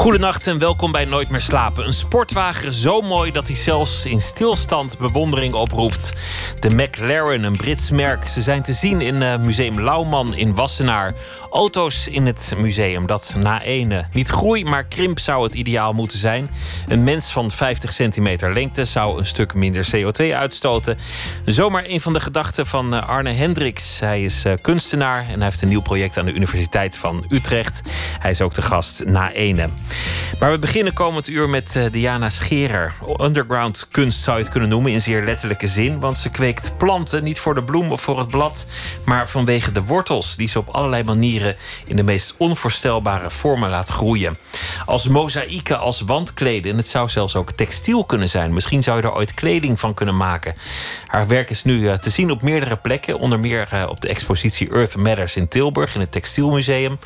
[0.00, 1.86] Goedenacht en welkom bij Nooit meer slapen.
[1.86, 6.12] Een sportwagen zo mooi dat hij zelfs in stilstand bewondering oproept.
[6.60, 8.28] De McLaren, een Brits merk.
[8.28, 11.14] Ze zijn te zien in uh, Museum Lauwman in Wassenaar.
[11.50, 16.18] Auto's in het museum dat na ene niet groei, maar krimp zou het ideaal moeten
[16.18, 16.50] zijn.
[16.86, 20.98] Een mens van 50 centimeter lengte zou een stuk minder CO2 uitstoten.
[21.44, 24.00] Zomaar een van de gedachten van uh, Arne Hendricks.
[24.00, 27.82] Hij is uh, kunstenaar en hij heeft een nieuw project aan de Universiteit van Utrecht.
[28.18, 29.68] Hij is ook de gast na ene.
[30.40, 32.94] Maar we beginnen komend uur met uh, Diana Scherer.
[33.20, 36.00] Underground kunst zou je het kunnen noemen in zeer letterlijke zin.
[36.00, 38.66] Want ze kweekt planten, niet voor de bloem of voor het blad,
[39.04, 43.88] maar vanwege de wortels die ze op allerlei manieren in de meest onvoorstelbare vormen laat
[43.88, 44.38] groeien.
[44.86, 46.70] Als mozaïeken, als wandkleden.
[46.70, 48.52] En het zou zelfs ook textiel kunnen zijn.
[48.52, 50.54] Misschien zou je er ooit kleding van kunnen maken.
[51.06, 53.18] Haar werk is nu uh, te zien op meerdere plekken.
[53.18, 56.98] Onder meer uh, op de expositie Earth Matters in Tilburg in het Textielmuseum.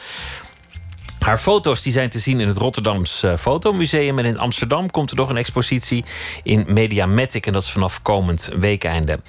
[1.25, 4.19] Haar foto's die zijn te zien in het Rotterdams uh, Fotomuseum.
[4.19, 6.05] En in Amsterdam komt er nog een expositie
[6.43, 7.47] in Mediamatic.
[7.47, 9.21] En dat is vanaf komend weekeinde.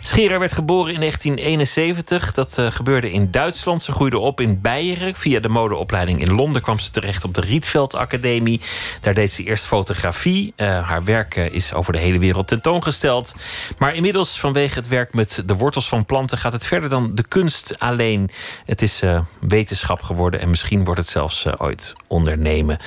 [0.00, 2.34] Scherer werd geboren in 1971.
[2.34, 3.82] Dat uh, gebeurde in Duitsland.
[3.82, 5.14] Ze groeide op in Beieren.
[5.14, 8.60] Via de modeopleiding in Londen kwam ze terecht op de Rietveld Academie.
[9.00, 10.52] Daar deed ze eerst fotografie.
[10.56, 13.34] Uh, haar werk is over de hele wereld tentoongesteld.
[13.78, 16.38] Maar inmiddels vanwege het werk met de wortels van planten...
[16.38, 18.30] gaat het verder dan de kunst alleen.
[18.64, 19.02] Het is
[19.40, 22.78] wetenschap geworden en misschien wordt het zelfs zelfs uh, ooit ondernemen.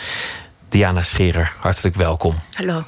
[0.70, 2.40] Diana Scherer, hartelijk welkom.
[2.54, 2.84] Hallo.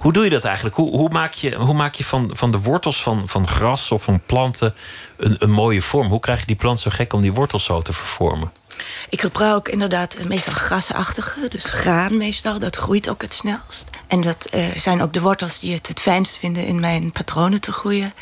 [0.00, 0.76] Hoe doe je dat eigenlijk?
[0.76, 4.02] Hoe, hoe maak je, hoe maak je van, van de wortels van, van gras of
[4.02, 4.74] van planten
[5.16, 6.08] een, een mooie vorm?
[6.08, 8.52] Hoe krijg je die plant zo gek om die wortels zo te vervormen?
[9.08, 12.58] Ik gebruik inderdaad meestal grasachtige, dus graan meestal.
[12.58, 13.90] Dat groeit ook het snelst.
[14.06, 17.60] En dat uh, zijn ook de wortels die het het fijnst vinden in mijn patronen
[17.60, 18.12] te groeien.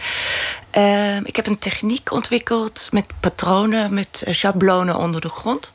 [0.77, 5.73] Uh, ik heb een techniek ontwikkeld met patronen, met schablonen onder de grond.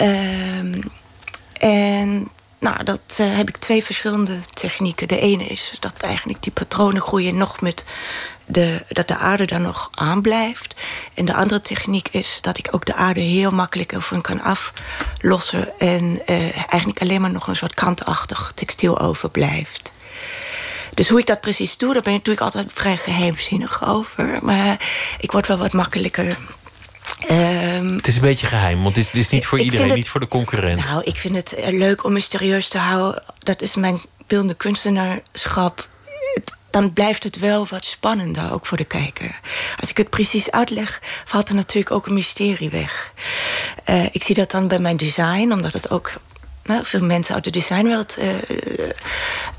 [0.00, 0.58] Uh,
[1.58, 2.28] en
[2.60, 5.08] nou, dat uh, heb ik twee verschillende technieken.
[5.08, 7.84] De ene is dat eigenlijk die patronen groeien nog met
[8.46, 10.74] de, dat de aarde daar nog aan blijft.
[11.14, 15.78] En de andere techniek is dat ik ook de aarde heel makkelijk ervan kan aflossen.
[15.78, 19.92] En uh, eigenlijk alleen maar nog een soort kantachtig textiel overblijft.
[20.94, 24.38] Dus hoe ik dat precies doe, daar ben ik natuurlijk altijd vrij geheimzinnig over.
[24.42, 24.88] Maar
[25.18, 26.36] ik word wel wat makkelijker
[27.30, 29.96] Um, het is een beetje geheim, want het is, het is niet voor iedereen, het,
[29.96, 30.80] niet voor de concurrent.
[30.88, 33.22] Nou, ik vind het leuk om mysterieus te houden.
[33.38, 35.88] Dat is mijn beeldende kunstenaarschap.
[36.70, 39.40] Dan blijft het wel wat spannender, ook voor de kijker.
[39.80, 43.12] Als ik het precies uitleg, valt er natuurlijk ook een mysterie weg.
[43.90, 46.12] Uh, ik zie dat dan bij mijn design, omdat het ook
[46.64, 48.28] nou, veel mensen uit de designwereld uh,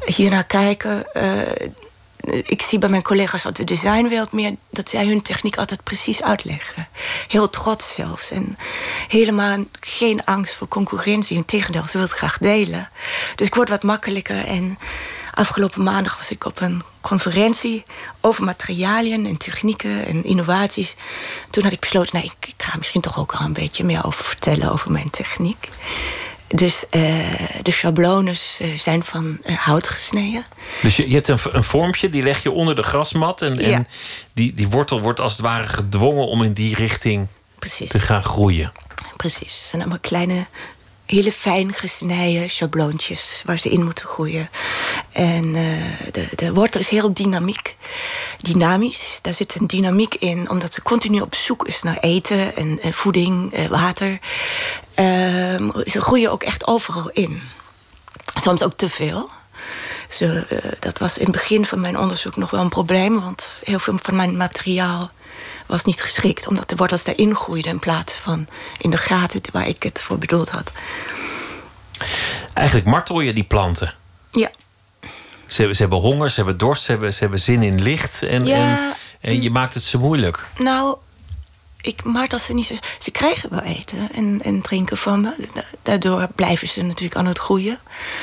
[0.05, 1.07] hiernaar kijken.
[1.13, 1.41] Uh,
[2.25, 6.23] ik zie bij mijn collega's uit de designwereld meer dat zij hun techniek altijd precies
[6.23, 6.87] uitleggen.
[7.27, 8.31] Heel trots zelfs.
[8.31, 8.57] En
[9.07, 11.37] helemaal geen angst voor concurrentie.
[11.37, 12.87] Integendeel, ze wil het graag delen.
[13.35, 14.45] Dus ik word wat makkelijker.
[14.45, 14.77] En
[15.33, 17.83] afgelopen maandag was ik op een conferentie
[18.21, 20.95] over materialen en technieken en innovaties.
[21.49, 24.05] Toen had ik besloten, nou, ik, ik ga misschien toch ook al een beetje meer
[24.05, 25.69] over vertellen over mijn techniek.
[26.47, 27.01] Dus uh,
[27.61, 30.45] de schablones uh, zijn van uh, hout gesneden.
[30.81, 33.41] Dus je, je hebt een, een, vormpje, die leg je onder de grasmat.
[33.41, 33.61] En, ja.
[33.61, 33.87] en
[34.33, 37.27] die, die wortel wordt als het ware gedwongen om in die richting
[37.59, 37.89] Precies.
[37.89, 38.71] te gaan groeien.
[39.15, 39.53] Precies.
[39.53, 40.45] Het zijn allemaal kleine,
[41.05, 44.49] hele fijn gesneden schabloontjes waar ze in moeten groeien.
[45.15, 45.51] En
[46.11, 47.75] de, de wortel is heel dynamiek.
[48.39, 49.19] Dynamisch.
[49.21, 52.93] Daar zit een dynamiek in, omdat ze continu op zoek is naar eten en, en
[52.93, 54.11] voeding, water.
[54.11, 57.41] Uh, ze groeien ook echt overal in.
[58.41, 59.29] Soms ook te veel.
[60.09, 63.21] Ze, uh, dat was in het begin van mijn onderzoek nog wel een probleem...
[63.21, 65.11] want heel veel van mijn materiaal
[65.65, 66.47] was niet geschikt...
[66.47, 70.17] omdat de wortels daarin groeiden in plaats van in de gaten waar ik het voor
[70.17, 70.71] bedoeld had.
[72.53, 73.93] Eigenlijk martel je die planten.
[74.31, 74.51] Ja.
[75.47, 78.23] Ze, ze hebben honger, ze hebben dorst, ze hebben, ze hebben zin in licht...
[78.23, 78.55] En, ja.
[78.55, 80.47] en, en je maakt het ze moeilijk.
[80.57, 80.97] Nou,
[81.85, 82.79] ik martel ze niet.
[82.99, 85.33] Ze krijgen wel eten en, en drinken van me.
[85.81, 87.79] Daardoor blijven ze natuurlijk aan het groeien.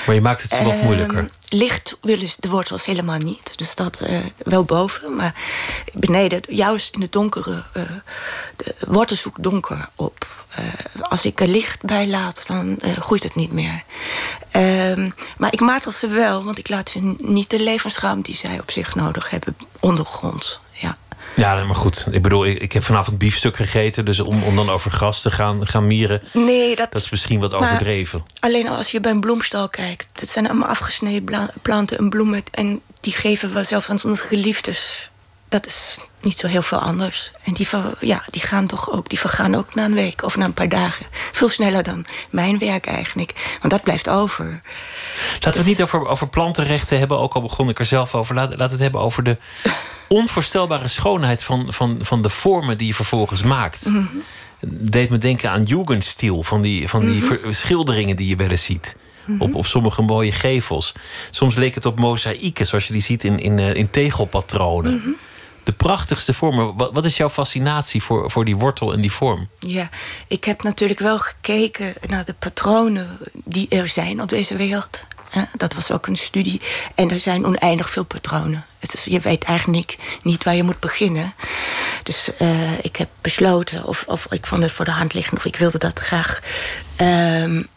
[0.07, 1.31] Maar je maakt het ze wat moeilijker.
[1.49, 3.59] Licht willen de wortels helemaal niet.
[3.59, 5.15] Dus dat uh, wel boven.
[5.15, 5.35] Maar
[5.93, 7.63] beneden, juist in het donkere...
[7.77, 7.83] Uh,
[8.57, 10.27] de wortel zoekt donker op.
[10.59, 13.83] Uh, als ik er licht bij laat, dan groeit het niet meer.
[14.51, 18.31] Ehm, maar ik martel ze wel, want ik laat ze niet de levensruimte...
[18.31, 20.61] die zij op zich nodig hebben, ondergrond.
[21.35, 21.65] Ja.
[21.65, 22.07] Maar goed.
[22.11, 24.05] Ik bedoel, ik, ik heb vanavond biefstuk gegeten.
[24.05, 26.23] Dus om, om dan over gras te gaan, gaan mieren...
[26.33, 28.25] Nee, dat, dat is misschien wat overdreven.
[28.41, 30.21] Alleen als je bij een bloemstal kijkt.
[30.21, 32.43] Het zijn allemaal afgesneden planten en bloemen.
[32.51, 35.11] En die geven we zelfs aan onze geliefdes.
[35.49, 37.33] Dat is niet zo heel veel anders.
[37.43, 37.69] En die,
[38.01, 40.69] ja, die gaan toch ook, die vergaan ook na een week of na een paar
[40.69, 41.07] dagen.
[41.33, 43.57] Veel sneller dan mijn werk eigenlijk.
[43.61, 44.63] Want dat blijft over.
[45.33, 48.35] Laten we het niet over, over plantenrechten hebben, ook al begon ik er zelf over.
[48.35, 49.37] Laten, laten we het hebben over de
[50.09, 53.87] onvoorstelbare schoonheid van, van, van de vormen die je vervolgens maakt.
[53.87, 54.23] Mm
[54.67, 57.53] Deed me denken aan Jugendstil, van die, van die mhm.
[57.53, 58.97] schilderingen die je wel eens ziet.
[59.25, 59.41] Mhm.
[59.43, 60.93] op, op sommige mooie gevels.
[61.31, 65.17] Soms leek het op mozaïeken, zoals je die ziet in, in, uh, in tegelpatronen.
[65.65, 66.77] De prachtigste vormen.
[66.77, 69.49] Wat, is jouw fascinatie voor, voor die wortel en die vorm?
[69.59, 69.89] Ja,
[70.27, 75.05] ik heb natuurlijk wel gekeken naar de patronen die er zijn op deze wereld.
[75.57, 76.61] Dat was ook een studie.
[76.95, 78.65] En er zijn oneindig veel patronen.
[78.79, 81.35] Het is, je weet eigenlijk niet waar je moet beginnen.
[82.03, 85.37] Dus uh, ik heb besloten, of, of ik vond het voor de hand liggen...
[85.37, 86.41] of ik wilde dat graag
[87.01, 87.69] um,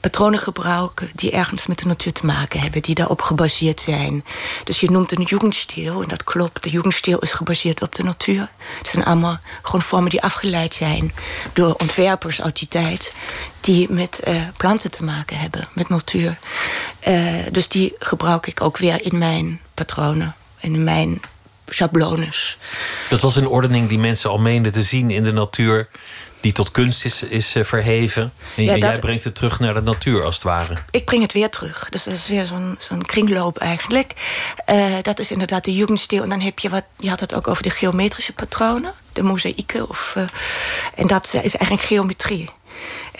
[0.00, 4.24] patronen gebruiken die ergens met de natuur te maken hebben, die daarop gebaseerd zijn.
[4.64, 6.62] Dus je noemt een jugendstil, en dat klopt.
[6.62, 8.48] De jugendstil is gebaseerd op de natuur.
[8.78, 11.12] Het zijn allemaal gewoon vormen die afgeleid zijn
[11.52, 13.14] door ontwerpers uit die tijd,
[13.60, 16.38] die met uh, planten te maken hebben, met natuur.
[17.08, 21.20] Uh, dus die gebruik ik ook weer in mijn patronen, in mijn
[21.66, 22.58] schablones.
[23.08, 25.88] Dat was een ordening die mensen al meenden te zien in de natuur
[26.40, 28.32] die tot kunst is, is eh, verheven.
[28.56, 30.76] En, jij brengt het terug naar de natuur, als het ware.
[30.90, 31.88] Ik breng het weer terug.
[31.88, 34.12] Dus dat is weer zo'n zo'n kringloop eigenlijk.
[34.70, 36.22] Uh, dat is inderdaad de jugendstil.
[36.22, 36.84] En dan heb je wat...
[36.98, 38.92] Je had het ook over de geometrische patronen.
[39.12, 39.88] De mozaïeken.
[39.88, 40.24] Of, uh,
[40.94, 42.50] en dat is eigenlijk geometrie.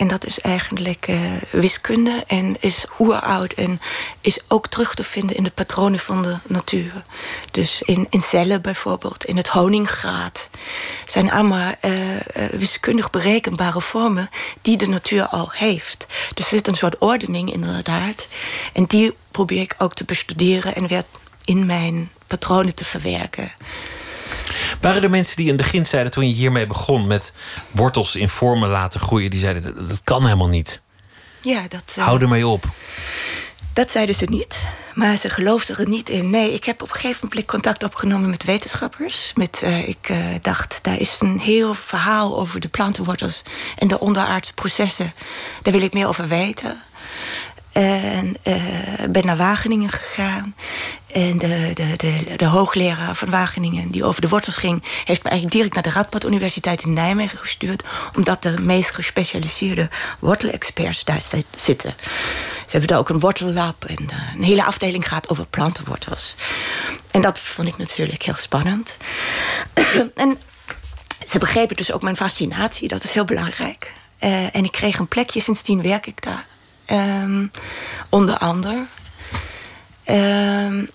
[0.01, 1.19] En dat is eigenlijk uh,
[1.51, 3.81] wiskunde en is oeroud en
[4.21, 7.03] is ook terug te vinden in de patronen van de natuur.
[7.51, 10.49] Dus in, in cellen bijvoorbeeld, in het honinggraad.
[11.05, 11.91] zijn allemaal uh,
[12.51, 14.29] wiskundig berekenbare vormen
[14.61, 16.07] die de natuur al heeft.
[16.33, 18.27] Dus er zit een soort ordening inderdaad.
[18.73, 21.03] En die probeer ik ook te bestuderen en weer
[21.45, 23.51] in mijn patronen te verwerken.
[24.81, 27.33] Waren er mensen die in het begin zeiden, toen je hiermee begon met
[27.71, 30.81] wortels in vormen laten groeien, die zeiden dat, kan helemaal niet?
[31.41, 31.95] Ja, dat.
[31.97, 32.65] Uh, Hou ermee op.
[33.73, 34.59] Dat zeiden ze niet,
[34.93, 36.29] maar ze geloofden er niet in.
[36.29, 39.31] Nee, ik heb op een gegeven moment contact opgenomen met wetenschappers.
[39.35, 43.43] Met, uh, ik uh, dacht, daar is een heel verhaal over de plantenwortels
[43.77, 45.13] en de onderaardse processen.
[45.61, 46.81] Daar wil ik meer over weten.
[47.71, 48.55] En uh,
[49.09, 50.55] ben naar Wageningen gegaan.
[51.11, 54.83] En de, de, de, de, hoogleraar van Wageningen, die over de wortels ging...
[55.05, 57.83] heeft me eigenlijk direct naar de Radboud Universiteit in Nijmegen gestuurd...
[58.15, 59.89] omdat de meest gespecialiseerde
[60.19, 61.21] wortelexperts daar
[61.55, 61.95] zitten.
[62.65, 66.35] Ze hebben daar ook een wortellab en uh, een hele afdeling gaat over plantenwortels.
[67.11, 68.97] En dat vond ik natuurlijk heel spannend.
[70.13, 70.37] en
[71.27, 73.93] ze begrepen dus ook mijn fascinatie, dat is heel belangrijk.
[74.19, 76.45] Uh, en ik kreeg een plekje, sindsdien werk ik daar
[76.87, 77.51] Um,
[78.09, 78.85] onder andere.
[80.09, 80.89] Um,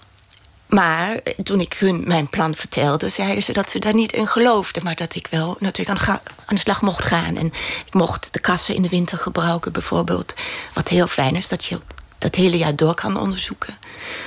[0.66, 4.82] maar toen ik hun mijn plan vertelde, zeiden ze dat ze daar niet in geloofden.
[4.82, 7.36] Maar dat ik wel natuurlijk aan, aan, de slag mocht gaan.
[7.36, 7.46] En
[7.86, 10.34] ik mocht de kassen in de winter gebruiken, bijvoorbeeld.
[10.72, 11.80] Wat heel fijn is, dat je
[12.18, 13.78] dat hele jaar door kan onderzoeken.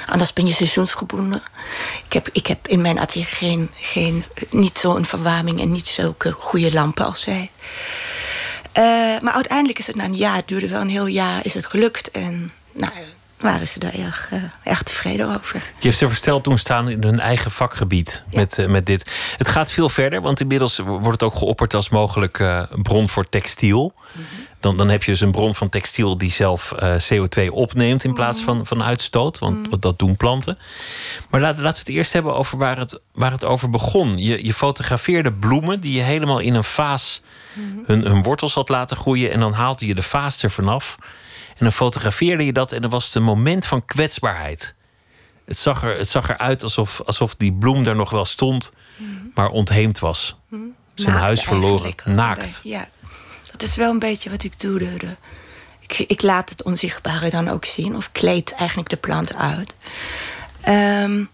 [0.06, 1.44] Anders ben je seizoensgebonden.
[2.06, 6.32] Ik heb, ik heb in mijn atelier geen, geen, niet zo'n verwarming en niet zulke
[6.32, 7.52] goede lampen als zij.
[8.80, 8.86] Uh,
[9.22, 11.66] maar uiteindelijk is het na een jaar, het duurde wel een heel jaar, is het
[11.66, 12.12] gelukt.
[12.12, 12.92] En nou,
[13.38, 15.56] waren ze daar erg, uh, erg tevreden over.
[15.56, 19.12] Je hebt ze versteld toen staan in hun eigen vakgebied met, uh, met dit.
[19.38, 22.44] Het gaat veel verder, want inmiddels wordt het ook geopperd als mogelijk
[22.82, 23.94] bron voor textiel.
[23.96, 24.46] Mm -hmm.
[24.60, 26.74] dan, dan heb je dus een bron van textiel die zelf
[27.12, 29.40] CO2 opneemt in plaats van, van uitstoot.
[29.40, 29.80] Want, mm -hmm.
[29.80, 30.58] dat doen planten.
[31.30, 34.18] Maar laat, laten we het eerst hebben over waar het, waar het over begon.
[34.18, 37.22] Je, je fotografeerde bloemen die je helemaal in een vaas
[37.86, 39.32] hun, hun wortels had laten groeien.
[39.32, 40.98] En dan haalde je de vaas er vanaf.
[41.50, 44.76] En dan fotografeerde je dat en dan was het een moment van kwetsbaarheid.
[45.46, 48.74] Het zag, er, het zag eruit alsof, alsof die bloem daar nog wel stond,
[49.34, 50.38] maar ontheemd was.
[50.94, 52.62] Zijn huis verloren, naakt.
[52.64, 52.90] Ja,
[53.52, 54.80] dat is wel een beetje wat ik doe.
[54.80, 55.16] De,
[55.80, 59.76] ik, ik, laat het onzichtbare dan ook zien, of kleed eigenlijk de plant uit.
[60.68, 61.30] Um,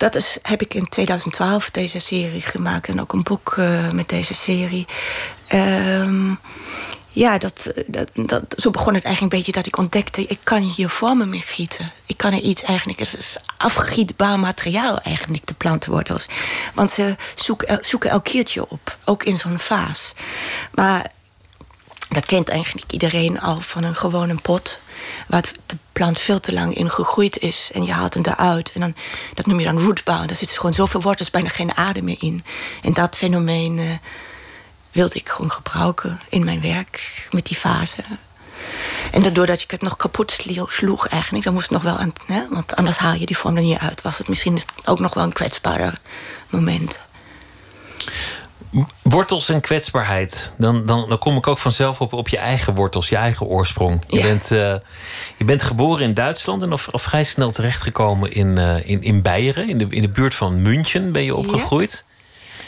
[0.00, 2.88] dat is, heb ik in 2012 deze serie gemaakt.
[2.88, 4.86] En ook een boek uh, met deze serie.
[5.54, 6.38] Um,
[7.08, 10.26] ja, dat, dat, dat, zo begon het eigenlijk een beetje dat ik ontdekte...
[10.26, 11.92] ik kan hier vormen mee gieten.
[12.06, 12.98] Ik kan er iets eigenlijk...
[12.98, 16.26] Het is afgietbaar materiaal eigenlijk, de plantenwortels.
[16.74, 18.96] Want ze zoeken, zoeken elk keertje op.
[19.04, 20.14] Ook in zo'n vaas.
[20.74, 21.10] Maar
[22.08, 24.80] dat kent eigenlijk iedereen al van een gewone pot.
[25.28, 27.70] Waar de plant veel te lang in gegroeid is.
[27.72, 28.72] En je haalt hem eruit.
[28.72, 28.94] En dan,
[29.34, 30.26] dat noem je dan rootbouw.
[30.26, 32.44] Daar zitten gewoon zoveel wortels, bijna geen adem meer in.
[32.82, 33.90] En dat fenomeen uh,
[34.92, 38.04] wilde ik gewoon gebruiken in mijn werk met die fase.
[39.10, 42.48] En doordat ik het nog kapot sloeg eigenlijk, dan moest het nog wel aan, hè,
[42.48, 44.02] want anders haal je die vorm er niet uit.
[44.02, 45.98] Was het misschien ook nog wel een kwetsbaarder
[46.50, 47.00] moment.
[49.02, 50.54] Wortels en kwetsbaarheid.
[50.58, 54.02] Dan, dan, dan kom ik ook vanzelf op, op je eigen wortels, je eigen oorsprong.
[54.08, 54.74] Je, bent, uh,
[55.36, 59.22] je bent geboren in Duitsland en of, of vrij snel terechtgekomen in, uh, in, in
[59.22, 59.68] Beieren.
[59.68, 62.04] In de, in de buurt van München ben je opgegroeid.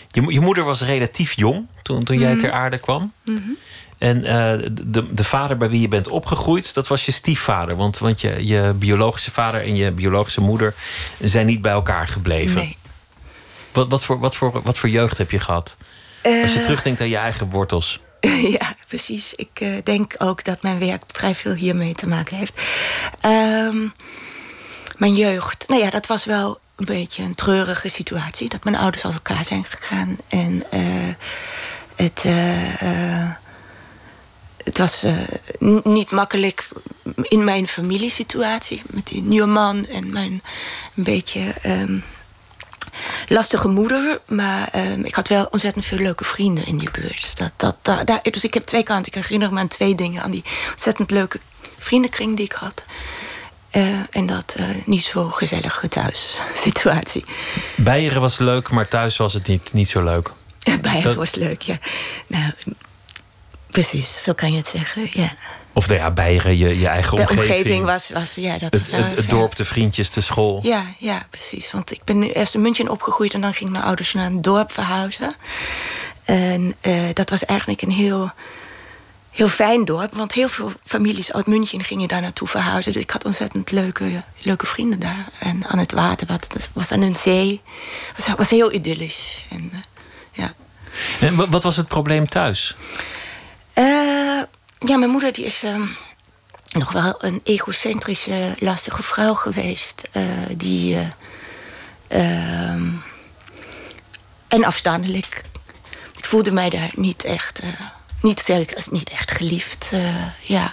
[0.09, 0.23] Ja.
[0.23, 3.12] Je, je moeder was relatief jong toen, toen jij mm ter aarde kwam.
[3.25, 3.56] Mm -hmm.
[3.99, 7.76] En uh, de, de vader bij wie je bent opgegroeid, dat was je stiefvader.
[7.76, 10.75] Want, want je, je biologische vader en je biologische moeder
[11.21, 12.56] zijn niet bij elkaar gebleven.
[12.56, 12.76] Nee.
[13.73, 15.76] Wat, wat, voor, wat, voor, wat voor jeugd heb je gehad?
[16.23, 18.00] Als je terugdenkt aan je eigen wortels.
[18.59, 19.35] Ja, precies.
[19.35, 22.61] Ik uh, denk ook dat mijn werk vrij veel hiermee te maken heeft.
[23.25, 23.93] Um,
[24.97, 28.49] mijn jeugd, nou ja, dat was wel een beetje een treurige situatie.
[28.49, 30.17] Dat mijn ouders uit elkaar zijn gegaan.
[30.29, 31.14] En uh,
[31.97, 32.25] het
[34.64, 35.07] het was
[35.83, 36.69] niet makkelijk
[37.23, 38.83] in mijn familiesituatie.
[38.87, 40.43] Met die nieuwe man en mijn
[40.97, 42.05] een beetje um,
[43.29, 44.21] lastige moeder.
[44.27, 47.39] Maar um, ik had wel ontzettend veel leuke vrienden in die buurt.
[47.39, 49.12] Dat, dat, dat, daar, dus ik heb twee kanten.
[49.12, 50.23] Ik herinner me aan twee dingen.
[50.23, 51.41] Aan die ontzettend leuke
[51.79, 52.85] vriendenkring die ik had.
[53.77, 57.25] Uh, en dat uh, niet zo gezellige thuissituatie.
[57.77, 60.33] Beieren was leuk, maar thuis was het niet, niet zo leuk.
[60.81, 61.15] Beieren dat...
[61.15, 61.79] was leuk, ja.
[62.27, 62.53] Nou,
[63.73, 65.33] Precies, zo kan je het zeggen, ja.
[65.75, 67.47] Of nou ja, Beieren, je, je eigen de omgeving.
[67.47, 70.61] De omgeving was, was ja, dat het, was het, het dorp, de vriendjes, de school.
[70.62, 71.71] Ja, ja, precies.
[71.73, 73.35] Want ik ben eerst in München opgegroeid...
[73.35, 75.35] en dan gingen mijn ouders naar een dorp verhuizen.
[76.25, 78.31] En uh, dat was eigenlijk een heel,
[79.31, 80.14] heel fijn dorp.
[80.14, 82.93] Want heel veel families uit München gingen daar naartoe verhuizen.
[82.93, 85.29] Dus ik had ontzettend leuke, leuke vrienden daar.
[85.38, 87.61] En aan het water, wat, was aan een zee.
[88.14, 89.45] Het was, was heel idyllisch.
[89.50, 89.79] En, uh,
[90.33, 90.52] ja.
[91.21, 92.76] en wat was het probleem thuis?
[93.75, 94.43] Uh,
[94.87, 95.89] ja, mijn moeder die is uh,
[96.73, 100.09] nog wel een egocentrische, lastige vrouw geweest.
[100.12, 100.23] Uh,
[100.57, 101.12] die.
[102.09, 102.89] ehm,
[104.49, 105.43] en afstandelijk.
[106.17, 107.62] Ik voelde mij daar niet echt.
[108.23, 109.91] Niet, zeker, niet echt geliefd.
[110.41, 110.73] ja,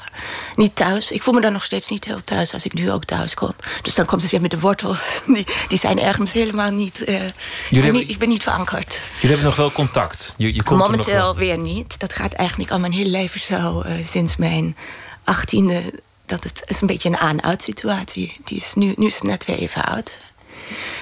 [0.56, 1.12] niet thuis.
[1.12, 3.52] Ik voel me daar nog steeds niet heel thuis als ik nu ook thuis kom.
[3.82, 5.22] Dus dan komt het weer met de wortels.
[5.26, 7.00] Die, die zijn ergens helemaal niet.
[7.00, 7.34] ik, ben
[7.70, 9.02] hebben, niet ik ben niet verankerd.
[9.14, 10.34] Jullie hebben nog wel contact?
[10.38, 11.36] Je, je komt Momenteel nog wel.
[11.36, 12.00] weer niet.
[12.00, 13.84] Dat gaat eigenlijk al mijn hele leven zo.
[13.86, 14.76] Uh, sinds mijn
[15.24, 16.00] achttiende.
[16.26, 18.38] Dat het is een beetje een aan-out situatie.
[18.44, 20.18] Die is nu, nu is het net weer even oud.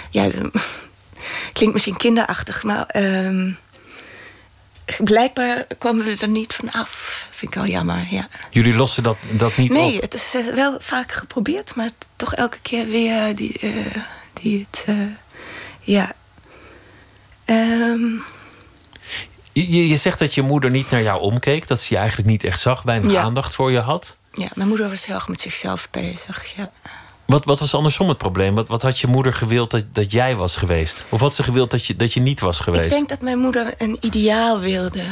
[0.09, 0.29] Ja,
[1.53, 2.95] klinkt misschien kinderachtig, maar.
[2.95, 3.55] Uh,
[5.03, 7.25] blijkbaar komen we er niet van af.
[7.27, 8.27] Dat vind ik wel jammer, ja.
[8.49, 10.01] Jullie lossen dat, dat niet nee, op?
[10.01, 13.95] het is wel vaak geprobeerd, maar toch elke keer weer die, uh,
[14.33, 14.85] die het.
[14.89, 15.05] Uh,
[15.81, 16.13] ja.
[17.45, 18.23] Um,
[19.51, 22.43] je, je zegt dat je moeder niet naar jou omkeek, dat ze je eigenlijk niet
[22.43, 23.21] echt zag, weinig ja.
[23.21, 24.17] aandacht voor je had.
[24.31, 26.55] Ja, mijn moeder was heel erg met zichzelf bezig.
[26.55, 26.71] Ja.
[27.27, 28.55] Wat, wat was andersom het probleem?
[28.55, 31.05] Wat, wat had je moeder gewild dat, dat jij was geweest?
[31.09, 32.85] Of had ze gewild dat je, dat je niet was geweest?
[32.85, 35.03] Ik denk dat mijn moeder een ideaal wilde.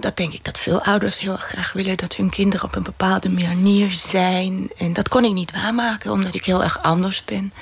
[0.00, 1.96] Dat denk ik dat veel ouders heel graag willen...
[1.96, 4.70] dat hun kinderen op een bepaalde manier zijn.
[4.76, 7.52] En dat kon ik niet waarmaken, omdat ik heel erg anders ben.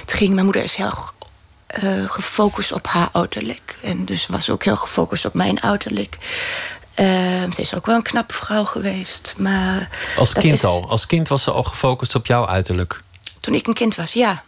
[0.00, 0.92] Het ging, mijn moeder is heel
[1.84, 3.78] uh, gefocust op haar uiterlijk.
[3.82, 6.18] En dus was ook heel gefocust op mijn uiterlijk.
[6.96, 9.34] Uh, ze is ook wel een knappe vrouw geweest.
[9.36, 10.64] Maar als kind is...
[10.64, 10.88] al?
[10.88, 13.00] Als kind was ze al gefocust op jouw uiterlijk?
[13.40, 14.42] Toen ik een kind was, ja.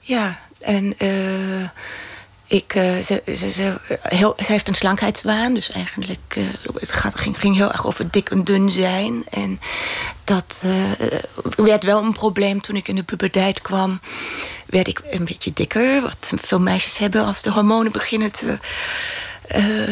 [0.00, 1.68] Ja, en uh,
[2.46, 5.54] ik, uh, ze, ze, ze, heel, ze heeft een slankheidswaan.
[5.54, 6.38] Dus eigenlijk,
[6.74, 9.24] het gaat, ging, ging heel erg over dik en dun zijn.
[9.30, 9.60] En
[10.24, 10.64] dat
[11.56, 14.00] werd wel een probleem toen ik in de puberteit kwam
[14.72, 16.00] werd ik een beetje dikker.
[16.00, 18.58] Wat veel meisjes hebben als de hormonen beginnen te,
[19.56, 19.88] uh,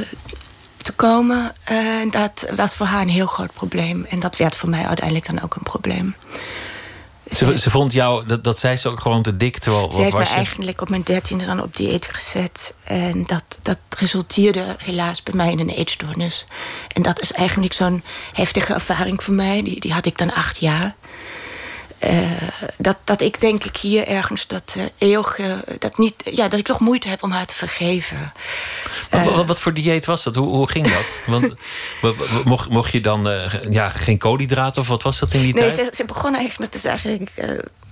[0.83, 1.53] te komen.
[1.71, 4.05] Uh, dat was voor haar een heel groot probleem.
[4.05, 6.15] En dat werd voor mij uiteindelijk dan ook een probleem.
[7.31, 9.59] Ze, ze vond jou, dat, dat zei ze ook gewoon te dik.
[9.59, 10.35] Terwijl, ze heeft was me je?
[10.35, 12.75] eigenlijk op mijn dertiende dan op dieet gezet.
[12.85, 16.47] En dat, dat resulteerde helaas bij mij in een eetstoornis.
[16.89, 19.63] En dat is eigenlijk zo'n heftige ervaring voor mij.
[19.63, 20.95] Die, die had ik dan acht jaar.
[22.05, 22.31] Uh,
[22.77, 26.65] dat, dat ik denk ik hier ergens dat uh, eeuwige, dat niet, ja, dat ik
[26.65, 28.33] toch moeite heb om haar te vergeven.
[29.11, 30.35] Wat, wat, voor dieet was dat?
[30.35, 31.21] Hoe, hoe ging dat?
[31.27, 31.55] Want
[32.45, 33.29] mocht, mocht je dan
[33.71, 35.77] ja, geen koolhydraten of wat was dat in die nee, tijd?
[35.77, 37.31] Nee, ze, ze, begon eigenlijk, dat is eigenlijk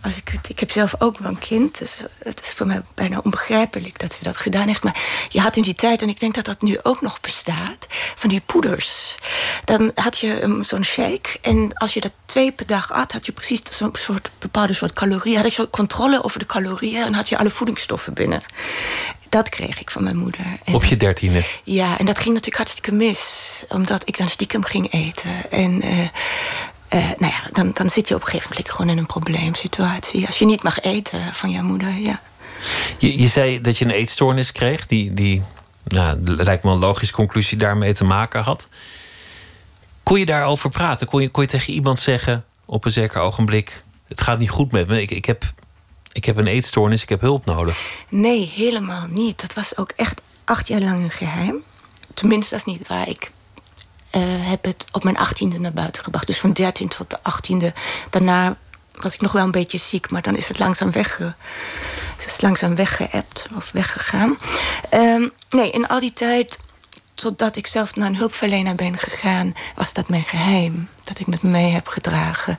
[0.03, 2.83] als ik, het, ik heb zelf ook wel een kind, dus het is voor mij
[2.95, 4.83] bijna onbegrijpelijk dat ze dat gedaan heeft.
[4.83, 7.87] Maar je had in die tijd, en ik denk dat dat nu ook nog bestaat,
[8.17, 9.17] van die poeders.
[9.65, 13.27] Dan had je um, zo'n shake en als je dat twee per dag at, had
[13.27, 15.41] je precies zo'n soort bepaalde soort calorieën.
[15.41, 18.41] Had je controle over de calorieën en had je alle voedingsstoffen binnen.
[19.29, 20.47] Dat kreeg ik van mijn moeder.
[20.65, 21.45] En, Op je dertiende?
[21.65, 23.65] Ja, en dat ging natuurlijk hartstikke mis.
[23.69, 25.51] Omdat ik dan stiekem ging eten.
[25.51, 26.09] En uh,
[26.95, 30.27] uh, nou ja, dan, dan zit je op een gegeven moment gewoon in een probleemsituatie.
[30.27, 32.21] Als je niet mag eten van je moeder, ja.
[32.99, 35.43] Je, je zei dat je een eetstoornis kreeg, die, die
[35.85, 38.69] nou, lijkt me een logische conclusie daarmee te maken had.
[40.03, 41.07] Kon je daarover praten?
[41.07, 44.73] Kon je, kon je tegen iemand zeggen op een zeker ogenblik: Het gaat niet goed
[44.73, 45.45] met me, ik, ik, heb,
[46.13, 47.79] ik heb een eetstoornis, ik heb hulp nodig?
[48.09, 49.41] Nee, helemaal niet.
[49.41, 51.63] Dat was ook echt acht jaar lang een geheim.
[52.15, 53.09] Tenminste, dat is niet waar.
[53.09, 53.31] Ik
[54.13, 56.27] uh, heb het op mijn achttiende naar buiten gebracht.
[56.27, 57.73] Dus van dertien tot de achttiende.
[58.11, 58.57] Daarna
[58.93, 61.35] was ik nog wel een beetje ziek, maar dan is het langzaam wegge,
[62.17, 64.39] het is langzaam weggeëpt of weggegaan.
[64.95, 66.59] Um, nee, in al die tijd,
[67.21, 70.89] totdat ik zelf naar een hulpverlener ben gegaan, was dat mijn geheim.
[71.05, 72.59] Dat ik met me mee heb gedragen.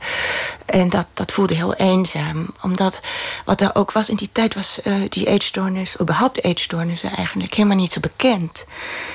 [0.65, 2.47] En dat, dat voelde heel eenzaam.
[2.61, 3.01] Omdat
[3.45, 7.77] wat er ook was in die tijd, was uh, die eetstoornis, überhaupt eetstoornissen, eigenlijk helemaal
[7.77, 8.65] niet zo bekend.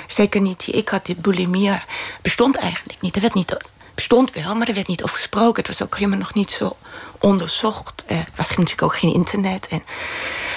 [0.07, 1.83] Zeker niet die ik had, die bulimie,
[2.23, 3.15] bestond eigenlijk niet.
[3.15, 3.57] Er werd niet
[3.95, 5.63] bestond wel, maar er werd niet over gesproken.
[5.63, 6.77] Het was ook helemaal nog niet zo
[7.19, 8.05] onderzocht.
[8.07, 9.69] Er was natuurlijk ook geen internet.
[9.69, 9.83] En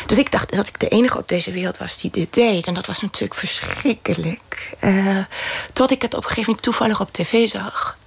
[0.05, 2.67] dus ik dacht dat ik de enige op deze wereld was die dit deed.
[2.67, 4.75] En dat was natuurlijk verschrikkelijk.
[4.83, 5.17] Uh,
[5.73, 7.97] tot ik het op een gegeven moment toevallig op tv zag.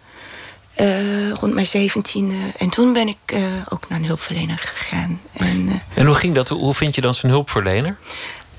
[0.80, 2.52] Uh, rond mijn zeventiende.
[2.58, 3.34] En toen ben ik
[3.68, 5.20] ook naar een hulpverlener gegaan.
[5.32, 6.48] En, en hoe ging dat?
[6.48, 7.98] Hoe vind je dan zo'n hulpverlener?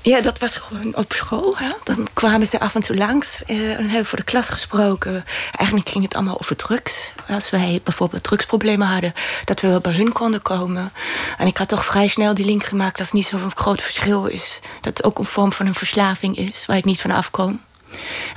[0.02, 1.58] Ja, dat was gewoon op school.
[1.58, 1.70] Hè?
[1.84, 5.24] Dan kwamen ze af en toe langs uh, en hebben voor de klas gesproken.
[5.56, 7.12] Eigenlijk ging het allemaal over drugs.
[7.28, 9.12] Als wij bijvoorbeeld drugsproblemen hadden,
[9.44, 10.92] dat we wel bij hun konden komen.
[11.38, 14.26] En ik had toch vrij snel die link gemaakt dat het niet zo'n groot verschil
[14.26, 14.60] is.
[14.80, 17.60] Dat het ook een vorm van een verslaving is, waar ik niet van afkom.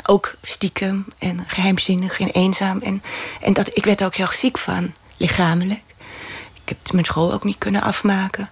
[0.06, 2.82] Ook stiekem en geheimzinnig en eenzaam.
[2.82, 3.04] En,
[3.42, 5.84] en dat, ik werd er ook heel ziek van, lichamelijk.
[6.66, 8.50] Ik heb mijn school ook niet kunnen afmaken.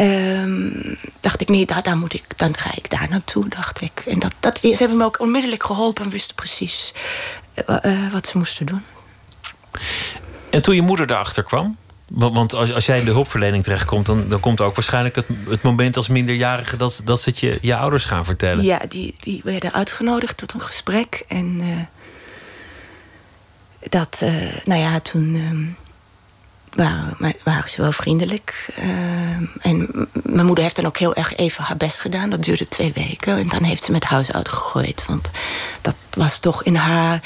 [0.00, 4.02] Um, dacht ik, nee, daar, daar moet ik, dan ga ik daar naartoe, dacht ik.
[4.06, 6.92] En dat, dat, ze hebben me ook onmiddellijk geholpen en wisten precies
[7.66, 8.82] uh, uh, wat ze moesten doen.
[10.50, 14.28] En toen je moeder erachter kwam, want als, als jij in de hulpverlening terechtkomt, dan,
[14.28, 17.76] dan komt ook waarschijnlijk het, het moment als minderjarige dat, dat ze het je, je
[17.76, 18.64] ouders gaan vertellen.
[18.64, 21.24] Ja, die, die werden uitgenodigd tot een gesprek.
[21.28, 21.76] En uh,
[23.88, 24.22] dat,
[24.64, 25.76] nou ja, toen
[26.78, 28.66] waren, waren ze wel vriendelijk.
[28.78, 28.86] Uh,
[29.66, 32.30] en mijn moeder heeft dan ook heel erg even haar best gedaan.
[32.30, 33.36] Dat duurde twee weken.
[33.36, 35.04] En dan heeft ze met huis uitgegooid.
[35.06, 35.30] Want
[35.80, 37.20] dat was toch in haar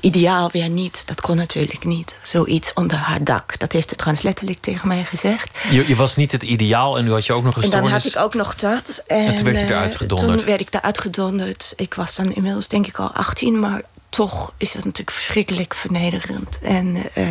[0.00, 1.06] ideaal weer niet.
[1.06, 2.14] Dat kon natuurlijk niet.
[2.22, 3.58] Zoiets onder haar dak.
[3.58, 5.58] Dat heeft ze trouwens letterlijk tegen mij gezegd.
[5.70, 7.88] Je, je was niet het ideaal en nu had je ook nog een En dan
[7.88, 9.04] had ik ook nog dat.
[9.06, 10.38] En, en toen werd je eruit gedonderd.
[10.38, 11.72] Toen werd ik eruit gedonderd.
[11.76, 13.58] Ik was dan inmiddels denk ik al 18.
[13.58, 16.58] Maar toch is dat natuurlijk verschrikkelijk vernederend.
[16.62, 16.96] En...
[17.16, 17.26] Uh,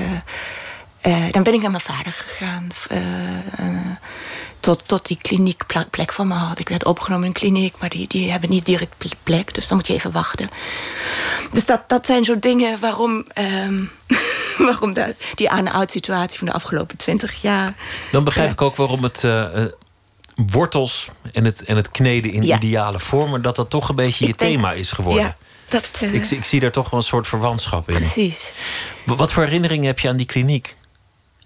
[1.08, 2.68] uh, dan ben ik naar mijn vader gegaan.
[2.92, 2.98] Uh,
[3.60, 3.92] uh,
[4.60, 6.60] tot, tot die kliniek plek voor me had.
[6.60, 9.54] Ik werd opgenomen in een kliniek, maar die, die hebben niet direct plek.
[9.54, 10.50] Dus dan moet je even wachten.
[11.52, 13.26] Dus dat, dat zijn zo dingen waarom,
[13.66, 13.92] um,
[14.68, 17.76] waarom de, die aan-out situatie van de afgelopen twintig jaar.
[18.12, 19.24] Dan begrijp ik ook waarom het
[20.46, 22.56] wortels en het, en het kneden in ja.
[22.56, 25.24] ideale vormen, dat dat toch een beetje je denk, thema is geworden.
[25.24, 25.36] Ja,
[25.70, 27.96] dat, ik, ik zie daar toch wel een soort verwantschap in.
[27.96, 28.54] Precies.
[29.04, 30.76] Wat voor herinneringen heb je aan die kliniek?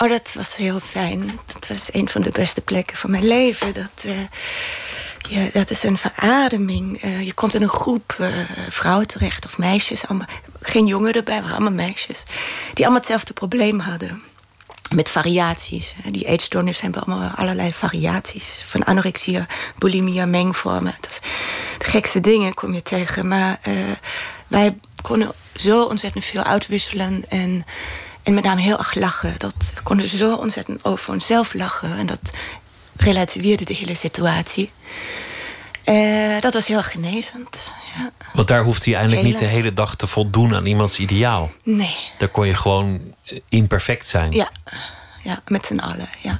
[0.01, 1.39] Oh, dat was heel fijn.
[1.45, 3.73] Dat was een van de beste plekken van mijn leven.
[3.73, 4.05] Dat,
[5.29, 7.03] uh, dat is een verademing.
[7.03, 8.27] Uh, je komt in een groep uh,
[8.69, 10.07] vrouwen terecht, of meisjes.
[10.07, 10.27] Allemaal,
[10.59, 12.23] geen jongen erbij, maar allemaal meisjes.
[12.73, 14.21] Die allemaal hetzelfde probleem hadden.
[14.93, 15.95] Met variaties.
[16.11, 18.63] Die eetstoornissen hebben allemaal allerlei variaties.
[18.67, 19.45] Van anorexia,
[19.77, 20.95] bulimia, mengvormen.
[20.99, 21.19] Dat is
[21.77, 23.27] de gekste dingen kom je tegen.
[23.27, 23.59] Maar
[24.47, 27.29] wij konden zo ontzettend veel uitwisselen.
[27.29, 27.65] En
[28.23, 29.33] en met name heel erg lachen.
[29.37, 31.97] Dat we konden zo ontzettend over onszelf lachen.
[31.97, 32.31] En dat
[32.95, 34.71] relativeerde de hele situatie.
[35.85, 37.73] Uh, dat was heel erg genezend.
[37.97, 38.11] Ja.
[38.33, 41.51] Want daar hoefde je eigenlijk niet de hele dag te voldoen aan iemands ideaal.
[41.63, 41.95] Nee.
[42.17, 43.01] Daar kon je gewoon
[43.49, 44.31] imperfect zijn.
[44.31, 44.51] Ja,
[45.23, 46.39] ja met z'n allen, ja.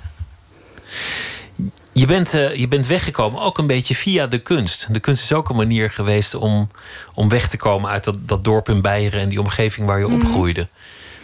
[1.93, 4.93] Je bent, uh, je bent weggekomen ook een beetje via de kunst.
[4.93, 6.69] De kunst is ook een manier geweest om,
[7.13, 10.05] om weg te komen uit dat, dat dorp in Beieren en die omgeving waar je
[10.07, 10.13] Mhm.
[10.15, 10.67] opgroeide.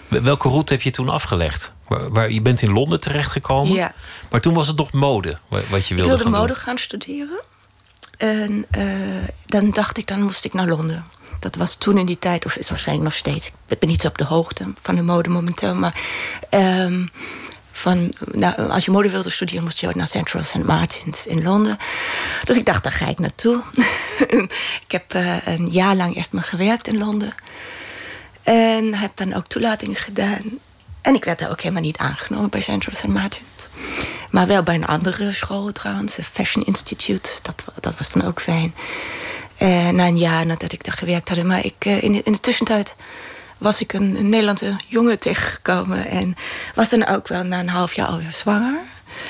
[0.07, 1.71] Welke route heb je toen afgelegd?
[1.87, 3.73] Waar, waar, je bent in Londen terechtgekomen.
[3.73, 3.93] Ja.
[4.29, 6.55] Maar toen was het nog mode wat je wilde Ik wilde gaan mode doen.
[6.55, 7.41] gaan studeren.
[8.17, 8.83] En uh,
[9.45, 11.05] dan dacht ik, dan moest ik naar Londen.
[11.39, 13.51] Dat was toen in die tijd, of is waarschijnlijk nog steeds.
[13.67, 15.75] Ik ben niet zo op de hoogte van de mode momenteel.
[15.75, 16.01] Maar
[16.49, 17.11] um,
[17.71, 20.63] van, nou, als je mode wilde studeren, moest je ook naar Central St.
[20.63, 21.77] Martins in Londen.
[22.43, 23.63] Dus ik dacht, daar ga ik naartoe.
[24.85, 27.33] ik heb uh, een jaar lang eerst maar gewerkt in Londen.
[28.47, 30.59] En heb dan ook toelating gedaan.
[31.01, 33.07] En ik werd daar ook helemaal niet aangenomen bij Central St.
[33.07, 33.69] Martins.
[34.31, 37.29] Maar wel bij een andere school trouwens, Fashion Institute.
[37.41, 38.75] Dat, dat was dan ook fijn.
[39.57, 41.43] En na een jaar nadat ik daar gewerkt had.
[41.43, 42.95] Maar ik, in, de, in de tussentijd
[43.57, 46.05] was ik een, een Nederlandse jongen tegengekomen.
[46.05, 46.35] En
[46.75, 48.79] was dan ook wel na een half jaar alweer zwanger.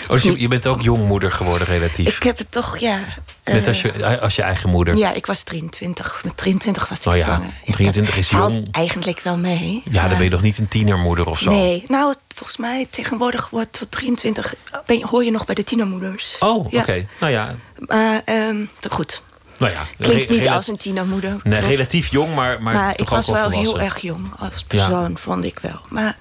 [0.04, 2.16] Oh, dus je, je bent ook jongmoeder geworden relatief?
[2.16, 3.00] Ik heb het toch, ja.
[3.44, 4.96] Net als je, als je eigen moeder?
[4.96, 6.22] Ja, ik was 23.
[6.24, 7.52] Met 23 was ik oh ja, zwanger.
[7.66, 8.68] 23 is jong.
[8.72, 9.84] eigenlijk wel mee.
[9.90, 11.50] Ja, dan ben je nog niet een tienermoeder of zo?
[11.50, 14.56] Nee, nou, volgens mij tegenwoordig wordt tot 23...
[14.86, 16.36] Ben, hoor je nog bij de tienermoeders.
[16.40, 17.06] Oh, oké.
[17.20, 17.56] Nou ja.
[17.80, 19.22] Maar uh, goed,
[19.58, 21.36] nou ja, Klinkt niet als een tienermoeder.
[21.44, 25.18] Nee, relatief jong, maar, maar, maar toch ik was wel heel erg jong als persoon,
[25.18, 25.80] vond ik wel.
[25.90, 26.18] Maar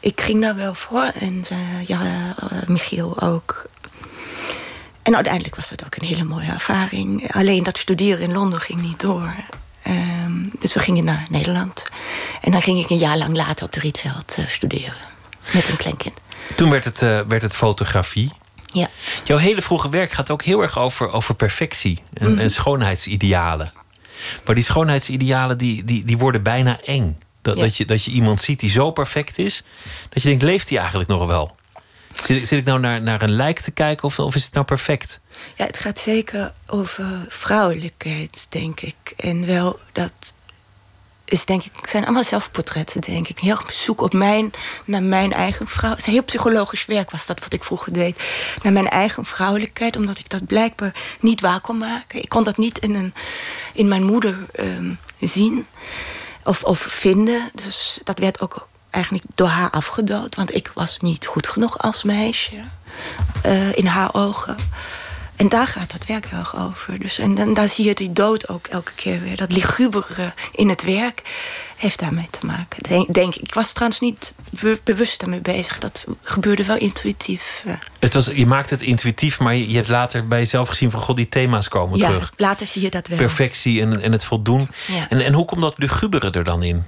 [0.00, 1.12] ik ging daar wel voor.
[1.20, 3.66] En uh, ja, uh, Michiel ook.
[5.02, 7.32] En uiteindelijk was dat ook een hele mooie ervaring.
[7.32, 9.34] Alleen dat studeren in Londen ging niet door.
[9.88, 11.86] Um, dus we gingen naar Nederland.
[12.40, 14.94] En dan ging ik een jaar lang later op de Rietveld uh, studeren.
[15.52, 16.18] Met een kleinkind.
[16.56, 18.30] Toen werd het, werd het fotografie.
[18.72, 18.88] Ja.
[19.24, 22.40] Jouw hele vroege werk gaat ook heel erg over, over perfectie en, Mhm.
[22.40, 23.72] en schoonheidsidealen.
[24.44, 27.18] Maar die schoonheidsidealen die, die, die worden bijna eng.
[27.42, 27.62] Dat, Ja.
[27.62, 29.62] dat, je, dat je iemand ziet die zo perfect is,
[30.08, 31.56] dat je denkt, leeft hij eigenlijk nog wel?
[32.12, 34.66] Zit, zit ik nou naar, naar een lijk te kijken of, of is het nou
[34.66, 35.20] perfect?
[35.56, 39.12] Ja, het gaat zeker over vrouwelijkheid, denk ik.
[39.16, 40.12] En wel dat
[41.24, 43.38] is denk ik, zijn allemaal zelfportretten, denk ik.
[43.38, 44.52] Heel erg zoek op mijn,
[44.84, 45.90] naar mijn eigen vrouw.
[45.90, 48.16] Het is heel psychologisch werk was dat wat ik vroeger deed.
[48.62, 52.22] Naar mijn eigen vrouwelijkheid, omdat ik dat blijkbaar niet waar kon maken.
[52.22, 53.14] Ik kon dat niet in, een,
[53.72, 55.66] in mijn moeder ehm, zien
[56.44, 57.50] of, vinden.
[57.54, 60.34] Dus dat werd ook eigenlijk door haar afgedood.
[60.34, 62.64] Want ik was niet goed genoeg als meisje
[63.42, 64.56] eh, in haar ogen.
[65.36, 66.98] En daar gaat dat werk erg over.
[66.98, 69.36] Dus, en dan, daar zie je die dood ook elke keer weer.
[69.36, 71.22] Dat ligubere in het werk
[71.80, 72.82] heeft daarmee te maken.
[72.82, 75.78] Denk, denk, ik was trouwens niet be- bewust daarmee bezig.
[75.78, 77.62] Dat gebeurde wel intuïtief.
[77.66, 77.74] eh.
[77.98, 81.16] Het was, je maakt het intuïtief, maar je, hebt later bij jezelf gezien van god,
[81.16, 82.32] die thema's komen ja, terug.
[82.36, 83.18] later zie je dat wel.
[83.18, 84.68] Perfectie en, en het voldoen.
[84.86, 85.08] Ja.
[85.08, 86.84] En, en hoe komt dat lugubere er dan in?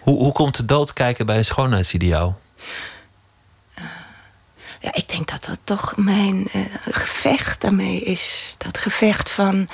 [0.00, 2.40] Hoe, hoe komt de dood kijken bij een schoonheidsideaal?
[4.80, 8.54] Ja, ik denk dat dat toch mijn eh, gevecht daarmee is.
[8.58, 9.68] Dat gevecht van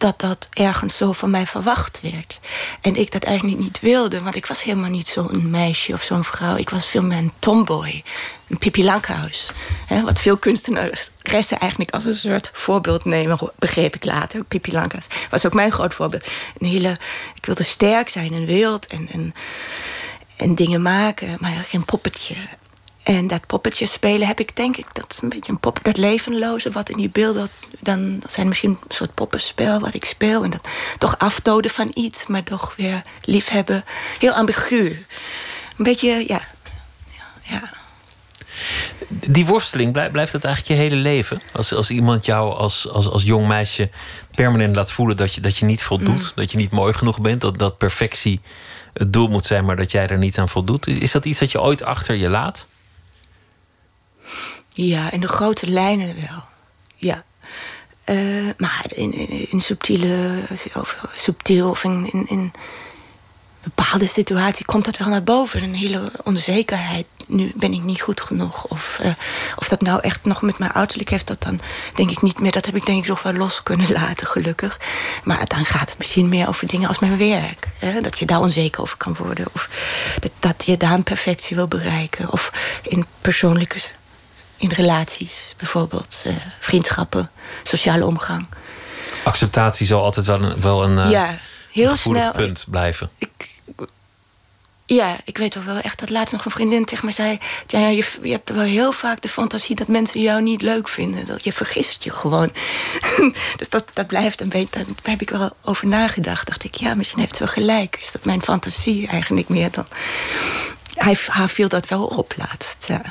[0.00, 2.40] dat dat ergens zo van mij verwacht werd.
[2.80, 6.24] En ik dat eigenlijk niet wilde, want ik was helemaal niet zo'n meisje of zo'n
[6.24, 6.56] vrouw.
[6.56, 8.02] Ik was veel meer een tomboy,
[8.48, 9.50] een Pippi Lankhuis.
[10.04, 11.10] Wat veel kunstenaars
[11.58, 14.44] eigenlijk als een soort voorbeeld nemen, begreep ik later.
[14.44, 16.26] Pippi Lankhuis was ook mijn groot voorbeeld.
[16.58, 16.96] Een hele,
[17.34, 19.34] ik wilde sterk zijn en wild en, en,
[20.36, 22.36] en dingen maken, maar geen poppetje.
[23.08, 25.96] En dat poppetje spelen heb ik denk ik, dat is een beetje een pop, dat
[25.96, 27.48] levenloze wat in die beelden,
[27.80, 30.44] dan zijn misschien een soort poppenspel wat ik speel.
[30.44, 30.68] En dat
[30.98, 33.84] toch afdoden van iets, maar toch weer liefhebben.
[34.18, 35.06] Heel ambigu.
[35.76, 36.40] Een beetje, ja.
[37.42, 37.62] ja.
[39.08, 41.40] Die worsteling, blijft, blijft het eigenlijk je hele leven?
[41.52, 43.90] Als, als iemand jou als, als, als jong meisje
[44.34, 46.32] permanent laat voelen dat je, dat je niet voldoet, Mm.
[46.34, 48.40] dat je niet mooi genoeg bent, dat, dat perfectie
[48.92, 50.86] het doel moet zijn, maar dat jij er niet aan voldoet.
[50.86, 52.68] Is dat iets dat je ooit achter je laat?
[54.68, 56.42] Ja, in de grote lijnen wel.
[56.94, 57.24] Ja.
[58.04, 58.16] Eh,
[58.56, 59.12] maar in,
[59.50, 60.42] in, subtiele,
[60.74, 62.52] of subtiel of in, in, in
[63.62, 65.62] bepaalde situaties komt dat wel naar boven.
[65.62, 67.06] Een hele onzekerheid.
[67.26, 68.64] Nu ben ik niet goed genoeg.
[68.64, 69.12] Of, eh,
[69.56, 71.60] of dat nou echt nog met mijn uiterlijk heeft, dat dan
[71.94, 72.52] denk ik niet meer.
[72.52, 74.80] Dat heb ik denk ik nog wel los kunnen laten, gelukkig.
[75.24, 77.68] Maar dan gaat het misschien meer over dingen als mijn werk.
[77.78, 78.00] Hè?
[78.00, 79.46] Dat je daar onzeker over kan worden.
[79.52, 79.68] Of
[80.20, 82.32] dat, dat je daar een perfectie wil bereiken.
[82.32, 83.78] Of in persoonlijke
[84.58, 87.30] in relaties, bijvoorbeeld eh, vriendschappen,
[87.62, 88.46] sociale omgang.
[89.24, 91.38] Acceptatie zal altijd wel een, wel een, uh, ja,
[91.72, 93.10] heel gevoelig snel, punt blijven.
[93.18, 93.58] Ik,
[94.86, 97.38] ja, ik weet toch wel echt dat laatst nog een vriendin tegen me zei...
[97.66, 101.26] Jana, je, je hebt wel heel vaak de fantasie dat mensen jou niet leuk vinden.
[101.26, 102.52] Dat je vergist je gewoon.
[103.58, 104.84] dus dat, dat blijft een beetje...
[104.84, 106.46] Daar heb ik wel over nagedacht.
[106.46, 107.98] Dacht ik, ja, misschien heeft ze wel gelijk.
[108.00, 109.86] Is dat mijn fantasie eigenlijk meer dan...
[110.94, 113.02] Hij, haar viel dat wel op laatst, ja.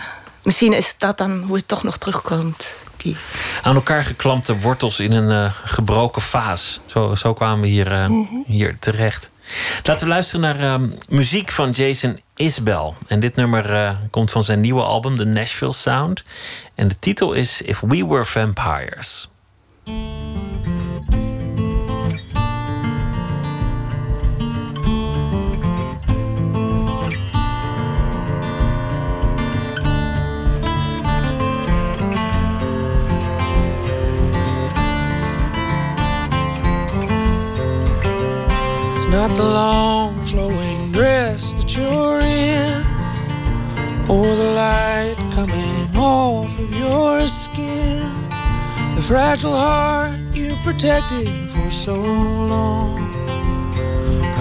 [0.48, 2.80] Misschien is dat dan hoe het toch nog terugkomt.
[2.98, 3.18] Die...
[3.62, 6.80] Aan elkaar geklampte wortels in een uh, gebroken vaas.
[6.86, 8.44] Zo, zo kwamen we hier, uh, mm -hmm.
[8.46, 9.32] hier terecht.
[9.84, 12.94] Laten we luisteren naar uh, muziek van Jason Isbell.
[13.08, 16.24] En dit nummer uh, komt van zijn nieuwe album, The Nashville Sound.
[16.76, 19.30] En de titel is If We Were Vampires.
[39.10, 42.84] Not the long flowing dress that you're in,
[44.10, 48.00] or the light coming off of your skin,
[48.96, 53.00] the fragile heart you protected for so long,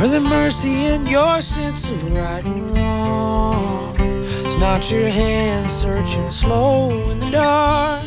[0.01, 3.95] or the mercy in your sense of right and wrong.
[3.99, 8.03] It's not your hand searching slow in the dark,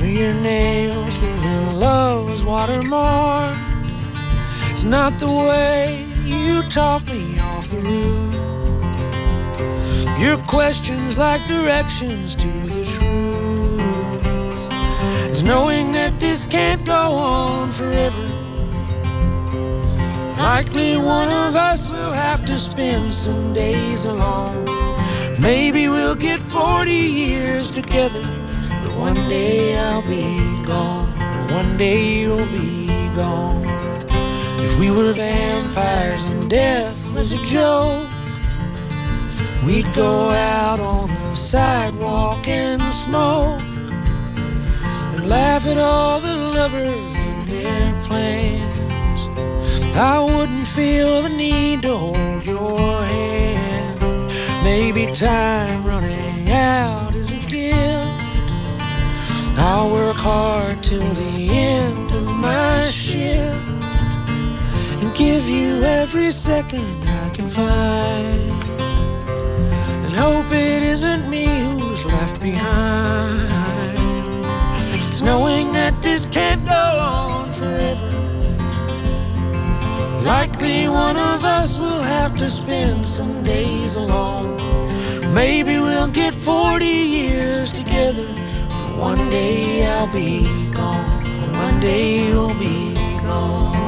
[0.00, 3.71] or your nails leaving love's watermark.
[4.82, 8.34] It's not the way you talk me off the roof.
[10.18, 13.80] Your questions like directions to the truth.
[15.30, 18.26] It's knowing that this can't go on forever.
[20.36, 24.64] Likely one of us will have to spend some days alone.
[25.38, 28.26] Maybe we'll get 40 years together.
[28.82, 31.06] But one day I'll be gone.
[31.52, 33.91] One day you'll be gone.
[34.64, 38.08] If we were vampires and death was a joke,
[39.66, 47.48] we'd go out on the sidewalk and smoke and laugh at all the lovers and
[47.48, 49.20] their plans.
[49.96, 54.00] I wouldn't feel the need to hold your hand.
[54.62, 57.78] Maybe time running out is a gift.
[59.58, 63.71] I'll work hard till the end of my shift
[65.24, 68.50] give you every second I can find.
[70.04, 73.48] And hope it isn't me who's left behind.
[75.06, 78.10] It's knowing that this can't go on forever.
[80.34, 84.56] Likely one of us will have to spend some days alone.
[85.34, 88.28] Maybe we'll get 40 years together.
[89.08, 90.34] One day I'll be
[90.80, 91.22] gone.
[91.66, 93.81] One day you'll be gone.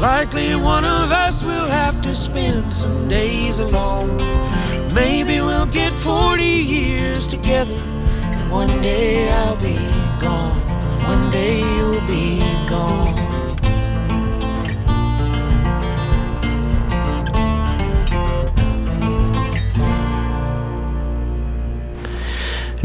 [0.00, 4.16] Likely one of us will have to spend some days alone.
[4.94, 7.74] Maybe we'll get 40 years together.
[8.22, 9.74] And one day I'll be
[10.20, 10.56] gone.
[11.02, 13.17] One day you'll be gone.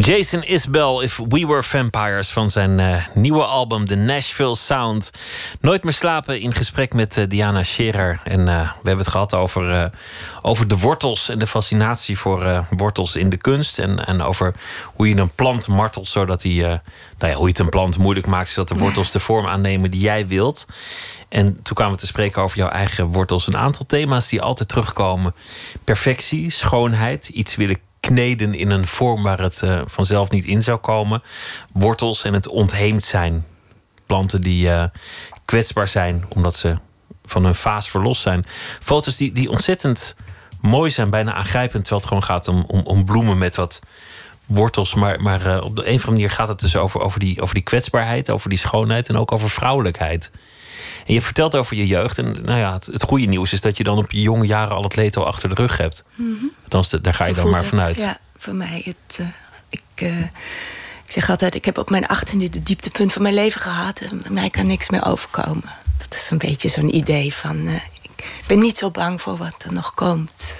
[0.03, 5.11] Jason Isbell, If We Were Vampires, van zijn eh, nieuwe album The Nashville Sound.
[5.61, 8.21] Nooit meer slapen in gesprek met eh, Diana Scherer.
[8.23, 9.91] En eh, we hebben het gehad over,
[10.41, 13.79] over de wortels en de fascinatie voor wortels in de kunst.
[13.79, 14.53] En, en over
[14.93, 16.81] hoe je een plant martelt zodat hij,
[17.17, 20.01] nou hoe je het een plant moeilijk maakt, zodat de wortels de vorm aannemen die
[20.01, 20.67] jij wilt.
[21.29, 23.47] En toen kwamen we te spreken over jouw eigen wortels.
[23.47, 25.35] Een aantal thema's die altijd terugkomen:
[25.83, 30.77] perfectie, schoonheid, iets willen kneden in een vorm waar het eh, vanzelf niet in zou
[30.77, 31.23] komen.
[31.71, 33.45] Wortels en het ontheemd zijn.
[34.05, 34.83] Planten die eh,
[35.45, 36.75] kwetsbaar zijn omdat ze
[37.25, 38.45] van hun vaas verlost zijn.
[38.79, 40.15] Foto's die, die ontzettend
[40.61, 41.85] mooi zijn, bijna aangrijpend.
[41.85, 43.81] Terwijl het gewoon gaat om, om, om bloemen met wat
[44.45, 44.93] wortels.
[44.93, 47.41] Maar, maar eh, op de een of andere manier gaat het dus over, over, die,
[47.41, 50.31] over die kwetsbaarheid, over die schoonheid en ook over vrouwelijkheid.
[51.05, 52.17] En je vertelt over je jeugd.
[52.17, 54.75] En nou ja, het, het goede nieuws is dat je dan op je jonge jaren
[54.75, 56.03] al het leed al achter de rug hebt.
[56.63, 57.69] Althans, de- daar ga je Zo dan maar het.
[57.69, 57.97] vanuit.
[57.99, 58.81] Ja, voor mij.
[58.85, 59.25] Het, eh,
[59.69, 60.19] ik, eh,
[61.05, 63.99] ik zeg altijd, ik heb op mijn achttiende de dieptepunt van mijn leven gehad.
[63.99, 65.71] En mij kan niks meer overkomen.
[65.97, 67.67] Dat is een beetje zo'n idee van...
[67.67, 70.55] eh, ik ben niet zo bang voor wat er nog komt.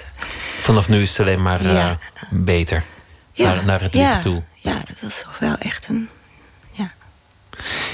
[0.60, 1.98] Vanaf nu is het alleen maar Ja.
[2.30, 2.84] beter.
[3.32, 4.42] Ja, Naar, naar het ja, licht toe.
[4.54, 6.08] Ja, dat is toch wel echt een...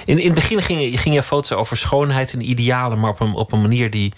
[0.05, 3.21] In, in het begin ging, je- ging je foto's over schoonheid en idealen, maar op
[3.21, 4.13] een, op een manier die,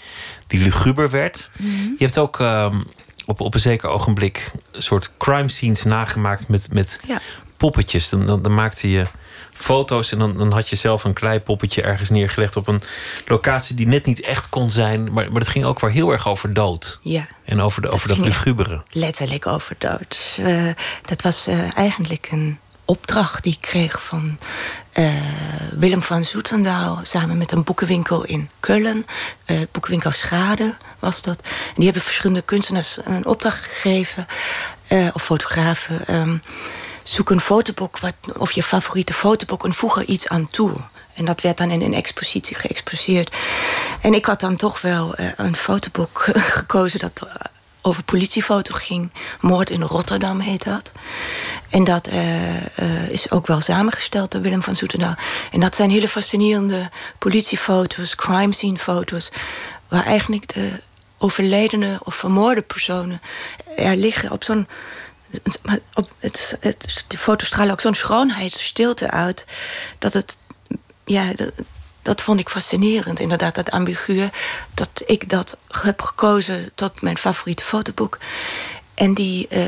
[0.46, 1.50] die luguber werd.
[1.98, 2.80] Je hebt ook ehm,
[3.26, 7.20] op, op een zeker ogenblik een soort crime scenes nagemaakt met, met Ja.
[7.56, 8.08] poppetjes.
[8.08, 9.04] Dan, dan, dan maakte je
[9.54, 12.82] foto's en dan, dan had je zelf een kleipoppetje ergens neergelegd op een
[13.26, 15.12] locatie die net niet echt kon zijn.
[15.12, 16.98] Maar, maar het ging ook wel heel erg over dood.
[17.02, 17.26] Ja.
[17.44, 18.82] En over, de, over dat ging echt lugubere.
[18.90, 20.36] letterlijk over dood.
[20.38, 20.68] Eh,
[21.04, 24.38] dat was eh, eigenlijk een opdracht die ik kreeg van
[24.92, 25.14] eh,
[25.70, 29.06] Willem van Zoetendaal samen met een boekenwinkel in Kullen,
[29.46, 31.38] uh, boekenwinkel Schade was dat.
[31.74, 34.26] Die hebben verschillende kunstenaars een opdracht gegeven,
[34.88, 36.14] uh, of fotografen.
[36.14, 36.42] Um,
[37.02, 40.72] zoek een fotoboek wat, of je favoriete fotoboek en voeg er iets aan toe.
[41.14, 43.36] En dat werd dan in een expositie geëxposeerd.
[44.00, 46.28] En ik had dan toch wel een fotoboek
[46.58, 47.26] gekozen dat
[47.82, 49.10] over politiefoto ging.
[49.40, 50.92] Moord in Rotterdam heet dat.
[51.68, 55.14] En dat uh, uh, is ook wel samengesteld door Willem van Zoetenaal.
[55.52, 59.30] En dat zijn hele fascinerende politiefoto's, crime scene foto's...
[59.88, 60.70] waar eigenlijk de
[61.18, 63.20] overledene of vermoorde personen
[63.76, 64.68] er liggen op zo'n...
[65.94, 66.58] Op, het,
[67.08, 69.46] de foto's stralen ook zo'n schoonheid, stilte uit...
[69.98, 70.38] dat het...
[71.04, 71.32] Ja,
[72.02, 74.30] dat, dat vond ik fascinerend, inderdaad, dat ambigu.
[74.74, 78.18] Dat ik dat heb gekozen tot mijn favoriete fotoboek.
[78.94, 79.64] En die uh,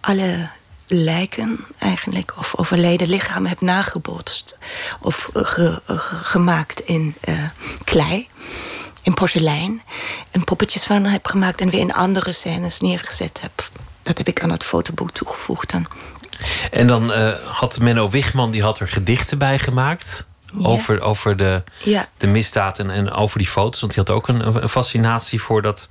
[0.00, 0.48] alle
[0.86, 4.58] lijken eigenlijk, of overleden lichamen heb nagebotst.
[5.00, 5.82] Of ge,
[6.22, 7.14] gemaakt in
[7.84, 8.28] klei,
[9.02, 9.82] in porselein.
[10.30, 13.70] En poppetjes van heb gemaakt en weer in andere scènes neergezet heb.
[14.02, 15.86] Dat heb ik aan het fotoboek toegevoegd dan.
[16.70, 17.12] En dan
[17.44, 20.28] had Menno Wigman, die had er gedichten bij gemaakt.
[20.58, 20.66] Ja.
[20.66, 22.08] Over, over de, ja.
[22.16, 23.80] de misdaad en, en over die foto's.
[23.80, 25.88] Want hij had ook een, een fascinatie voor dat,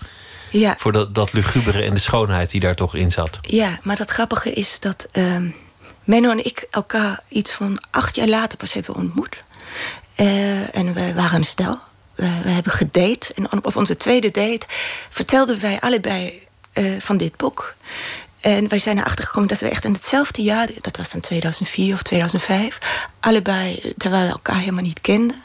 [0.51, 0.75] ja.
[0.77, 3.39] voor dat, dat lugubere en de schoonheid die daar toch in zat.
[3.41, 5.55] Ja, maar dat grappige is dat um,
[6.03, 9.43] Menno en ik elkaar iets van acht jaar later pas hebben ontmoet.
[10.19, 11.79] Uh, en we waren een stel.
[12.15, 13.33] We, we, hebben gedate.
[13.33, 14.67] En op onze tweede date
[15.09, 17.75] vertelden wij allebei uh, van dit boek.
[18.41, 21.93] En wij zijn erachter gekomen dat we echt in hetzelfde jaar, dat was dan 2004
[21.93, 22.77] of 2005,
[23.19, 25.43] allebei, terwijl we elkaar helemaal niet kenden,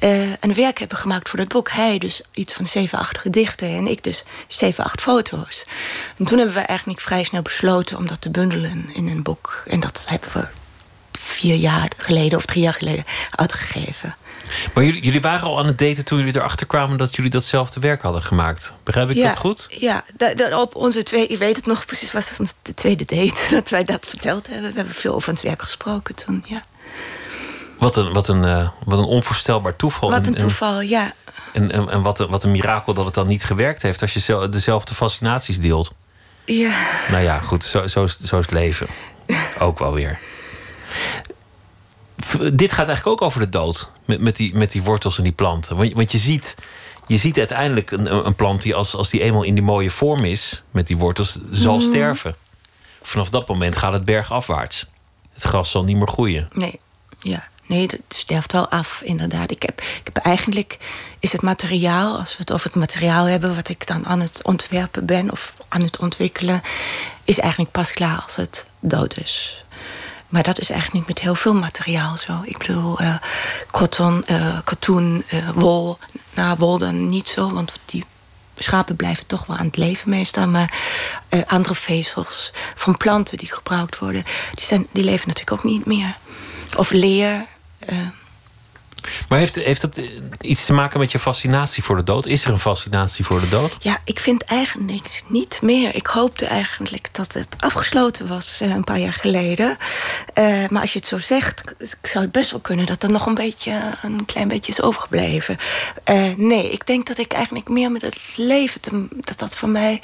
[0.00, 1.70] uh, een werk hebben gemaakt voor dat boek.
[1.70, 5.64] Hij dus iets van zeven, acht gedichten en ik dus zeven, acht foto's.
[6.16, 9.62] En toen hebben we eigenlijk vrij snel besloten om dat te bundelen in een boek.
[9.66, 10.46] En dat hebben we
[11.12, 14.16] vier jaar geleden of drie jaar geleden uitgegeven.
[14.74, 17.80] Maar jullie, jullie waren al aan het daten toen jullie erachter kwamen dat jullie datzelfde
[17.80, 18.72] werk hadden gemaakt.
[18.82, 19.66] Begrijp ik ja, dat goed?
[19.70, 20.04] Ja,
[20.52, 23.84] op onze twee, ik weet het nog precies, was het de tweede date dat wij
[23.84, 24.70] dat verteld hebben.
[24.70, 26.62] We hebben veel over ons werk gesproken toen, ja.
[27.78, 30.10] Wat een, wat een, uh, wat een onvoorstelbaar toeval.
[30.10, 31.12] Wat een toeval, en, ja.
[31.52, 34.14] En, en, en wat, een, wat een mirakel dat het dan niet gewerkt heeft als
[34.14, 35.94] je dezelfde fascinaties deelt.
[36.44, 36.72] Ja.
[37.10, 38.86] Nou ja, goed, zo, zo, is, zo is het leven.
[39.58, 40.18] Ook wel weer
[42.52, 43.90] dit gaat eigenlijk ook over de dood.
[44.04, 45.76] Met, met, die, met die wortels en die planten.
[45.76, 46.56] Want, want je, ziet,
[47.06, 50.24] je ziet uiteindelijk een, een plant die, als, als die eenmaal in die mooie vorm
[50.24, 51.84] is, met die wortels, zal Mhm.
[51.84, 52.36] sterven.
[53.02, 54.86] Vanaf dat moment gaat het bergafwaarts.
[55.32, 56.48] Het gras zal niet meer groeien.
[56.52, 56.80] Nee,
[57.18, 57.48] ja.
[57.66, 59.50] Nee, dat sterft wel af, inderdaad.
[59.50, 60.78] Ik heb, ik heb eigenlijk
[61.18, 64.40] is het materiaal, als we het over het materiaal hebben, wat ik dan aan het
[64.42, 66.62] ontwerpen ben of aan het ontwikkelen,
[67.24, 69.64] is eigenlijk pas klaar als het dood is.
[70.30, 72.40] Maar dat is eigenlijk niet met heel veel materiaal zo.
[72.44, 73.14] Ik bedoel, uh,
[73.70, 75.98] cotton, uh, katoen, uh, wol.
[76.34, 78.04] Nou, wol dan niet zo, want die
[78.54, 80.46] schapen blijven toch wel aan het leven meestal.
[80.46, 80.78] Maar
[81.46, 86.16] andere vezels van planten die gebruikt worden, die, zijn, die leven natuurlijk ook niet meer.
[86.76, 87.46] Of leer.
[89.28, 90.00] Maar heeft, heeft dat
[90.40, 92.26] iets te maken met je fascinatie voor de dood?
[92.26, 93.76] Is er een fascinatie voor de dood?
[93.78, 95.94] Ja, ik vind eigenlijk niet meer.
[95.94, 99.76] Ik hoopte eigenlijk dat het afgesloten was uh, een paar jaar geleden.
[100.38, 103.26] Uh, maar als je het zo zegt, zou het best wel kunnen dat er nog
[103.26, 105.56] een beetje, een klein beetje is overgebleven.
[106.36, 110.00] Nee, ik denk dat ik eigenlijk meer met het leven, dat dat voor mij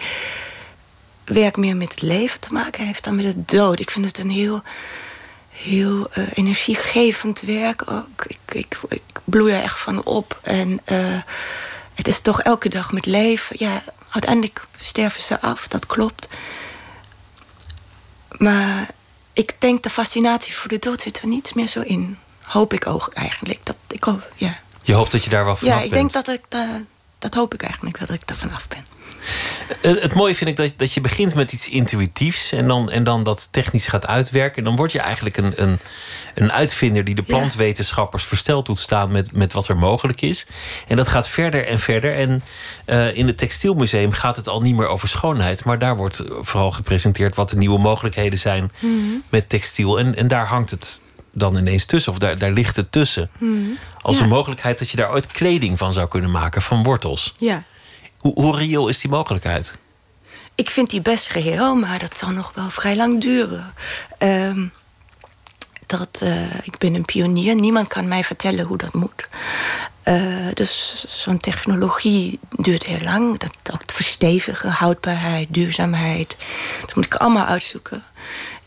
[1.25, 3.81] werk meer met het leven te maken heeft dan met het dood.
[3.81, 4.63] Ik vind het een heel
[5.63, 8.25] heel uh, energiegevend werk ook.
[8.27, 10.39] Ik, ik, ik bloei er echt van op.
[10.43, 11.21] En uh,
[11.95, 13.57] het is toch elke dag met leven.
[13.59, 16.29] Ja, uiteindelijk sterven ze af, dat klopt.
[18.31, 18.87] Maar
[19.33, 22.19] ik denk de fascinatie voor de dood zit er niets meer zo in.
[22.43, 23.65] Hoop ik ook eigenlijk.
[23.65, 24.59] Dat, ik hoop, ja.
[24.83, 25.91] Je hoopt dat je daar wel vanaf bent?
[25.91, 26.45] Ja, ik denk dat ik...
[26.49, 26.83] Da,
[27.19, 28.87] dat hoop ik eigenlijk wel, dat ik daar vanaf ben.
[29.81, 33.05] Het, het, mooie vind ik dat, dat je begint met iets intuïtiefs en dan, en
[33.05, 34.59] dan dat technisch gaat uitwerken.
[34.59, 35.79] En dan word je eigenlijk een, een,
[36.35, 40.47] een uitvinder die de plantwetenschappers versteld doet staan met, met wat er mogelijk is.
[40.89, 42.15] En dat gaat verder en verder.
[42.15, 42.43] En
[42.87, 46.71] uh, in het Textielmuseum gaat het al niet meer over schoonheid, maar daar wordt vooral
[46.71, 48.87] gepresenteerd wat de nieuwe mogelijkheden zijn Mhm.
[48.87, 49.23] mm -hmm.
[49.29, 49.99] met textiel.
[49.99, 51.01] En, en daar hangt het
[51.33, 53.31] dan ineens tussen, of daar, daar ligt het tussen.
[53.39, 53.53] Mhm.
[54.01, 54.23] Als ja.
[54.23, 57.35] een mogelijkheid dat je daar ooit kleding van zou kunnen maken, van wortels.
[57.39, 57.65] Ja.
[58.35, 59.75] Hoe, hoe is die mogelijkheid?
[60.55, 63.75] Ik vind die best reëel, maar dat zal nog wel vrij lang duren.
[64.19, 64.73] Um,
[65.87, 67.55] dat, uh, ik ben een pionier.
[67.55, 69.29] Niemand kan mij vertellen hoe dat moet.
[70.05, 73.39] Uh, dus zo'n technologie duurt heel lang.
[73.39, 76.37] Dat het verstevigen, houdbaarheid, duurzaamheid.
[76.81, 78.03] Dat moet ik allemaal uitzoeken.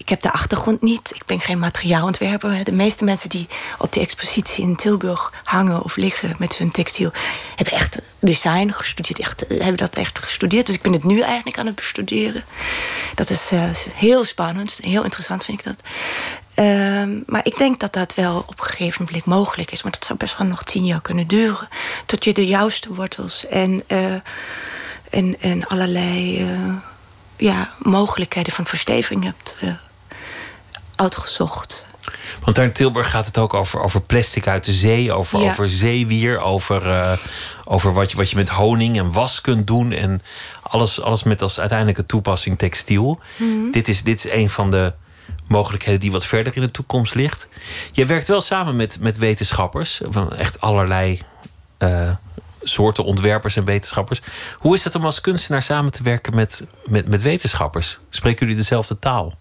[0.10, 1.12] Ik heb de achtergrond niet.
[1.14, 2.64] Ik ben geen materiaalontwerper.
[2.64, 3.47] De meeste mensen die
[3.78, 7.12] op de expositie in Tilburg hangen of liggen met hun textiel,
[7.55, 9.20] hebben echt design gestudeerd.
[9.20, 10.66] Echt, hebben dat echt gestudeerd.
[10.66, 12.43] Dus ik ben het nu eigenlijk aan het bestuderen.
[13.16, 14.80] Dat is uh, heel spannend.
[14.82, 15.76] Heel interessant vind ik dat.
[16.53, 19.84] Ehm, maar ik denk dat dat wel op een gegeven moment mogelijk is.
[19.84, 21.68] Maar dat zou best wel nog tien jaar kunnen duren.
[22.05, 24.14] Tot je de juiste wortels en, uh,
[25.10, 26.74] en, en allerlei uh,
[27.38, 29.55] ja, mogelijkheden van versteviging hebt
[31.00, 31.86] uitgezocht.
[32.43, 35.50] Want daar in Tilburg gaat het ook over, over plastic uit de zee, over, ja.
[35.50, 37.20] over zeewier, over,
[37.66, 39.91] over wat, je, wat je met honing en was kunt doen.
[39.91, 40.22] En
[40.62, 43.20] alles, alles met als uiteindelijke toepassing textiel.
[43.38, 43.72] Mm -hmm.
[43.72, 44.93] dit, is, dit is een van de
[45.47, 47.50] mogelijkheden die wat verder in de toekomst ligt.
[47.91, 51.22] Je werkt wel samen met, met wetenschappers, van echt allerlei
[51.80, 52.12] uh,
[52.64, 54.22] soorten ontwerpers en wetenschappers.
[54.58, 58.00] Hoe is het om als kunstenaar samen te werken met, met, met wetenschappers?
[58.10, 59.38] Spreken jullie dezelfde taal?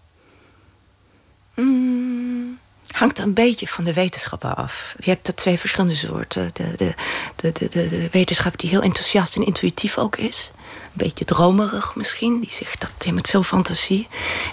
[1.59, 2.59] Mm,
[2.91, 4.95] hangt een beetje van de wetenschappen af.
[4.97, 6.49] Je hebt er twee verschillende soorten.
[6.53, 6.93] De, de,
[7.35, 12.39] de, de, de, wetenschap die heel enthousiast en intuïtief ook is een beetje dromerig misschien.
[12.39, 14.07] Die zegt dat met veel fantasie.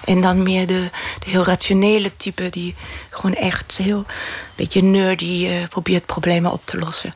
[0.05, 2.75] En dan meer de, de heel rationele type die
[3.11, 4.05] gewoon echt heel
[4.55, 7.13] beetje nerdy uh, probeert problemen op te lossen.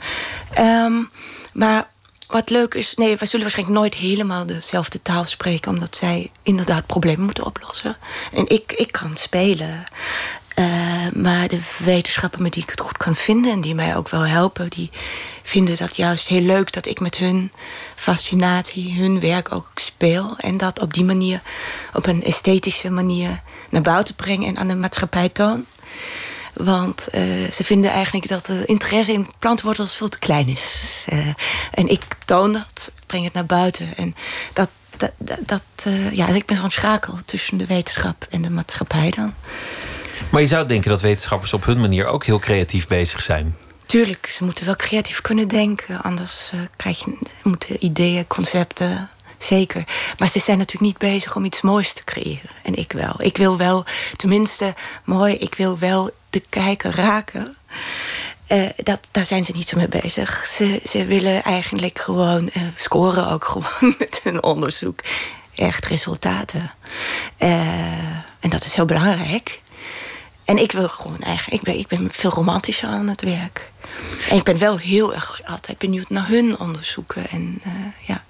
[0.58, 1.10] Um,
[1.52, 1.89] maar
[2.30, 6.86] wat leuk is, nee, we zullen waarschijnlijk nooit helemaal dezelfde taal spreken, omdat zij inderdaad
[6.86, 7.96] problemen moeten oplossen.
[8.32, 9.84] En ik, ik kan spelen.
[10.58, 14.08] Uh, maar de wetenschappen met die ik het goed kan vinden en die mij ook
[14.08, 14.90] wel helpen, die
[15.42, 17.52] vinden dat juist heel leuk dat ik met hun
[17.96, 20.34] fascinatie, hun werk ook speel.
[20.38, 21.42] En dat op die manier,
[21.94, 25.66] op een esthetische manier, naar buiten breng en aan de maatschappij toon.
[26.64, 30.74] Want uh, ze vinden eigenlijk dat de interesse in plantwortels veel te klein is.
[31.12, 31.26] Uh,
[31.70, 33.96] en ik toon dat, breng het naar buiten.
[33.96, 34.14] En
[34.52, 39.10] dat, dat, dat uh, ja, ik ben zo'n schakel tussen de wetenschap en de maatschappij
[39.10, 39.34] dan.
[40.30, 43.56] Maar je zou denken dat wetenschappers op hun manier ook heel creatief bezig zijn.
[43.86, 46.02] Tuurlijk, ze moeten wel creatief kunnen denken.
[46.02, 49.08] Anders krijg je moeten ideeën, concepten.
[49.38, 49.84] Zeker.
[50.18, 52.50] Maar ze zijn natuurlijk niet bezig om iets moois te creëren.
[52.62, 53.14] En ik wel.
[53.18, 53.84] Ik wil wel,
[54.16, 57.56] tenminste, mooi, ik wil wel de kijker raken.
[58.48, 60.46] Uh, dat, daar zijn ze niet zo mee bezig.
[60.46, 65.00] Ze, ze willen eigenlijk gewoon uh, scoren ook gewoon met hun onderzoek.
[65.54, 66.72] Echt resultaten.
[67.36, 69.60] en dat is heel belangrijk.
[70.44, 73.72] En ik wil gewoon eigenlijk, ik ben, ik ben veel romantischer aan het werk.
[74.28, 77.28] En ik ben wel heel erg altijd benieuwd naar hun onderzoeken.
[77.28, 77.62] En
[78.06, 78.24] ja.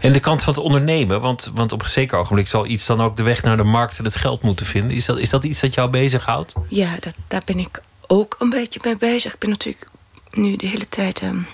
[0.00, 3.00] En de kant van het ondernemen, want, want op een zeker ogenblik zal iets dan
[3.00, 4.96] ook de weg naar de markt en het geld moeten vinden.
[4.96, 6.52] Is dat, is dat iets dat jou bezighoudt?
[6.68, 9.32] Ja, dat, daar ben ik ook een beetje mee bezig.
[9.32, 9.86] Ik ben natuurlijk
[10.30, 11.22] nu de hele tijd.
[11.22, 11.46] Um,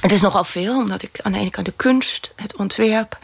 [0.00, 3.18] het is nogal veel, omdat ik aan de ene kant de kunst, het ontwerp,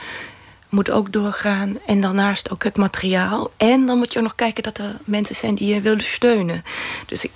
[0.68, 1.78] moet ook doorgaan.
[1.86, 3.50] En daarnaast ook het materiaal.
[3.56, 6.64] En dan moet je ook nog kijken dat er mensen zijn die je willen steunen.
[7.06, 7.32] Dus ik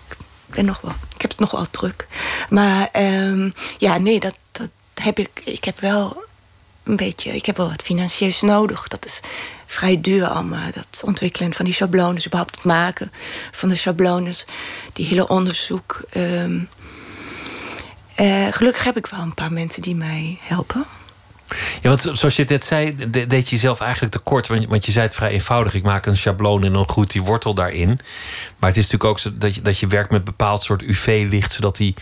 [0.47, 2.07] ben nog wel, ik heb het nog wel druk.
[2.49, 5.43] Maar um, ja, nee, dat, dat heb ik.
[5.45, 6.25] Ik heb wel
[6.87, 8.89] een beetje, ik heb wel wat financieus nodig.
[8.89, 9.21] Dat is
[9.67, 10.73] vrij duur allemaal.
[10.75, 13.13] Dat ontwikkelen van die schablones, überhaupt het maken
[13.53, 14.45] van de schablones.
[14.93, 16.05] Die hele onderzoek.
[16.17, 16.69] Um,
[18.21, 20.85] uh, gelukkig heb ik wel een paar mensen die mij helpen.
[21.83, 24.47] Ja, want zoals je net zei, deed je jezelf eigenlijk tekort.
[24.47, 25.75] Want, want je zei het vrij eenvoudig.
[25.75, 27.99] Ik maak een schabloon en dan groeit die wortel daarin.
[28.59, 31.53] Maar het is natuurlijk ook zo dat je, dat je werkt met bepaald soort UV-licht...
[31.53, 31.95] zodat die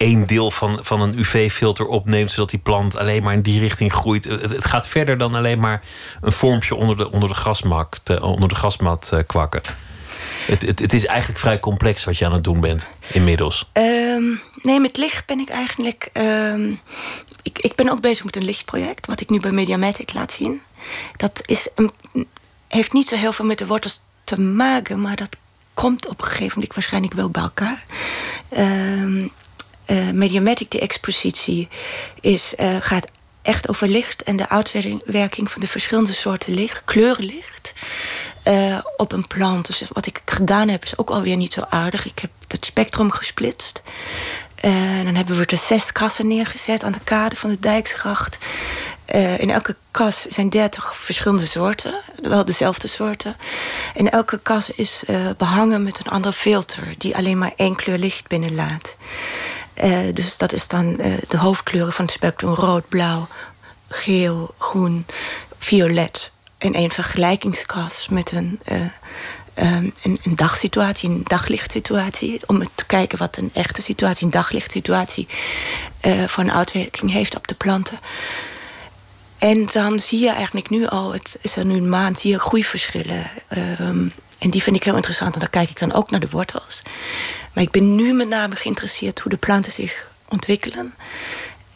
[0.00, 2.32] één deel van, van een UV-filter opneemt...
[2.32, 4.24] zodat die plant alleen maar in die richting groeit.
[4.24, 5.82] Het, het gaat verder dan alleen maar
[6.20, 9.62] een vormpje onder de, onder de, te, onder de grasmat uh, kwakken.
[10.46, 13.70] Het, het, het, is eigenlijk vrij complex wat je aan het doen bent inmiddels.
[13.72, 16.10] Um, nee, met licht ben ik eigenlijk.
[16.12, 16.80] Um,
[17.42, 20.60] ik, ik ben ook bezig met een lichtproject, wat ik nu bij Mediamatic laat zien.
[21.16, 21.90] Dat is een,
[22.68, 25.38] heeft niet zo heel veel met de wortels te maken, maar dat
[25.74, 27.84] komt op een gegeven moment waarschijnlijk wel bij elkaar.
[28.58, 29.32] Um,
[29.90, 31.68] uh, Mediamatic, die expositie,
[32.20, 33.06] is, uh, gaat
[33.42, 37.72] echt over licht en de uitwerking van de verschillende soorten licht, kleurenlicht.
[38.44, 39.66] Uh, op een plant.
[39.66, 42.06] Dus wat ik gedaan heb is ook alweer niet zo aardig.
[42.06, 43.82] Ik heb het spectrum gesplitst.
[44.54, 48.38] En dan hebben we er zes kassen neergezet aan de kade van de Dijksgracht.
[49.38, 53.36] In elke kas zijn dertig verschillende soorten, wel dezelfde soorten.
[53.94, 55.02] En elke kas is
[55.36, 58.96] behangen met een andere filter, die alleen maar één kleur licht binnenlaat.
[59.82, 60.96] Uh, dus dat is dan
[61.28, 63.28] de hoofdkleuren van het spectrum: rood, blauw,
[63.88, 65.06] geel, groen,
[65.58, 66.30] violet.
[66.58, 68.60] En een vergelijkingskas met een
[69.62, 72.40] um, een, een, dagsituatie, een daglichtsituatie.
[72.46, 75.28] Om te kijken wat een echte situatie, een daglichtsituatie...
[76.06, 77.98] Uh, voor een uitwerking heeft op de planten.
[79.38, 82.38] En dan zie je eigenlijk nu al, het is er nu een maand, zie je
[82.38, 83.30] groeiverschillen.
[83.80, 84.10] Um,
[84.40, 85.34] En die vind ik heel interessant.
[85.34, 86.82] En daar kijk ik dan ook naar de wortels.
[87.54, 90.94] Maar ik ben nu met name geïnteresseerd hoe de planten zich ontwikkelen.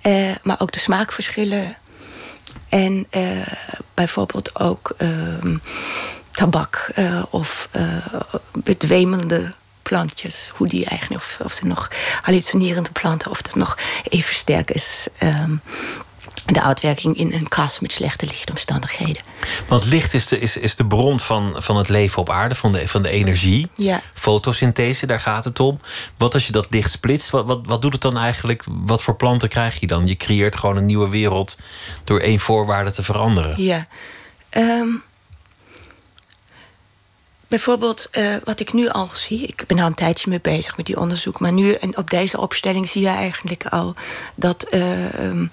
[0.07, 1.77] Uh, maar ook de smaakverschillen.
[2.69, 3.47] En uh,
[3.95, 5.57] bijvoorbeeld ook uh,
[6.31, 6.93] tabak
[7.31, 7.69] of
[8.65, 9.53] bedwemende
[9.83, 10.51] plantjes.
[10.55, 11.91] Hoe die eigenlijk, of, of ze nog
[12.21, 15.07] hallucinerende planten, of dat nog even sterk is.
[15.23, 15.61] Um,
[16.47, 19.23] de uitwerking in een kas met slechte lichtomstandigheden.
[19.69, 22.73] Want licht is de, is, is de bron van, van het leven op aarde, van
[22.73, 23.69] de, van de energie.
[23.75, 24.01] Ja.
[24.15, 25.81] Fotosynthese, daar gaat het om.
[26.17, 28.65] Wat als je dat licht splitst, wat, wat, wat doet het dan eigenlijk?
[28.69, 30.07] Wat voor planten krijg je dan?
[30.07, 31.59] Je creëert gewoon een nieuwe wereld
[32.05, 33.63] door één voorwaarde te veranderen.
[33.63, 33.87] Ja.
[34.51, 35.03] Um,
[37.49, 40.87] bijvoorbeeld, uh, wat ik nu al zie, ik ben al een tijdje mee bezig met
[40.87, 43.95] die onderzoek, maar nu en op deze opstelling zie je eigenlijk al
[44.37, 44.67] dat.
[44.71, 45.51] Uh, um,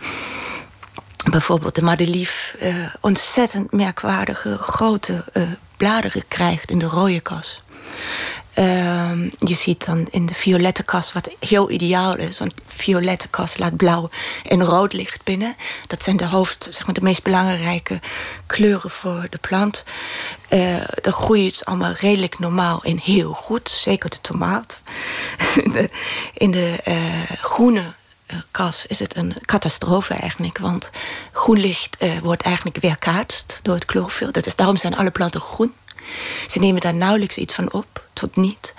[1.31, 5.43] bijvoorbeeld de madelief uh, ontzettend merkwaardige grote uh,
[5.77, 7.61] bladeren krijgt in de rode kas.
[8.59, 12.39] Uh, je ziet dan in de violette kas, wat heel ideaal is.
[12.39, 14.09] Want violette kas laat blauw
[14.47, 15.55] en rood licht binnen.
[15.87, 17.99] Dat zijn de hoofd, zeg maar, de meest belangrijke
[18.45, 19.85] kleuren voor de plant.
[20.49, 23.69] Uh, dan groeit het allemaal redelijk normaal en heel goed.
[23.69, 24.79] Zeker de tomaat.
[26.33, 26.75] in de,
[27.41, 27.93] groene
[28.51, 30.57] kas is het een catastrofe eigenlijk.
[30.57, 30.91] Want
[31.31, 34.31] groen licht uh, wordt eigenlijk weerkaatst door het chlorofiel.
[34.31, 35.73] Dat is, daarom zijn alle planten groen.
[36.47, 38.73] Ze nemen daar nauwelijks iets van op, tot niet.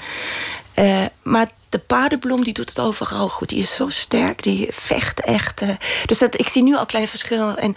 [0.78, 3.48] Uh, maar de paardenbloem die doet het overal goed.
[3.48, 5.62] Die is zo sterk, die vecht echt.
[5.62, 5.68] Uh,
[6.06, 7.58] dus dat, ik zie nu al kleine verschillen.
[7.58, 7.74] En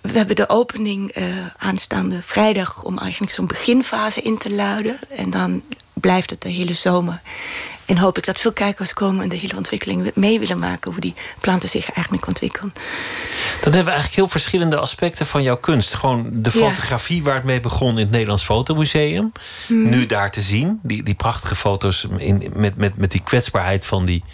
[0.00, 1.14] we hebben de opening
[1.56, 4.98] aanstaande vrijdag om eigenlijk zo'n beginfase in te luiden.
[5.08, 7.20] En dan blijft het de hele zomer.
[7.88, 10.90] En hoop ik dat veel kijkers komen en de hele ontwikkeling mee willen maken.
[10.90, 12.72] Hoe die planten zich eigenlijk ontwikkelen.
[13.60, 15.94] Dan hebben we eigenlijk heel verschillende aspecten van jouw kunst.
[15.94, 19.32] Gewoon de fotografie waar het mee begon in het Nederlands Fotomuseum.
[19.66, 19.88] Mm.
[19.88, 20.80] Nu daar te zien.
[20.82, 24.24] Die, die prachtige foto's in, met, met, met die kwetsbaarheid van die,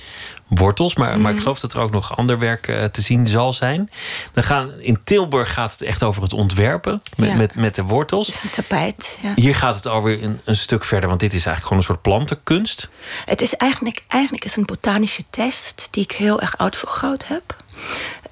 [0.49, 0.95] wortels.
[0.95, 1.39] Maar, maar ik mhm.
[1.39, 3.91] geloof dat er ook nog ander werk uh, te zien zal zijn.
[4.33, 7.35] Dan gaan, in Tilburg gaat het echt over het ontwerpen met, ja.
[7.35, 8.27] met, met de wortels.
[8.27, 9.19] Het is een tapijt.
[9.23, 9.33] Ja.
[9.35, 12.03] Hier gaat het alweer een, een stuk verder, want dit is eigenlijk gewoon een soort
[12.03, 12.89] plantenkunst.
[13.25, 17.57] Het is eigenlijk, eigenlijk is een botanische test die ik heel erg uitvergroot heb.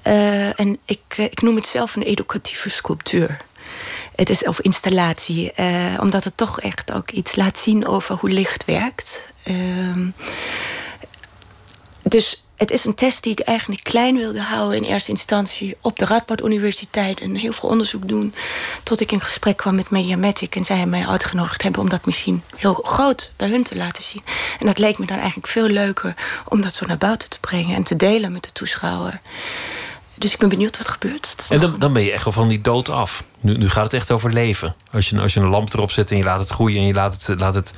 [0.07, 3.37] Uh, en ik, uh, ik noem het zelf een educatieve sculptuur.
[4.15, 8.29] Het is of installatie, uh, omdat het toch echt ook iets laat zien over hoe
[8.29, 9.23] licht werkt.
[9.47, 10.07] Uh,
[12.13, 15.99] dus het is een test die ik eigenlijk klein wilde houden in eerste instantie op
[15.99, 18.33] de Radboud Universiteit en heel veel onderzoek doen.
[18.83, 22.43] Tot ik in gesprek kwam met Mediamatic en zij mij uitgenodigd hebben om dat misschien
[22.55, 24.21] heel groot bij hun te laten zien.
[24.59, 26.15] En dat leek me dan eigenlijk veel leuker
[26.47, 29.21] om dat zo naar buiten te brengen en te delen met de toeschouwer.
[30.17, 31.35] Dus ik ben benieuwd wat gebeurt.
[31.49, 33.23] En dan, dan ben je echt wel van die dood af.
[33.39, 34.75] Nu, nu gaat het echt over leven.
[34.91, 36.93] Als je, als je een lamp erop zet en je laat het groeien en je
[36.93, 37.73] laat het, laat het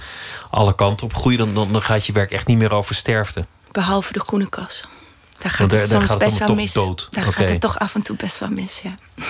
[0.49, 3.45] alle kanten op groeien, dan, dan, dan gaat je werk echt niet meer over sterfte.
[3.75, 4.87] Behalve de groene kas.
[5.37, 6.73] Daar gaat daar, het soms gaat best wel mis.
[6.73, 7.07] Dood.
[7.09, 8.95] Daar gaat het toch af en toe best wel mis, ja.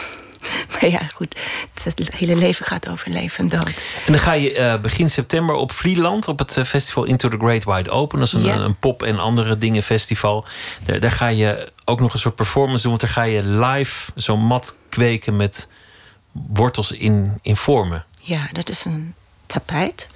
[0.71, 1.35] Maar ja, goed.
[1.83, 3.81] Het hele leven gaat over leven en dood.
[4.05, 6.27] En dan ga je uh, begin september op Vlieland...
[6.27, 8.19] op het uh, festival Into the Great Wide Open.
[8.19, 8.61] Dat is een, yeah.
[8.61, 10.45] een pop- en andere dingen festival.
[10.83, 12.97] Daar, daar, ga je ook nog een soort performance doen...
[12.97, 15.69] want daar ga je live zo'n mat kweken met
[16.31, 18.05] wortels in, in vormen.
[18.21, 19.13] Ja, dat is een
[19.45, 20.07] tapijt.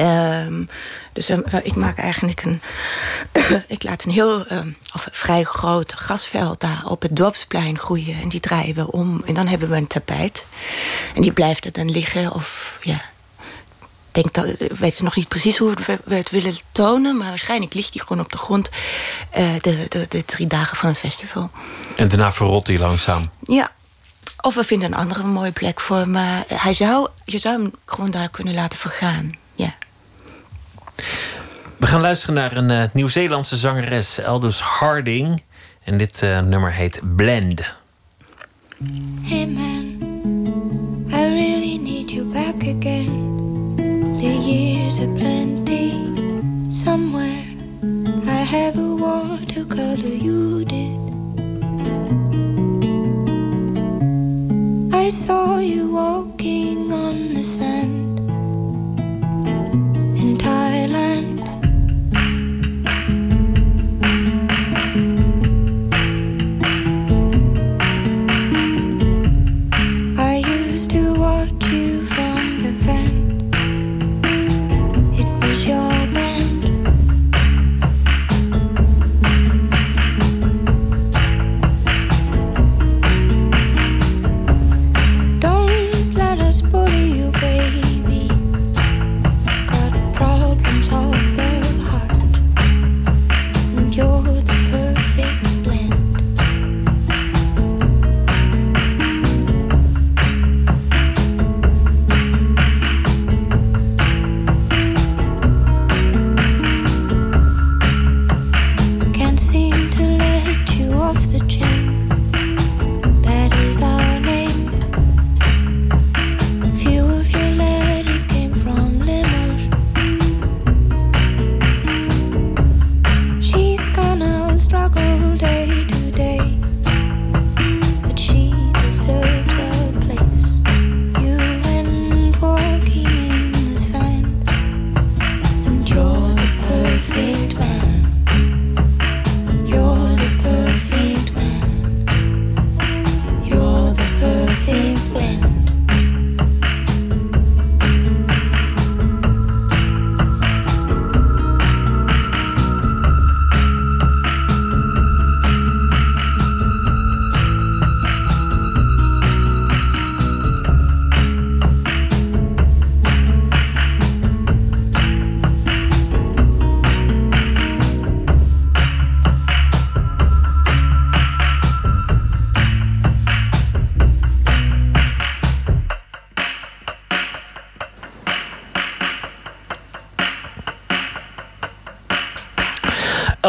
[0.00, 0.68] Um,
[1.12, 2.62] dus um, ik maak eigenlijk een.
[3.66, 8.20] ik laat een heel um, of vrij groot grasveld daar op het dorpsplein groeien.
[8.20, 9.22] En die draaien we om.
[9.26, 10.44] En dan hebben we een tapijt.
[11.14, 12.32] En die blijft er dan liggen.
[12.32, 13.00] Of ja.
[14.12, 15.74] Ik denk dat, weet ze nog niet precies hoe
[16.04, 18.70] we het willen tonen, maar waarschijnlijk ligt die gewoon op de grond
[19.38, 21.50] uh, de, de, de drie dagen van het festival.
[21.96, 23.30] En daarna verrot hij langzaam.
[23.42, 23.72] Ja,
[24.40, 26.08] of we vinden een andere mooie plek voor.
[26.08, 29.34] Maar hij zou, je zou hem gewoon daar kunnen laten vergaan.
[31.76, 35.42] We gaan luisteren naar een uh, Nieuw-Zeelandse zangeres, Aldous Harding.
[35.84, 37.62] En dit uh, nummer heet Blend.
[39.22, 39.96] Hey man,
[41.10, 43.30] I really need you back again.
[44.18, 45.92] The years are plenty
[46.70, 47.44] somewhere.
[48.26, 50.98] I have a watercolor you did.
[54.94, 57.41] I saw you walking on the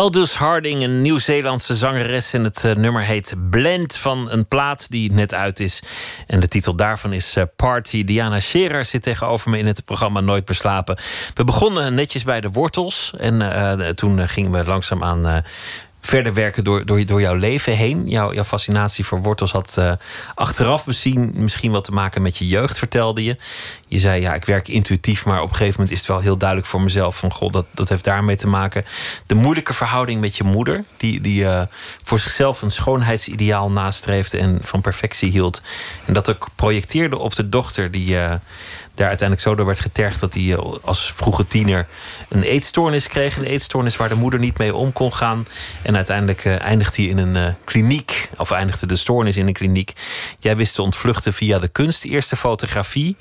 [0.04, 2.34] Aldous Harding, een Nieuw-Zeelandse zangeres.
[2.34, 5.84] En het uh, nummer heet Blend van een plaat die net uit is.
[6.28, 8.04] En de titel daarvan is uh, Party.
[8.04, 10.98] Diana Scherer zit tegenover me in het programma Nooit meer slapen.
[11.34, 13.14] We begonnen netjes bij de wortels.
[13.18, 15.44] En uh, toen gingen we langzaam aan
[16.06, 18.04] verder werken door, door, door jouw leven heen.
[18.08, 19.92] Jouw, jouw fascinatie voor wortels had uh,
[20.36, 23.38] achteraf misschien, misschien wat te maken met je jeugd, vertelde je.
[23.94, 26.38] Je zei, ja, ik werk intuïtief, maar op een gegeven moment is het wel heel
[26.38, 28.86] duidelijk voor mezelf van, god, dat, dat heeft daarmee te maken.
[29.26, 31.62] De moeilijke verhouding met je moeder, die, die uh,
[32.04, 35.62] voor zichzelf een schoonheidsideaal nastreefde en van perfectie hield.
[36.06, 38.34] En dat ook projecteerde op de dochter die, uh,
[38.96, 41.88] daar uiteindelijk zo door werd getergd dat hij eh, als vroege tiener
[42.30, 43.38] een eetstoornis kreeg.
[43.38, 45.48] Een eetstoornis waar de moeder niet mee om kon gaan.
[45.82, 49.94] En uiteindelijk eindigt hij in een kliniek, of eindigde de stoornis in een kliniek.
[50.40, 52.04] Jij wist te ontvluchten via de kunst.
[52.04, 53.18] eerste fotografie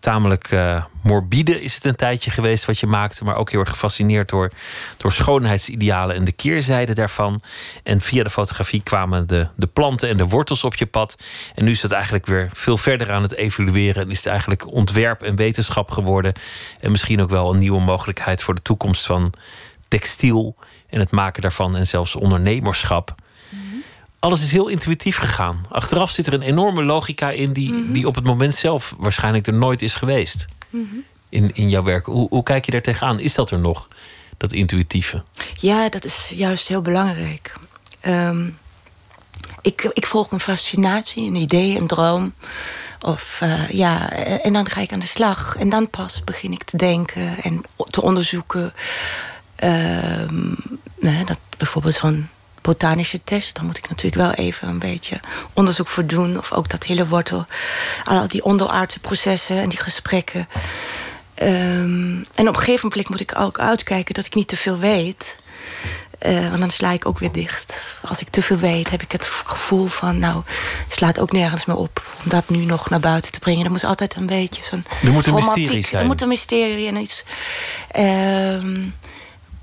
[0.00, 3.70] tamelijk uh, morbide is het een tijdje geweest wat je maakte, maar ook heel erg
[3.70, 4.50] gefascineerd door,
[4.96, 7.40] door schoonheidsidealen en de keerzijde daarvan.
[7.82, 11.16] En via de fotografie kwamen de, de planten en de wortels op je pad.
[11.54, 14.72] En nu is het eigenlijk weer veel verder aan het evolueren en is het eigenlijk
[14.72, 16.32] ontwerp en wetenschap geworden.
[16.80, 19.32] En misschien ook wel een nieuwe mogelijkheid voor de toekomst van
[19.88, 20.56] textiel
[20.88, 23.14] en het maken daarvan en zelfs ondernemerschap
[24.26, 25.60] alles is heel intuïtief gegaan.
[25.68, 27.92] Achteraf zit er een enorme logica in die, mm -hmm.
[27.92, 30.46] die op het moment zelf waarschijnlijk er nooit is geweest.
[30.70, 31.04] Mm -hmm.
[31.28, 32.06] in, in jouw werk.
[32.06, 33.20] Hoe, hoe kijk je daar tegenaan?
[33.20, 33.88] Is dat er nog,
[34.36, 35.22] dat intuïtieve?
[35.54, 37.54] Ja, dat is juist heel belangrijk.
[38.06, 38.58] Um,
[39.62, 42.34] ik, ik volg een fascinatie, een idee, een droom.
[43.00, 44.10] Of uh, ja,
[44.42, 45.56] en dan ga ik aan de slag.
[45.58, 47.60] En dan pas begin ik te denken en
[47.90, 48.72] te onderzoeken.
[49.64, 50.56] Um,
[51.00, 52.28] nee, dat bijvoorbeeld zo'n
[52.66, 53.56] botanische test.
[53.56, 55.20] Dan moet ik natuurlijk wel even een beetje
[55.52, 56.38] onderzoek voor doen.
[56.38, 57.46] Of ook dat hele wortel.
[58.04, 60.48] Al die onderaardse processen en die gesprekken.
[61.42, 64.78] Um, en op een gegeven moment moet ik ook uitkijken dat ik niet te veel
[64.78, 65.36] weet.
[66.26, 67.96] Uh, want dan sla ik ook weer dicht.
[68.02, 70.18] Als ik te veel weet, heb ik het gevoel van...
[70.18, 70.42] nou,
[70.88, 73.64] slaat ook nergens meer op om dat nu nog naar buiten te brengen.
[73.64, 76.00] Er moet altijd een beetje zo'n Er moet een mysterie zijn.
[76.00, 77.24] Er moet een mysterie en iets...
[77.98, 78.84] Uh,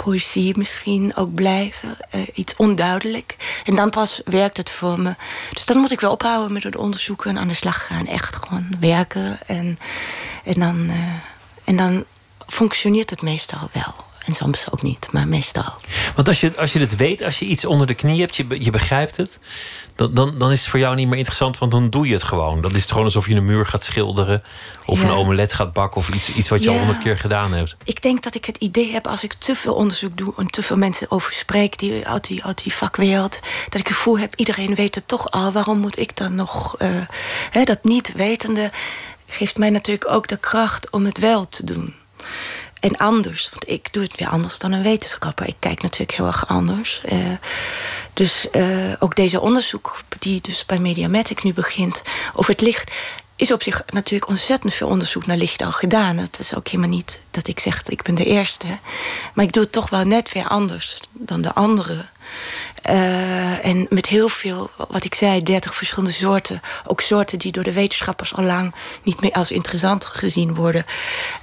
[0.03, 1.97] poëzie misschien ook blijven.
[2.15, 3.61] Uh, iets onduidelijk.
[3.65, 5.15] En dan pas werkt het voor me.
[5.53, 8.07] Dus dan moet ik wel ophouden met het onderzoeken en aan de slag gaan.
[8.07, 9.39] Echt gewoon werken.
[9.45, 9.77] En,
[10.43, 10.95] en, dan, uh,
[11.63, 12.05] en dan
[12.47, 13.95] functioneert het meestal wel.
[14.25, 15.73] En soms ook niet, maar meestal.
[16.15, 18.63] Want als je, als je het weet, als je iets onder de knie hebt, je,
[18.63, 19.39] je begrijpt het,
[20.03, 22.23] dan, dan, dan is het voor jou niet meer interessant, want dan doe je het
[22.23, 22.61] gewoon.
[22.61, 24.43] Dan is het gewoon alsof je een muur gaat schilderen,
[24.85, 25.07] of ja.
[25.07, 27.75] een omelet gaat bakken, of iets, iets wat je al honderd keer gedaan hebt.
[27.83, 30.63] Ik denk dat ik het idee heb als ik te veel onderzoek doe en te
[30.63, 33.39] veel mensen over spreek die, uit, die, uit die vakwereld,
[33.69, 36.81] dat ik het gevoel heb, iedereen weet het toch al, waarom moet ik dan nog.
[36.81, 36.89] Uh,
[37.49, 38.71] hè, dat niet wetende
[39.27, 41.93] geeft mij natuurlijk ook de kracht om het wel te doen.
[42.83, 45.47] En anders, want ik doe het weer anders dan een wetenschapper.
[45.47, 47.01] Ik kijk natuurlijk heel erg anders.
[47.11, 47.31] Uh,
[48.13, 52.01] dus uh, ook deze onderzoek, die dus bij Mediamatic nu begint,
[52.33, 52.91] over het licht,
[53.35, 56.17] is op zich natuurlijk ontzettend veel onderzoek naar licht al gedaan.
[56.17, 58.67] Het is ook helemaal niet dat ik zeg, ik ben de eerste.
[59.33, 62.09] Maar ik doe het toch wel net weer anders dan de anderen.
[62.89, 66.61] Uh, en met heel veel, wat ik zei, 30 verschillende soorten.
[66.87, 70.85] Ook soorten die door de wetenschappers al lang niet meer als interessant gezien worden.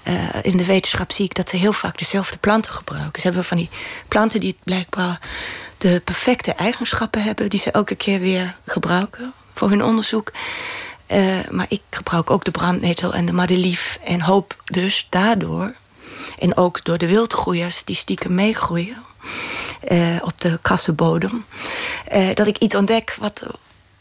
[0.09, 3.21] Uh, in de wetenschap zie ik dat ze heel vaak dezelfde planten gebruiken.
[3.21, 3.71] Ze hebben van die
[4.09, 5.19] planten die blijkbaar
[5.81, 10.33] de perfecte eigenschappen hebben, die ze elke keer weer gebruiken voor hun onderzoek.
[11.13, 15.75] Uh, maar ik gebruik ook de brandnetel en de madelief en hoop dus daardoor,
[16.39, 18.97] en ook door de wildgroeiers die stiekem meegroeien
[19.91, 21.45] uh, op de kassenbodem,
[22.13, 23.47] uh, dat ik iets ontdek wat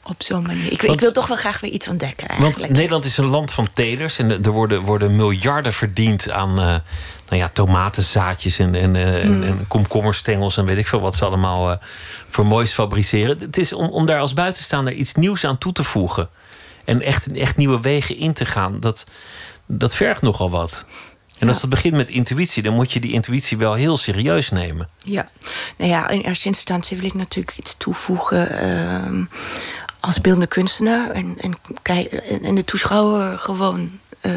[0.03, 0.71] op zo'n manier.
[0.71, 2.27] Ik, want, ik, wil toch wel graag weer iets ontdekken.
[2.27, 2.57] Eigenlijk.
[2.57, 6.75] Want Nederland is een land van telers en er worden, worden miljarden verdiend aan uh,
[7.29, 8.95] nou ja, tomatenzaadjes en, en, mm.
[8.95, 11.77] en, en, komkommerstengels en weet ik veel wat ze allemaal uh,
[12.29, 13.39] voor moois fabriceren.
[13.39, 16.29] Het is om, om daar als buitenstaander iets nieuws aan toe te voegen
[16.85, 18.79] en echt, echt nieuwe wegen in te gaan.
[18.79, 19.05] Dat,
[19.65, 20.85] dat vergt nogal wat.
[21.39, 24.89] En als dat begint met intuïtie, dan moet je die intuïtie wel heel serieus nemen.
[24.97, 25.29] Ja,
[25.77, 28.65] nou ja, in eerste instantie wil ik natuurlijk iets toevoegen.
[28.65, 29.25] Uh,
[29.99, 31.55] als beeldende kunstenaar en, en,
[32.43, 33.99] en de toeschouwer gewoon.
[34.21, 34.33] Uh,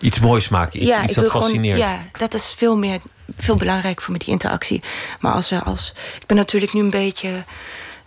[0.00, 1.80] iets moois maken, iets, ja, iets dat fascineert.
[1.80, 3.00] Gewoon, ja, dat is veel meer,
[3.36, 4.82] veel belangrijker voor me, die interactie.
[5.20, 7.44] Maar als, als ik ben natuurlijk nu een beetje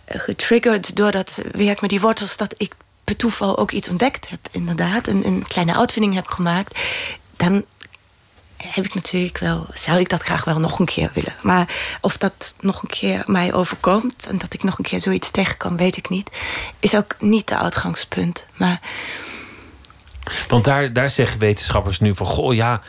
[0.06, 2.74] getriggerd door dat werk met die wortels, dat ik
[3.04, 6.80] per toeval ook iets ontdekt heb, inderdaad, en een kleine uitvinding heb gemaakt.
[7.36, 7.64] Dan
[8.56, 11.34] heb ik natuurlijk wel, zou ik dat graag wel nog een keer willen.
[11.42, 15.30] Maar of dat nog een keer mij overkomt en dat ik nog een keer zoiets
[15.30, 16.30] tegenkom, weet ik niet.
[16.80, 18.46] Is ook niet de uitgangspunt.
[18.56, 18.80] Maar
[20.48, 22.26] Want daar, daar zeggen wetenschappers nu van...
[22.26, 22.80] goh, ja,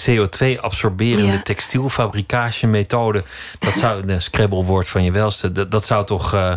[0.00, 1.42] CO2-absorberende Ja.
[1.42, 3.24] textielfabricage-methode...
[3.58, 5.52] dat zou een scrabblewoord van je welste...
[5.52, 6.54] Dat, dat, zou toch, eh,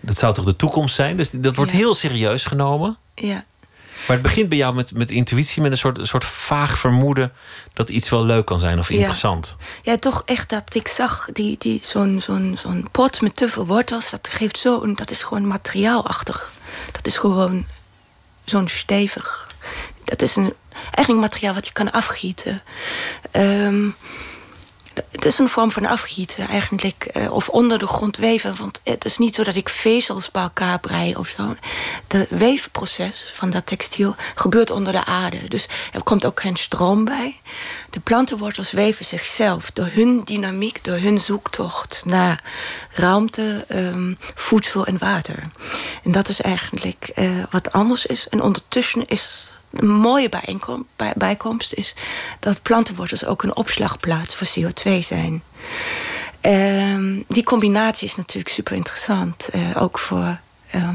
[0.00, 1.16] dat zou toch de toekomst zijn?
[1.16, 1.76] Dus dat wordt Ja.
[1.76, 2.96] heel serieus genomen.
[3.14, 3.44] Ja.
[4.06, 5.62] Maar het begint bij jou met, met intuïtie...
[5.62, 7.32] met een soort, een soort vaag vermoeden...
[7.72, 9.56] dat iets wel leuk kan zijn of interessant.
[9.82, 13.66] Ja, toch echt dat ik zag die, die, zo'n zo'n zo'n pot met te veel
[13.66, 14.10] wortels.
[14.10, 16.52] Dat geeft zo dat is gewoon materiaalachtig.
[16.92, 17.66] Dat is gewoon
[18.48, 19.50] zo'n stevig.
[20.04, 22.62] Dat is een, eigenlijk materiaal wat je kan afgieten.
[23.30, 23.88] Ehm,
[25.10, 27.04] het is een vorm van afgieten eigenlijk.
[27.04, 28.56] eh, of onder de grond weven.
[28.56, 31.54] Want het is niet zo dat ik vezels bij elkaar brei of zo.
[32.06, 35.48] De weefproces van dat textiel gebeurt onder de aarde.
[35.48, 37.40] Dus er komt ook geen stroom bij.
[37.90, 42.44] De plantenwortels weven zichzelf door hun dynamiek, door hun zoektocht naar
[42.90, 45.50] ruimte, ehm, voedsel en water.
[46.02, 48.28] En dat is eigenlijk eh, wat anders is.
[48.28, 50.28] En ondertussen is een mooie
[51.16, 51.94] bijkomst is
[52.40, 55.42] dat plantenwortels ook een opslagplaats voor CO2 zijn.
[56.40, 60.40] Ehm, die combinatie is natuurlijk super interessant, eh, ook voor
[60.70, 60.94] ehm,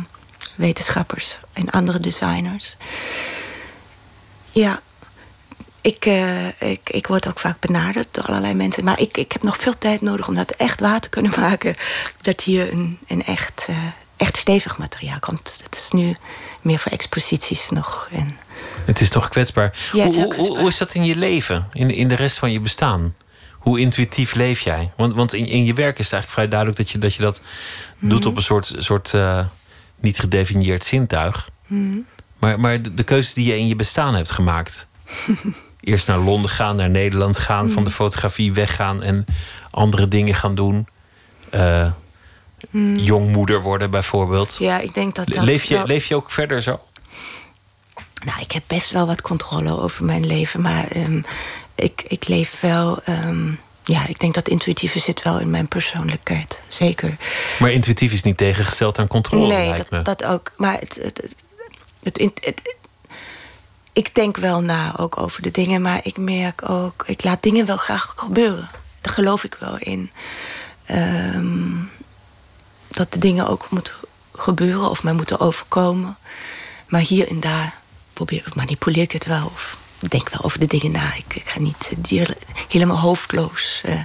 [0.55, 2.77] wetenschappers en andere designers.
[4.51, 4.81] Ja,
[5.83, 8.83] ik, eh, ik, ik word ook vaak benaderd door allerlei mensen.
[8.83, 11.75] Maar ik, ik heb nog veel tijd nodig om dat echt waar te kunnen maken.
[12.21, 13.77] Dat hier een, een echt, eh,
[14.17, 15.61] echt stevig materiaal komt.
[15.63, 16.15] Het is nu
[16.61, 18.09] meer voor exposities nog.
[18.11, 18.37] En
[18.85, 19.77] Het is toch kwetsbaar.
[19.93, 21.67] Ja, hoe, hoe, is dat in je leven?
[21.73, 23.15] In, in de rest van je bestaan?
[23.51, 24.91] Hoe intuïtief leef jij?
[24.97, 27.21] Want, want in, in je werk is het eigenlijk vrij duidelijk dat je dat, je
[27.21, 27.41] dat
[27.99, 28.09] Mhm.
[28.11, 29.39] doet op een soort, soort eh,
[29.99, 31.49] niet gedefinieerd zintuig.
[31.67, 31.97] Mhm.
[32.39, 34.87] Maar, maar de, de keuzes die je in je bestaan hebt gemaakt.
[35.79, 37.73] Eerst naar Londen gaan, naar Nederland gaan, Mhm.
[37.73, 39.25] van de fotografie weggaan en
[39.71, 40.87] andere dingen gaan doen.
[41.49, 41.91] Eh,
[42.95, 44.53] Jongmoeder worden bijvoorbeeld.
[44.53, 44.63] Mhm.
[44.63, 45.43] ja, ik denk dat dat...
[45.43, 46.79] leef, je, wel- leef je ook verder zo?
[48.25, 50.61] Nou, ik heb best wel wat controle over mijn leven.
[50.61, 51.21] Maar ehm,
[51.75, 53.01] ik, ik leef wel...
[53.03, 53.51] ehm,
[53.85, 56.61] ja, ik denk dat intuïtieve zit wel in mijn persoonlijkheid.
[56.67, 57.17] Zeker.
[57.59, 60.01] Maar intuïtief is niet tegengesteld aan controle, nee, lijkt me.
[60.01, 60.51] dat, dat ook.
[60.57, 61.35] Maar het, het, het,
[62.03, 62.75] het, het- het-
[63.93, 67.65] ik denk wel na ook over de dingen, maar ik merk ook, ik laat dingen
[67.65, 68.69] wel graag gebeuren.
[69.01, 70.11] Daar geloof ik wel in.
[70.85, 71.71] Ehm,
[72.87, 73.93] dat de dingen ook moeten
[74.33, 76.17] gebeuren of mij moeten overkomen.
[76.87, 77.81] Maar hier en daar
[78.13, 79.51] probeer, manipuleer ik het wel.
[79.53, 81.13] Of ik denk wel over de dingen na.
[81.15, 82.37] Ik, ik ga niet eh, dier-
[82.69, 83.81] helemaal hoofdloos.
[83.83, 83.99] eh,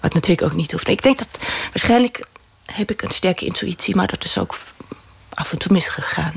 [0.00, 0.88] wat natuurlijk ook niet hoeft.
[0.88, 1.28] Ik denk dat
[1.72, 2.26] waarschijnlijk
[2.72, 4.58] heb ik een sterke intuïtie, maar dat is ook
[5.34, 6.32] af en toe misgegaan.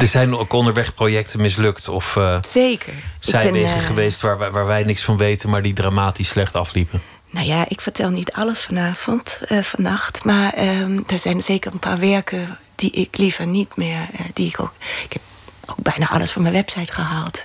[0.00, 2.92] Er zijn ook onderweg projecten mislukt of eh Zeker.
[3.30, 7.02] Ben, eh, geweest waar wij, waar wij niks van weten, maar die dramatisch slecht afliepen.
[7.30, 10.24] Nou ja, ik vertel niet alles vanavond, eh, vannacht.
[10.24, 14.06] Maar ehm, er zijn zeker een paar werken die ik liever niet meer...
[14.34, 14.72] die ik ook...
[15.04, 15.22] Ik heb
[15.70, 17.44] ook bijna alles van mijn website gehaald.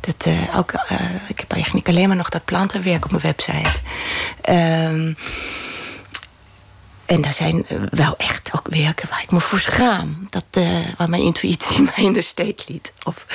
[0.00, 3.78] Dat, eh, ook, eh, ik heb eigenlijk alleen maar nog dat plantenwerk op mijn website.
[4.40, 5.12] Ehm,
[7.06, 10.26] en daar zijn wel echt ook werken waar ik me voor schaam.
[10.30, 12.92] Dat, eh, waar mijn intuïtie mij in de steek liet.
[13.04, 13.26] Of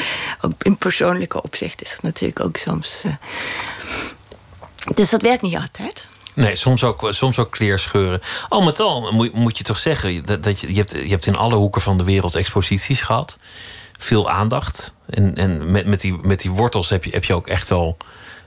[0.61, 3.03] in persoonlijke opzicht is het natuurlijk ook soms...
[4.93, 6.09] dus dat werkt niet altijd.
[6.33, 8.21] Nee, soms ook, soms ook kleerscheuren.
[8.49, 11.55] Al met al moet, je toch zeggen dat, dat je, hebt, je hebt in alle
[11.55, 13.37] hoeken van de wereld exposities gehad.
[14.01, 14.95] Veel aandacht.
[15.09, 17.97] En, en met, met, die, met die wortels heb je, heb je ook echt wel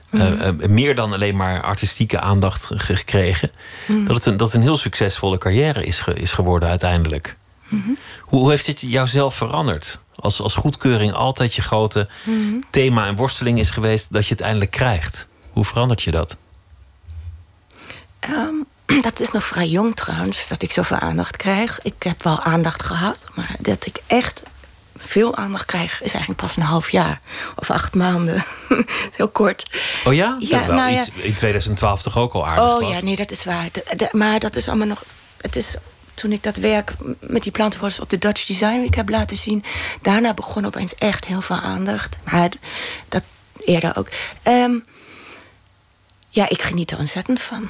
[0.09, 3.51] eh, eh, meer dan alleen maar artistieke aandacht ge- gekregen.
[3.87, 7.35] Dat, het een, dat het een heel succesvolle carrière is, ge- is geworden uiteindelijk.
[7.69, 9.99] Hoe, hoe heeft dit jouzelf veranderd?
[10.15, 12.07] Als, als goedkeuring altijd je grote
[12.69, 15.27] thema en worsteling is geweest dat je het eindelijk krijgt.
[15.51, 16.37] Hoe verandert je dat?
[18.19, 18.53] Ehm,
[19.01, 21.79] dat is nog vrij jong trouwens, dat ik zoveel aandacht krijg.
[21.81, 24.43] Ik heb wel aandacht gehad, maar dat ik echt
[25.07, 25.93] veel aandacht krijg...
[25.93, 27.19] is eigenlijk pas een half jaar
[27.55, 28.43] of acht maanden.
[29.17, 29.69] Heel kort.
[30.05, 30.35] Oh ja?
[30.39, 30.99] Ja, Terwijl nou ja.
[31.01, 32.91] iets in 2012 toch ook al aardig Oh was?
[32.91, 33.67] ja, nee, dat is waar.
[33.71, 35.03] De- de- maar dat is allemaal nog...
[35.41, 35.75] Het is
[36.13, 39.63] toen ik dat werk met die plantenwortels op de Dutch Design Week heb laten zien...
[40.01, 42.17] daarna begon opeens echt heel veel aandacht.
[42.23, 42.49] Maar
[43.09, 43.23] dat
[43.65, 44.07] eerder ook.
[44.43, 44.73] Ehm,
[46.29, 47.69] ja, ik geniet er ontzettend van.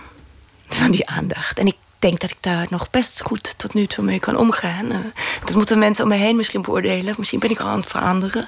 [0.68, 1.60] Van die aandacht.
[1.60, 4.92] En ik denk dat ik daar nog best goed tot nu toe mee kan omgaan.
[4.92, 5.00] Eh,
[5.46, 7.16] dat moeten mensen om me heen misschien beoordelen.
[7.18, 8.48] Misschien ben ik al aan het veranderen.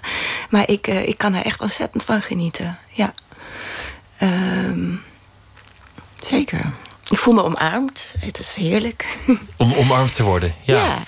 [0.50, 2.80] Maar ik, eh, ik kan er echt ontzettend van genieten.
[2.90, 3.14] Ja.
[4.18, 4.94] Ehm,
[6.16, 6.74] zeker.
[7.10, 8.16] Ik voel me omarmd.
[8.20, 9.18] Het is heerlijk.
[9.58, 10.56] Om omarmd te worden.
[10.62, 10.86] Ja.
[10.86, 11.04] ja.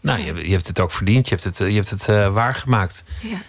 [0.00, 1.28] Nou, je, je hebt het ook verdiend.
[1.28, 3.04] Je hebt het, eh, je hebt het eh, waargemaakt.
[3.20, 3.42] Ja.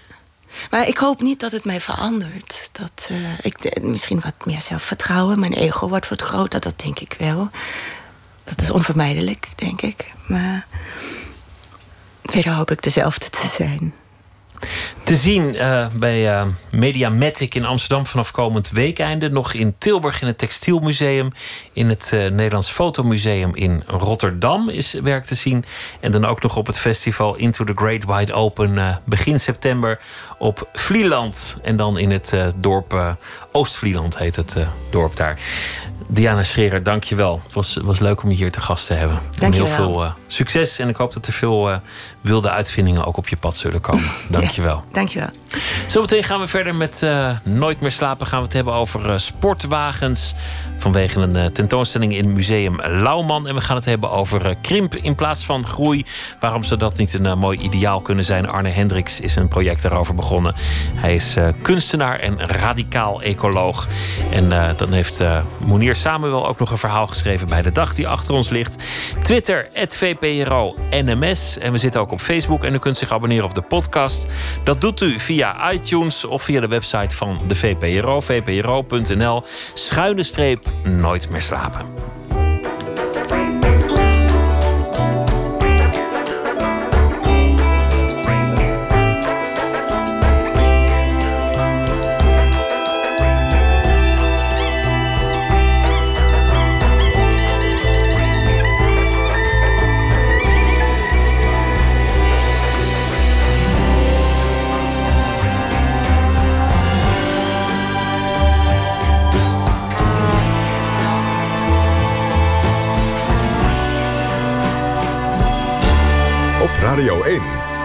[0.70, 2.70] Maar ik hoop niet dat het mij verandert.
[2.72, 7.16] Dat eh, ik misschien wat meer zelfvertrouwen, mijn ego wordt wat groter, dat denk ik
[7.18, 7.50] wel.
[8.44, 10.14] Dat is onvermijdelijk, denk ik.
[10.28, 10.68] Maar
[12.24, 13.94] verder hoop ik dezelfde te zijn.
[15.04, 19.30] Te zien uh, bij uh, Mediamatic in Amsterdam vanaf komend weekeinde.
[19.30, 21.32] Nog in Tilburg in het Textielmuseum.
[21.74, 25.66] In het uh, Nederlands Fotomuseum in Rotterdam is werk te zien.
[26.00, 30.00] En dan ook nog op het festival Into the Great Wide Open begin september
[30.38, 31.58] op Vlieland.
[31.62, 33.18] En dan in het dorp
[33.52, 34.56] Oost-Vlieland heet het
[34.90, 35.40] dorp daar.
[36.08, 37.42] Diana Scherer, dank je wel.
[37.44, 39.20] Het was, was leuk om je hier te gast te hebben.
[39.38, 40.00] Dank heel je wel.
[40.00, 41.82] veel succes en ik hoop dat er veel
[42.28, 44.12] wilde uitvindingen ook op je pad zullen komen.
[44.30, 44.76] Dank je wel.
[44.76, 45.30] Ja, dank je wel.
[45.88, 48.28] Zometeen gaan we verder met uh, Nooit meer slapen.
[48.28, 50.34] Gaan we het hebben over sportwagens.
[50.78, 53.48] Vanwege een tentoonstelling in Museum Lauwman.
[53.48, 56.06] En we gaan het hebben over krimp in plaats van groei.
[56.40, 58.50] Waarom zou dat niet een mooi ideaal kunnen zijn?
[58.50, 60.56] Arne Hendricks is een project daarover begonnen.
[60.94, 63.88] Hij is kunstenaar en radicaal ecoloog.
[64.32, 65.24] En dan heeft
[65.66, 68.84] Monier Samuel ook nog een verhaal geschreven bij de dag die achter ons ligt.
[69.24, 71.58] Twitter, VPRO NMS.
[71.58, 72.64] En we zitten ook op Facebook.
[72.64, 74.28] En u kunt zich abonneren op de podcast.
[74.64, 78.20] Dat doet u via iTunes of via de website van de VPRO.
[78.22, 79.44] VPRO.nl.
[79.74, 82.17] Schuine streep nooit meer slapen.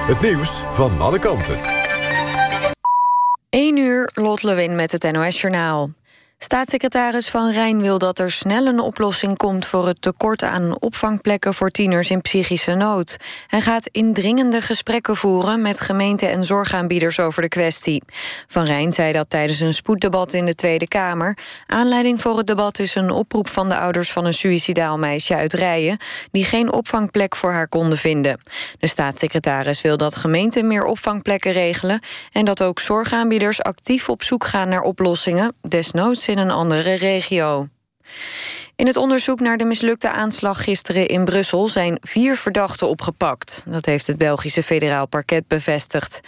[0.03, 1.61] Het nieuws van alle kanten.
[3.51, 5.91] 1 uur, Lot Lewin met het NOS-journaal.
[6.43, 9.67] Staatssecretaris Van Rijn wil dat er snel een oplossing komt...
[9.67, 13.17] voor het tekort aan opvangplekken voor tieners in psychische nood.
[13.47, 15.63] Hij gaat indringende gesprekken voeren...
[15.63, 18.03] met gemeenten en zorgaanbieders over de kwestie.
[18.47, 21.39] Van Rijn zei dat tijdens een spoeddebat in de Tweede Kamer.
[21.67, 24.13] Aanleiding voor het debat is een oproep van de ouders...
[24.13, 25.97] van een suïcidaal meisje uit Rijen...
[26.31, 28.41] die geen opvangplek voor haar konden vinden.
[28.79, 32.01] De staatssecretaris wil dat gemeenten meer opvangplekken regelen...
[32.33, 35.55] en dat ook zorgaanbieders actief op zoek gaan naar oplossingen...
[35.69, 37.69] desnoods in een andere regio.
[38.77, 41.69] In het onderzoek naar de mislukte aanslag gisteren in Brussel...
[41.69, 43.65] zijn vier verdachten opgepakt.
[43.69, 46.21] Dat heeft het Belgische federaal parket bevestigd.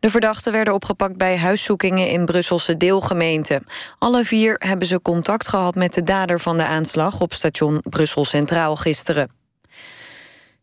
[0.00, 3.64] De verdachten werden opgepakt bij huiszoekingen in Brusselse deelgemeenten.
[3.98, 7.20] Alle vier hebben ze contact gehad met de dader van de aanslag...
[7.20, 9.41] op station Brussel Centraal gisteren.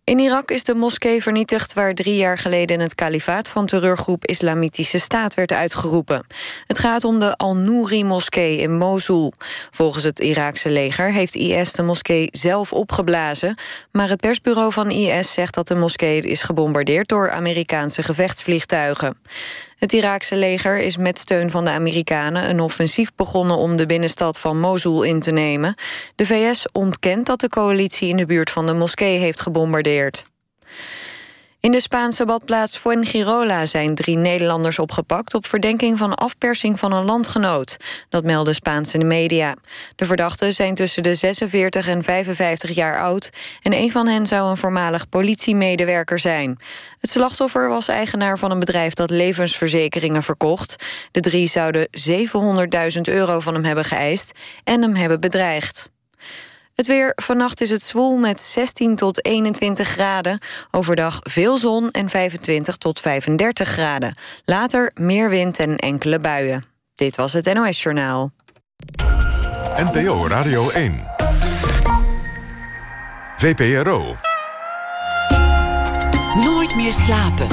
[0.10, 4.99] In Irak is de moskee vernietigd waar drie jaar geleden het kalifaat van terreurgroep Islamitische
[4.99, 6.26] Staat werd uitgeroepen.
[6.68, 9.34] Het gaat om de Al-Nouri-moskee in Mosul.
[9.72, 13.60] Volgens het Iraakse leger heeft IS de moskee zelf opgeblazen,
[13.91, 19.18] maar het persbureau van IS zegt dat de moskee is gebombardeerd door Amerikaanse gevechtsvliegtuigen.
[19.80, 24.40] Het Iraakse leger is met steun van de Amerikanen een offensief begonnen om de binnenstad
[24.40, 25.76] van Mosul in te nemen.
[26.16, 30.26] De VS ontkent dat de coalitie in de buurt van de moskee heeft gebombardeerd.
[31.62, 35.34] In de Spaanse badplaats Fuengirola zijn drie Nederlanders opgepakt...
[35.34, 37.78] op verdenking van afpersing van een landgenoot.
[38.10, 39.55] Dat melden Spaanse media.
[39.95, 43.30] De verdachten zijn tussen de 46 en 55 jaar oud...
[43.62, 46.60] en een van hen zou een voormalig politiemedewerker zijn.
[46.99, 50.86] Het slachtoffer was eigenaar van een bedrijf dat levensverzekeringen verkocht.
[51.12, 51.88] De drie zouden
[52.95, 54.32] 700.000 euro van hem hebben geëist...
[54.64, 55.89] en hem hebben bedreigd.
[56.80, 57.12] Het weer.
[57.16, 60.40] Vannacht is het zwoel met 16 tot 21 graden.
[60.72, 64.16] Overdag veel zon en 25 tot 35 graden.
[64.46, 66.66] Later meer wind en enkele buien.
[66.96, 68.32] Dit was het NOS Journaal.
[69.76, 71.04] NPO Radio 1.
[73.38, 74.16] VPRO.
[76.36, 77.48] Nooit meer slapen.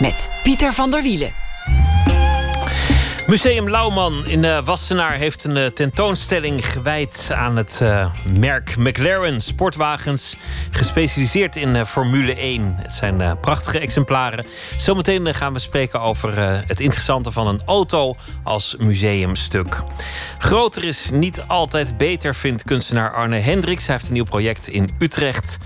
[0.00, 1.45] Met Pieter van der Wielen.
[3.26, 9.40] Museum Lauwman in uh, Wassenaar heeft een uh, tentoonstelling gewijd aan het uh, merk McLaren
[9.40, 10.36] sportwagens.
[10.70, 12.74] Gespecialiseerd in Formule 1.
[12.76, 14.46] Het zijn prachtige exemplaren.
[14.76, 19.82] Zometeen gaan we spreken over het interessante van een auto als museumstuk.
[20.38, 23.86] Groter is niet altijd beter, vindt kunstenaar Arne Hendricks.
[23.86, 25.58] Hij heeft een nieuw project in Utrecht.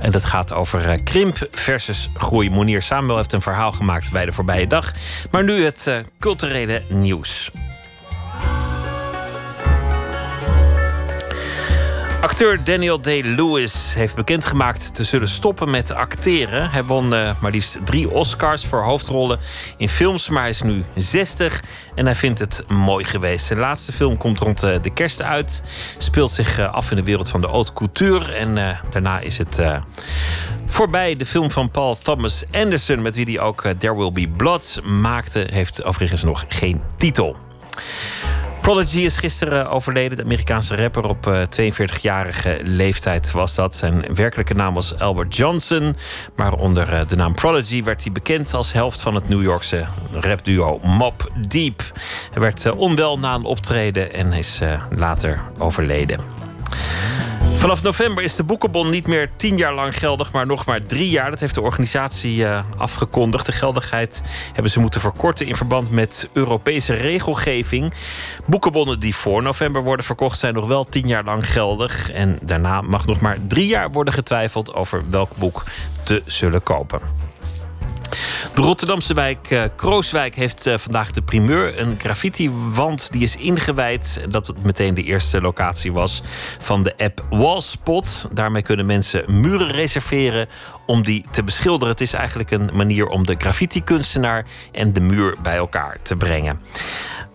[0.00, 2.50] En dat gaat over krimp versus groei.
[2.50, 4.92] Monier Samuel heeft een verhaal gemaakt bij de voorbije dag.
[5.30, 7.50] Maar nu het culturele nieuws.
[12.26, 16.70] Acteur Daniel Day-Lewis heeft bekendgemaakt te zullen stoppen met acteren.
[16.70, 19.38] Hij won uh, maar liefst drie Oscars voor hoofdrollen
[19.76, 21.62] in films, maar hij is nu 60
[21.94, 23.46] en hij vindt het mooi geweest.
[23.46, 25.62] Zijn laatste film komt rond uh, de kerst uit,
[25.96, 29.60] speelt zich uh, af in de wereld van de haute couture en daarna is het
[30.66, 31.16] voorbij.
[31.16, 35.46] De film van Paul Thomas Anderson, met wie hij ook There Will Be Blood maakte,
[35.50, 37.36] heeft overigens nog geen titel.
[38.66, 40.16] Prodigy is gisteren overleden.
[40.16, 43.76] De Amerikaanse rapper op 42-jarige leeftijd was dat.
[43.76, 45.96] Zijn werkelijke naam was Albert Johnson.
[46.34, 50.80] Maar onder de naam Prodigy werd hij bekend als helft van het New Yorkse rapduo
[50.82, 51.82] Mob Deep.
[52.30, 54.60] Hij werd onwel na een optreden en is
[54.90, 56.20] later overleden.
[57.66, 61.10] Vanaf november is de boekenbon niet meer tien jaar lang geldig, maar nog maar drie
[61.10, 61.30] jaar.
[61.30, 63.46] Dat heeft de organisatie uh, afgekondigd.
[63.46, 67.92] De geldigheid hebben ze moeten verkorten in verband met Europese regelgeving.
[68.44, 72.10] Boekenbonnen die voor november worden verkocht zijn nog wel tien jaar lang geldig.
[72.10, 75.64] En daarna mag nog maar drie jaar worden getwijfeld over welk boek
[76.02, 77.00] te zullen kopen.
[78.54, 81.80] De Rotterdamse wijk uh, Krooswijk heeft uh, vandaag de primeur.
[81.80, 84.26] Een graffiti-wand die is ingewijd.
[84.28, 86.22] Dat het meteen de eerste locatie was
[86.58, 88.28] van de app Wallspot.
[88.32, 90.48] Daarmee kunnen mensen muren reserveren
[90.86, 91.88] om die te beschilderen.
[91.88, 96.60] Het is eigenlijk een manier om de graffiti-kunstenaar en de muur bij elkaar te brengen.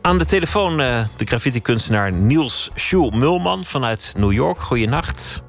[0.01, 4.61] Aan de telefoon uh, de graffiti-kunstenaar Niels Schuul Mulman vanuit New York.
[4.61, 5.43] Goeienacht.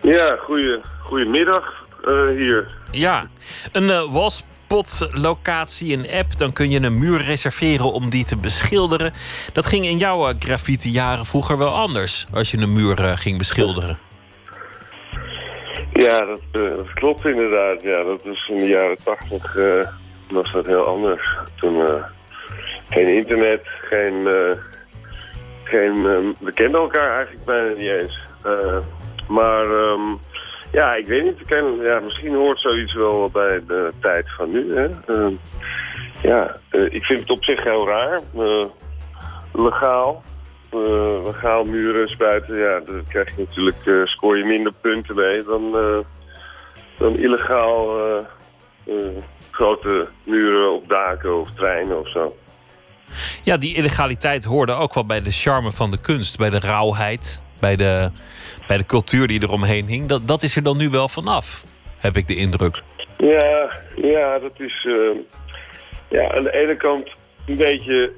[0.00, 1.85] Ja, goeie, goedemiddag
[2.36, 2.74] hier.
[2.90, 3.26] Ja,
[3.72, 6.38] een uh, Wallspot-locatie, een app.
[6.38, 9.12] Dan kun je een muur reserveren om die te beschilderen.
[9.52, 12.26] Dat ging in jouw uh, graffiti-jaren vroeger wel anders.
[12.32, 13.98] Als je een muur uh, ging beschilderen.
[15.92, 17.82] Ja, dat, dat, klopt inderdaad.
[17.82, 19.56] Ja, dat is in de jaren tachtig
[20.30, 21.28] was dat heel anders.
[21.54, 22.02] Toen
[22.88, 24.28] geen internet, geen...
[25.64, 26.02] geen
[26.40, 28.18] we kenden elkaar eigenlijk bijna niet eens.
[29.28, 29.64] maar...
[29.64, 30.20] Um,
[30.72, 31.46] ja, ik weet niet.
[31.46, 34.76] Ken, ja, misschien hoort zoiets wel bij de tijd van nu.
[34.76, 34.88] Hè?
[35.06, 35.36] Uh,
[36.22, 38.20] ja, uh, ik vind het op zich heel raar.
[38.36, 38.64] Uh,
[39.52, 40.22] legaal.
[41.24, 42.56] legaal muren spuiten.
[42.56, 45.76] Ja, daar krijg je natuurlijk, scoor je minder punten mee dan,
[46.98, 47.98] dan illegaal
[49.50, 52.36] grote muren op daken of treinen of zo.
[53.42, 57.42] Ja, die illegaliteit hoorde ook wel bij de charme van de kunst, bij de rauwheid,
[57.66, 58.10] bij de
[58.66, 61.64] bij de cultuur die eromheen hing, dat, dat is er dan nu wel vanaf,
[61.98, 62.82] heb ik de indruk.
[63.16, 65.16] Ja, ja dat is uh,
[66.08, 67.08] ja, aan de ene kant
[67.46, 68.12] een beetje,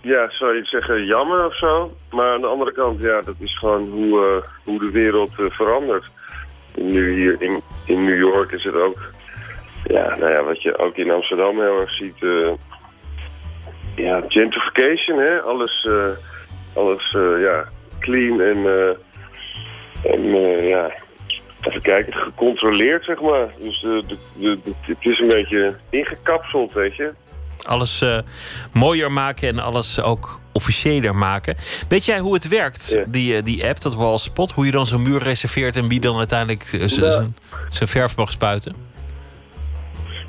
[0.00, 1.96] ja, zou je zeggen, jammer of zo.
[2.10, 5.50] Maar aan de andere kant, ja, dat is gewoon hoe, uh, hoe de wereld uh,
[5.50, 6.04] verandert.
[6.74, 9.00] Nu hier in, in New York is het ook,
[9.84, 12.18] ja, nou ja, wat je ook in Amsterdam heel erg ziet,
[13.96, 15.40] ja, gentrification, hè.
[15.40, 15.88] Alles,
[16.74, 17.68] alles ja,
[18.02, 18.66] clean en
[20.02, 20.90] en uh, ja,
[21.60, 23.48] even kijken, gecontroleerd zeg maar.
[23.58, 27.12] Dus uh, de, de, de, het is een beetje ingekapseld, weet je.
[27.62, 28.04] Alles
[28.72, 31.56] mooier maken en alles ook officiëler maken.
[31.88, 33.04] Weet jij hoe het werkt, ja.
[33.06, 34.52] die, die app, dat Wallspot?
[34.52, 36.62] Hoe je dan zo'n muur reserveert en wie dan uiteindelijk
[37.70, 38.74] zijn verf mag spuiten?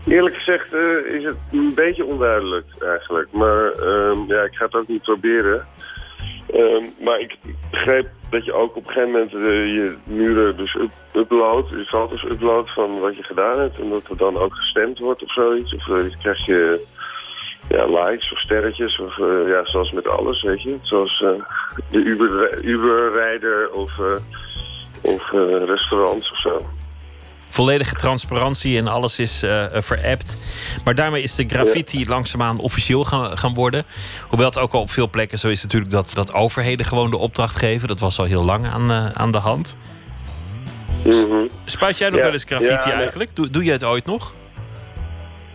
[0.07, 3.32] Eerlijk gezegd uh, is het een beetje onduidelijk eigenlijk.
[3.32, 5.67] Maar uh, ja, ik ga het ook niet proberen.
[6.54, 7.38] Uh, maar ik,
[7.72, 11.86] begreep dat je ook op een gegeven moment uh, je muren dus up uploadt, je
[11.86, 13.80] foto's uploadt van wat je gedaan hebt.
[13.80, 15.76] En dat er dan ook gestemd wordt of zoiets.
[15.76, 16.86] Of uh, krijg je
[17.70, 20.78] ja, likes of sterretjes, of uh, ja, zoals met alles, weet je.
[20.82, 21.20] Zoals
[21.89, 23.99] de Uber, Uber-rijder of,
[25.01, 25.32] of
[25.66, 26.66] restaurants of zo
[27.54, 30.38] volledige transparantie en alles is uh, verappt.
[30.84, 32.06] Maar daarmee is de graffiti ja.
[32.08, 33.84] langzaamaan officieel gaan, gaan worden.
[34.28, 37.18] Hoewel het ook al op veel plekken zo is natuurlijk dat, dat overheden gewoon de
[37.18, 37.88] opdracht geven.
[37.88, 39.78] Dat was al heel lang aan, uh, aan de hand.
[41.04, 41.49] -hmm.
[41.66, 42.24] Spuit jij nog ja.
[42.24, 43.36] wel eens graffiti ja, eigenlijk?
[43.36, 44.34] Doe, doe jij het ooit nog?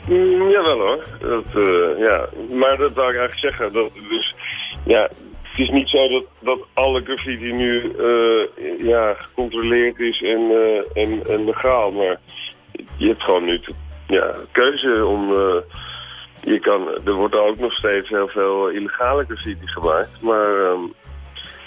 [0.09, 1.05] Mm, jawel hoor.
[1.21, 2.29] Dat, uh, ja.
[2.51, 3.73] Maar dat wou ik eigenlijk zeggen.
[3.73, 4.35] Dat, dus,
[4.85, 5.09] ja,
[5.59, 8.43] het is niet zo dat, dat alle graffiti nu uh,
[8.79, 11.93] ja, gecontroleerd is en, uh, en, en legaal.
[11.93, 12.21] Maar
[12.97, 13.61] je hebt gewoon nu
[14.07, 15.33] ja, keuze om...
[15.33, 15.55] Uh,
[16.43, 20.21] je kan, er wordt ook nog steeds heel veel illegale graffiti gemaakt.
[20.21, 20.95] Maar um,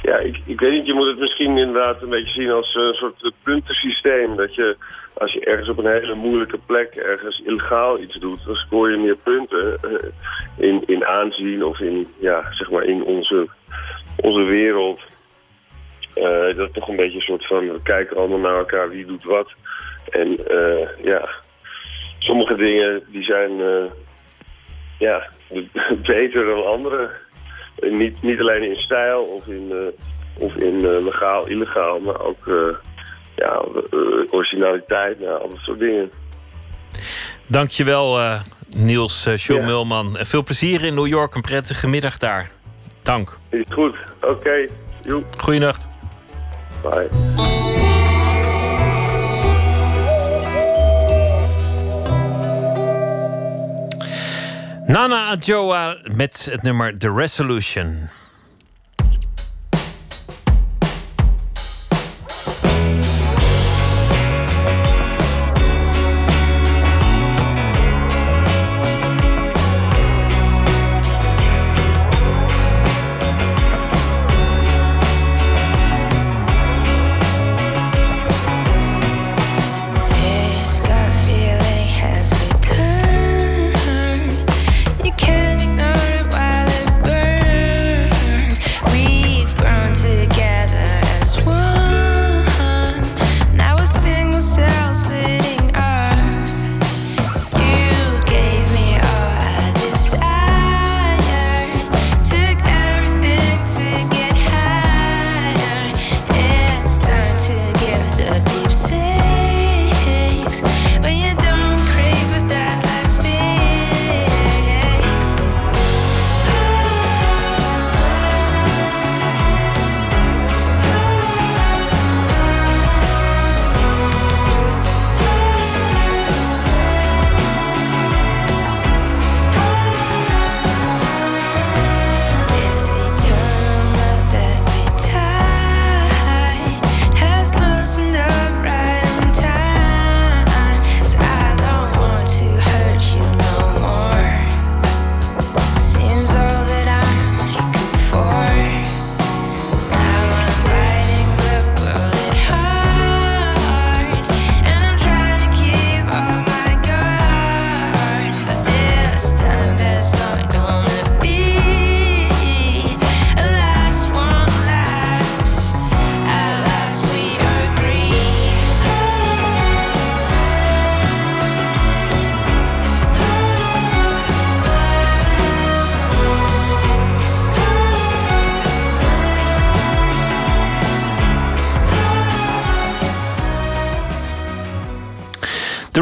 [0.02, 2.94] ja, ik, ik weet niet, je moet het misschien inderdaad een beetje zien als een
[2.94, 4.36] soort puntensysteem.
[4.36, 4.78] Dat je,
[5.14, 8.98] als je ergens op een hele moeilijke plek ergens illegaal iets doet, dan scoor je
[8.98, 9.80] meer punten
[10.58, 13.48] in, in aanzien of in, ja, zeg maar in onze
[14.22, 15.00] onze wereld.
[16.16, 19.06] Uh, dat is toch een beetje een soort van, we kijken allemaal naar elkaar, wie
[19.06, 19.52] doet wat.
[20.10, 21.30] En uh, ja,
[22.20, 23.84] sommige dingen die zijn uh,
[25.00, 25.30] ja,
[26.06, 27.10] beter dan andere.
[27.82, 29.94] niet, niet alleen in stijl of in,
[30.38, 32.76] Of in uh, legaal, illegaal, maar ook uh,
[33.36, 33.64] ja,
[34.30, 36.12] originaliteit, nou, al dat soort dingen.
[37.48, 38.20] Dankjewel
[38.76, 40.18] Niels uh, Mulman.
[40.18, 41.36] En veel plezier in New York.
[41.36, 42.61] Een prettige middag daar.
[43.12, 43.38] Dank.
[43.50, 43.96] Is goed.
[44.22, 44.70] Oké.
[45.06, 45.24] Okay.
[45.38, 45.88] Goeienacht.
[46.82, 47.10] Bye.
[54.86, 58.10] Nana Adjoa met het nummer The Resolution.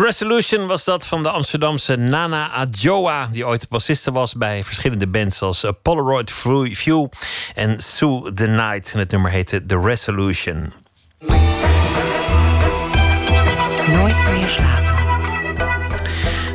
[0.10, 5.42] Resolution was dat van de Amsterdamse Nana Adjoa, die ooit bassiste was bij verschillende bands
[5.42, 7.08] als Polaroid View
[7.56, 8.92] en Sue the Night.
[8.94, 10.74] En het nummer heette The Resolution.
[13.88, 14.90] Nooit meer slapen.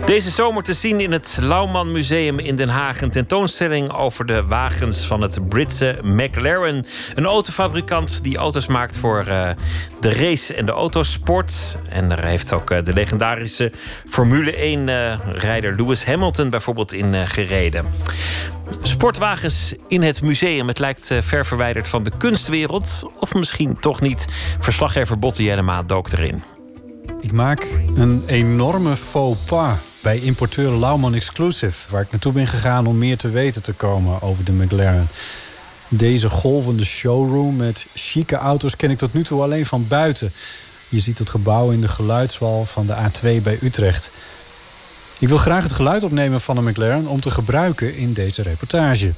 [0.06, 3.01] Deze zomer te zien in het Lauwman Museum in Den Haag.
[3.01, 6.86] Een tentoonstelling over de wagens van het Britse McLaren.
[7.14, 9.48] Een autofabrikant die auto's maakt voor uh,
[10.05, 11.78] de race en de autosport.
[11.89, 13.72] En er heeft ook uh, de legendarische
[14.06, 17.85] Formule 1-rijder uh, Lewis Hamilton bijvoorbeeld in gereden.
[18.82, 20.68] Sportwagens in het museum.
[20.68, 23.10] Het lijkt ver verwijderd van de kunstwereld.
[23.20, 24.26] Of misschien toch niet.
[24.59, 26.43] Verslaggever Botte Jellema dook erin.
[27.20, 32.86] Ik maak een enorme faux pas bij importeur Lauman Exclusive, waar ik naartoe ben gegaan
[32.86, 35.09] om meer te weten te komen over de McLaren.
[35.89, 40.32] Deze golvende showroom met chique auto's ken ik tot nu toe alleen van buiten.
[40.89, 44.11] Je ziet het gebouw in de geluidswal van de A2 bij Utrecht.
[45.19, 49.12] Ik wil graag het geluid opnemen van een McLaren om te gebruiken in deze reportage.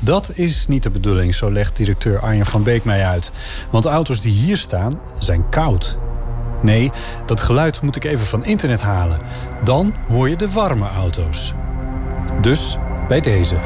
[0.00, 3.30] Dat is niet de bedoeling, zo legt directeur Arjen van Beek mij uit.
[3.70, 5.98] Want auto's die hier staan zijn koud.
[6.62, 6.90] Nee,
[7.26, 9.20] dat geluid moet ik even van internet halen.
[9.64, 11.52] Dan hoor je de warme auto's.
[12.40, 12.76] Dus
[13.08, 13.56] bij deze.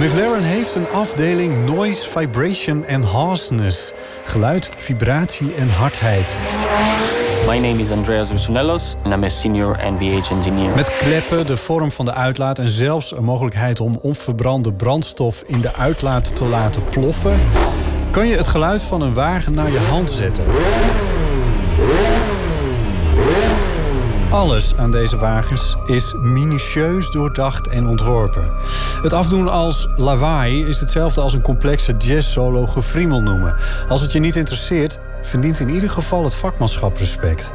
[0.00, 3.92] McLaren heeft een afdeling Noise, Vibration en Harshness.
[4.24, 6.36] Geluid, vibratie en hardheid.
[7.46, 10.74] My name is Andreas Ursunellos en I'm a senior NVH engineer.
[10.74, 15.60] Met kleppen, de vorm van de uitlaat en zelfs een mogelijkheid om onverbrande brandstof in
[15.60, 17.40] de uitlaat te laten ploffen,
[18.10, 20.44] kan je het geluid van een wagen naar je hand zetten.
[24.34, 28.52] Alles aan deze wagens is minutieus doordacht en ontworpen.
[29.02, 33.54] Het afdoen als lawaai is hetzelfde als een complexe jazz-solo gefriemel noemen.
[33.88, 37.54] Als het je niet interesseert, verdient in ieder geval het vakmanschap respect.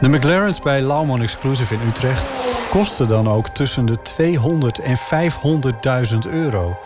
[0.00, 2.30] De McLaren's bij Lauman Exclusive in Utrecht
[2.70, 6.78] kosten dan ook tussen de 200 en 500.000 euro.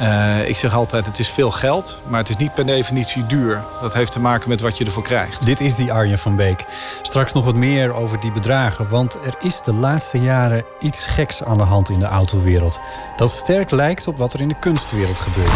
[0.00, 3.64] Uh, ik zeg altijd, het is veel geld, maar het is niet per definitie duur.
[3.80, 5.46] Dat heeft te maken met wat je ervoor krijgt.
[5.46, 6.64] Dit is die Arjen van Beek.
[7.02, 11.42] Straks nog wat meer over die bedragen, want er is de laatste jaren iets geks
[11.44, 12.80] aan de hand in de autowereld.
[13.16, 15.52] Dat sterk lijkt op wat er in de kunstwereld gebeurt.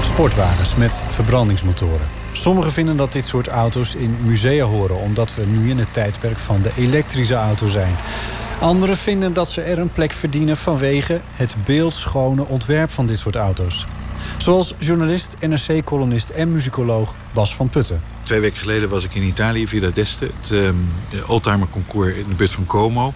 [0.00, 2.19] Sportwagens met verbrandingsmotoren.
[2.40, 6.38] Sommigen vinden dat dit soort auto's in musea horen, omdat we nu in het tijdperk
[6.38, 7.96] van de elektrische auto zijn.
[8.60, 13.36] Anderen vinden dat ze er een plek verdienen vanwege het beeldschone ontwerp van dit soort
[13.36, 13.86] auto's.
[14.38, 18.02] Zoals journalist, NRC-columnist en muzikoloog Bas van Putten.
[18.22, 22.34] Twee weken geleden was ik in Italië, Villa d'Este, het uh, oldtimer concours in de
[22.34, 23.12] buurt van Como.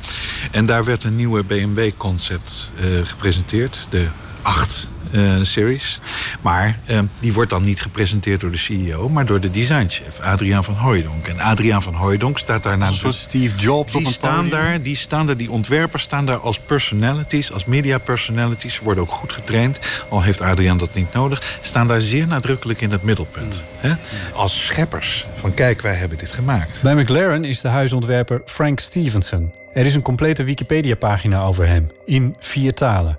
[0.50, 4.06] En daar werd een nieuwe BMW-concept eh, gepresenteerd, de
[4.42, 4.93] 8 uh,
[5.42, 6.00] series.
[6.40, 10.64] Maar uh, die wordt dan niet gepresenteerd door de CEO, maar door de designchef, Adriaan
[10.64, 11.26] van Hooijdonk.
[11.26, 12.90] En Adriaan van Hooijdonk staat daar naast.
[12.90, 16.26] Een soort Steve Jobs die op een staan daar, Die staan daar, die ontwerpers staan
[16.26, 18.78] daar als personalities, als media personalities.
[18.78, 21.58] Worden ook goed getraind, al heeft Adriaan dat niet nodig.
[21.60, 23.62] Staan daar zeer nadrukkelijk in het middelpunt.
[23.82, 23.88] Mm.
[23.88, 23.94] Hè?
[24.32, 26.80] Als scheppers van kijk, wij hebben dit gemaakt.
[26.82, 29.52] Bij McLaren is de huisontwerper Frank Stevenson.
[29.72, 33.18] Er is een complete Wikipedia-pagina over hem, in vier talen.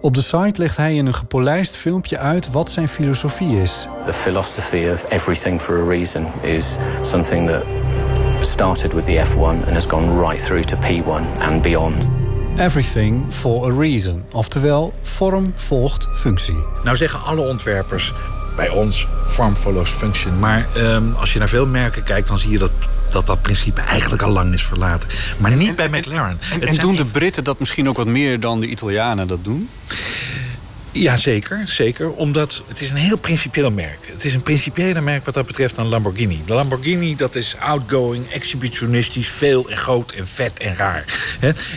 [0.00, 3.86] Op de site legt hij in een gepolijst filmpje uit wat zijn filosofie is.
[4.06, 7.62] The philosophy of everything for a reason is something that
[8.40, 12.10] started with the F1 and has gone right through to P1 and beyond.
[12.56, 14.24] Everything for a reason.
[14.32, 16.64] Oftewel, vorm volgt functie.
[16.84, 18.12] Nou zeggen alle ontwerpers
[18.58, 20.38] bij ons form follows function.
[20.38, 22.70] Maar um, als je naar veel merken kijkt, dan zie je dat
[23.10, 25.08] dat dat principe eigenlijk al lang is verlaten.
[25.38, 26.38] Maar niet bij McLaren.
[26.52, 29.68] En, en doen de Britten dat misschien ook wat meer dan de Italianen dat doen?
[30.92, 32.10] Ja, zeker, zeker.
[32.12, 34.08] Omdat het is een heel principieel merk.
[34.12, 36.42] Het is een principiële merk wat dat betreft aan Lamborghini.
[36.44, 41.04] De Lamborghini, dat is outgoing, exhibitionistisch, veel en groot en vet en raar.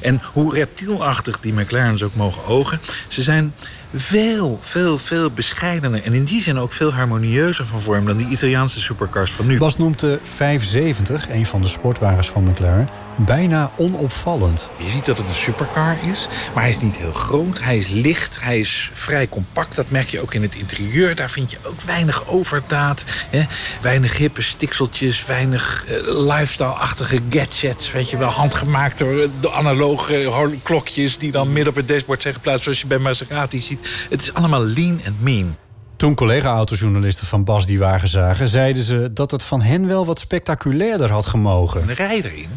[0.01, 2.79] En hoe reptielachtig die McLaren's ook mogen ogen...
[3.07, 3.53] ze zijn
[3.93, 6.03] veel, veel, veel bescheidener.
[6.03, 9.57] En in die zin ook veel harmonieuzer van vorm dan die Italiaanse supercars van nu.
[9.57, 14.69] Bas noemt de 570, een van de sportwagens van McLaren, bijna onopvallend.
[14.77, 17.59] Je ziet dat het een supercar is, maar hij is niet heel groot.
[17.59, 19.75] Hij is licht, hij is vrij compact.
[19.75, 21.15] Dat merk je ook in het interieur.
[21.15, 23.03] Daar vind je ook weinig overdaad.
[23.29, 23.43] Hè?
[23.81, 27.91] Weinig hippe stikseltjes, weinig uh, lifestyle-achtige gadgets.
[27.91, 31.17] Weet je wel, handgemaakt door de analoge klokjes...
[31.17, 32.63] die dan midden op het dashboard zijn geplaatst...
[32.63, 34.07] zoals je bij Maserati ziet.
[34.09, 35.55] Het is allemaal lean en mean.
[35.95, 38.49] Toen collega-autojournalisten van Bas die wagen zagen...
[38.49, 41.89] zeiden ze dat het van hen wel wat spectaculairder had gemogen.
[41.89, 42.49] Een rij erin.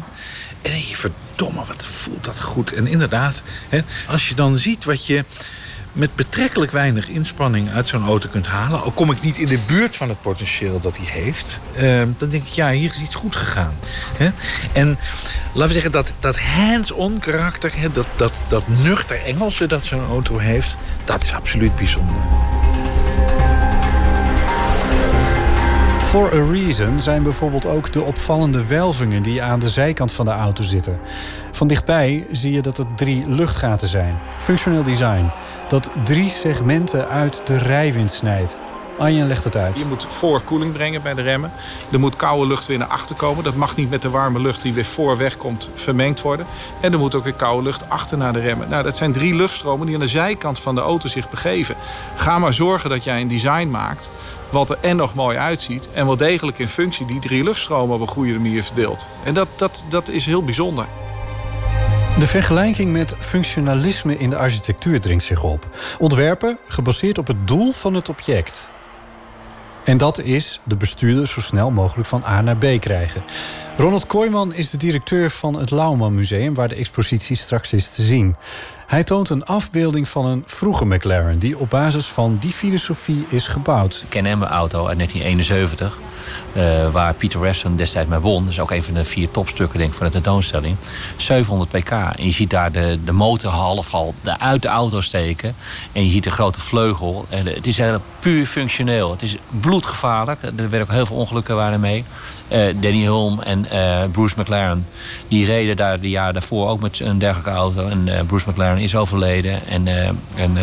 [0.65, 2.73] En je, verdomme, wat voelt dat goed.
[2.73, 5.25] En inderdaad, hè, als je dan ziet wat je
[5.95, 8.81] met betrekkelijk weinig inspanning uit zo'n auto kunt halen...
[8.81, 11.59] al kom ik niet in de buurt van het potentieel dat hij heeft...
[11.77, 13.73] Uh, dan denk ik, ja, hier is iets goed gegaan.
[14.17, 14.29] Hè?
[14.73, 14.97] En
[15.53, 17.71] laten we zeggen, dat, dat hands-on karakter...
[17.93, 20.77] Dat, dat, dat nuchter Engelse dat zo'n auto heeft...
[21.03, 22.15] dat is absoluut bijzonder.
[26.15, 30.31] For a Reason zijn bijvoorbeeld ook de opvallende welvingen die aan de zijkant van de
[30.31, 30.99] auto zitten.
[31.51, 34.19] Van dichtbij zie je dat het drie luchtgaten zijn.
[34.37, 35.31] Functioneel design.
[35.67, 38.59] Dat drie segmenten uit de rijwind snijdt.
[38.97, 39.77] Arjen legt het uit.
[39.77, 41.51] Je moet voorkoeling brengen bij de remmen.
[41.91, 43.43] Er moet koude lucht weer naar achter komen.
[43.43, 46.45] Dat mag niet met de warme lucht die weer voor wegkomt vermengd worden.
[46.81, 48.69] En er moet ook weer koude lucht achter naar de remmen.
[48.69, 51.75] Nou, dat zijn drie luchtstromen die aan de zijkant van de auto zich begeven.
[52.15, 54.11] Ga maar zorgen dat jij een design maakt
[54.49, 55.87] wat er en nog mooi uitziet...
[55.93, 59.07] en wel degelijk in functie die drie luchtstromen op een goede manier verdeelt.
[59.23, 60.85] En dat, dat, dat is heel bijzonder.
[62.19, 65.69] De vergelijking met functionalisme in de architectuur dringt zich op.
[65.99, 68.73] Ontwerpen gebaseerd op het doel van het object.
[69.85, 73.23] En dat is de bestuurder zo snel mogelijk van A naar B krijgen.
[73.77, 76.53] Ronald Kooijman is de directeur van het Lauwman Museum...
[76.53, 78.35] waar de expositie straks is te zien.
[78.85, 81.39] Hij toont een afbeelding van een vroege McLaren...
[81.39, 84.05] die op basis van die filosofie is gebouwd.
[84.09, 85.99] Ken Emma auto uit 1971...
[86.53, 88.43] Uh, waar Peter Revson destijds mee won.
[88.43, 90.77] Dat is ook een van de vier topstukken denk ik, van de tentoonstelling.
[91.17, 91.89] 700 pk.
[91.89, 95.55] En je ziet daar de, de motor half al uit de auto steken.
[95.91, 97.25] En je ziet de grote vleugel.
[97.29, 99.11] En het is eigenlijk puur functioneel.
[99.11, 100.41] Het is bloedgevaarlijk.
[100.43, 102.03] Er werden ook heel veel ongelukken waren mee.
[102.51, 104.87] Uh, Danny Hulme en uh, Bruce McLaren...
[105.27, 107.87] die reden daar de jaren daarvoor ook met een dergelijke auto.
[107.87, 109.67] En Bruce McLaren is overleden.
[109.67, 109.87] En,
[110.35, 110.57] en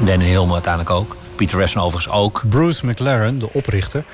[0.00, 1.16] Danny Hulme uiteindelijk ook.
[1.36, 2.42] Peter Revson overigens ook.
[2.48, 4.04] Bruce McLaren, de oprichter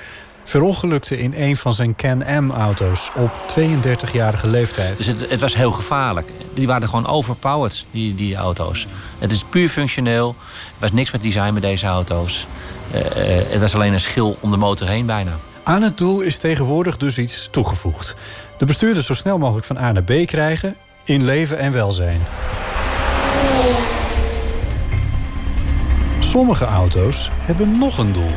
[0.45, 4.97] verongelukte in een van zijn Can-Am-auto's op 32-jarige leeftijd.
[4.97, 6.31] Dus het, het, was heel gevaarlijk.
[6.53, 8.87] Die waren gewoon overpowered, die, die auto's.
[9.19, 10.35] Het is puur functioneel.
[10.37, 12.47] Er was niks met design met deze auto's.
[12.95, 13.01] Uh,
[13.49, 15.31] het was alleen een schil om de motor heen bijna.
[15.63, 18.15] Aan het doel is tegenwoordig dus iets toegevoegd.
[18.57, 20.75] De bestuurder zo snel mogelijk van A naar B krijgen
[21.05, 22.21] in leven en welzijn.
[26.35, 28.31] Sommige auto's hebben nog een doel.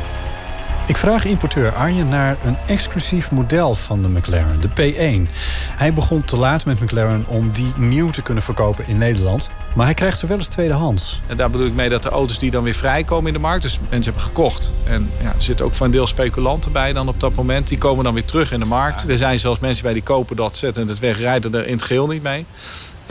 [0.87, 5.31] Ik vraag importeur Arjen naar een exclusief model van de McLaren, de P1.
[5.75, 9.51] Hij begon te laat met McLaren om die nieuw te kunnen verkopen in Nederland.
[9.75, 11.21] Maar hij krijgt ze wel eens tweedehands.
[11.27, 13.61] En daar bedoel ik mee dat de auto's die dan weer vrijkomen in de markt...
[13.61, 14.71] dus mensen hebben gekocht.
[14.83, 17.67] En ja, er zitten ook een deel speculanten bij dan op dat moment.
[17.67, 19.09] Die komen dan weer terug in de markt.
[19.09, 21.19] Er zijn zelfs mensen bij die kopen dat, zetten het weg...
[21.19, 22.45] rijden er in het geheel niet mee.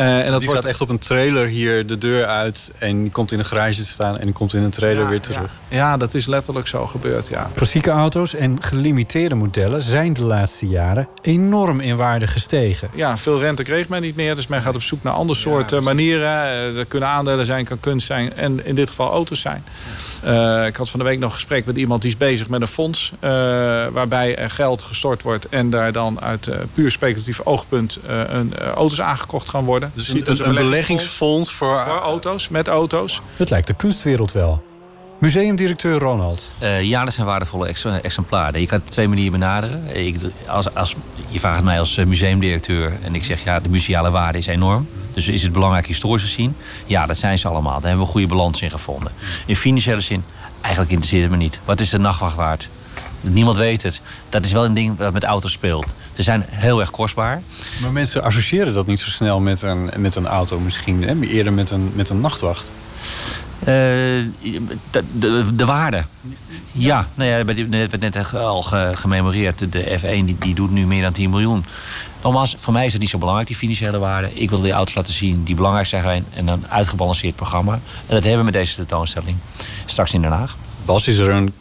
[0.00, 0.62] Uh, en dat die wordt...
[0.62, 2.72] gaat echt op een trailer hier de deur uit...
[2.78, 5.20] en die komt in een garage te staan en die komt in een trailer weer
[5.20, 5.50] terug.
[5.68, 5.76] Ja.
[5.76, 5.96] ja.
[5.96, 7.50] dat is letterlijk zo gebeurd, ja.
[7.54, 12.90] Klassieke auto's en gelimiteerde modellen zijn de laatste jaren enorm in waarde gestegen.
[12.94, 15.82] Ja, veel rente kreeg men niet meer, dus men gaat op zoek naar andere soorten
[15.82, 16.30] manieren.
[16.76, 19.64] Er kunnen aandelen zijn, kan kunst zijn en in dit geval auto's zijn.
[20.24, 22.60] Uh, ik had van de week nog een gesprek met iemand die is bezig met
[22.60, 23.12] een fonds...
[23.24, 23.30] Uh,
[23.92, 27.98] waarbij er geld gestort wordt en daar dan uit puur speculatief oogpunt...
[28.06, 29.87] een, auto's aangekocht gaan worden.
[29.94, 31.80] Dus, dus een, een beleggingsfonds voor...
[31.80, 33.20] voor auto's, met auto's.
[33.36, 34.62] Het lijkt de kunstwereld wel.
[35.18, 36.54] Museumdirecteur Ronald.
[36.62, 38.60] Uh, ja, dat zijn waardevolle ex exemplaren.
[38.60, 39.96] Je kan het twee manieren benaderen.
[39.96, 40.16] Ik,
[40.46, 40.94] als, als,
[41.28, 44.88] je vraagt mij als museumdirecteur en ik zeg ja, de museale waarde is enorm.
[45.12, 46.56] Dus is het belangrijk historisch gezien?
[46.86, 47.80] Ja, dat zijn ze allemaal.
[47.80, 49.12] Daar hebben we een goede balans in gevonden.
[49.46, 50.24] In financiële zin,
[50.60, 51.60] eigenlijk interesseert het me niet.
[51.64, 52.68] Wat is de nachtwacht waard?
[53.20, 54.00] Niemand weet het.
[54.28, 55.94] Dat is wel een ding wat met auto's speelt.
[56.12, 57.42] Ze zijn heel erg kostbaar.
[57.80, 61.02] Maar mensen associëren dat niet zo snel met een, met een auto misschien.
[61.02, 61.20] Hè?
[61.20, 62.72] Eerder met een, met een nachtwacht.
[63.60, 66.04] Uh, de, de, de, waarde.
[66.72, 67.36] Ja, nou ja,
[67.76, 68.62] het werd net al
[68.92, 69.72] gememoreerd.
[69.72, 71.64] De F1 die, die doet nu meer dan 10 miljoen.
[72.22, 74.34] Nogmaals, voor mij is het niet zo belangrijk, die financiële waarde.
[74.34, 77.72] Ik wil die auto's laten zien die belangrijk zijn en een uitgebalanceerd programma.
[77.72, 79.36] En dat hebben we met deze tentoonstelling
[79.86, 80.56] straks in Den Haag.
[80.84, 81.52] Bas, is er een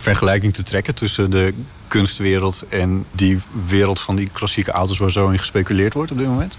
[0.00, 1.54] vergelijking te trekken tussen de
[1.88, 6.26] kunstwereld en die wereld van die klassieke auto's waar zo in gespeculeerd wordt op dit
[6.26, 6.58] moment?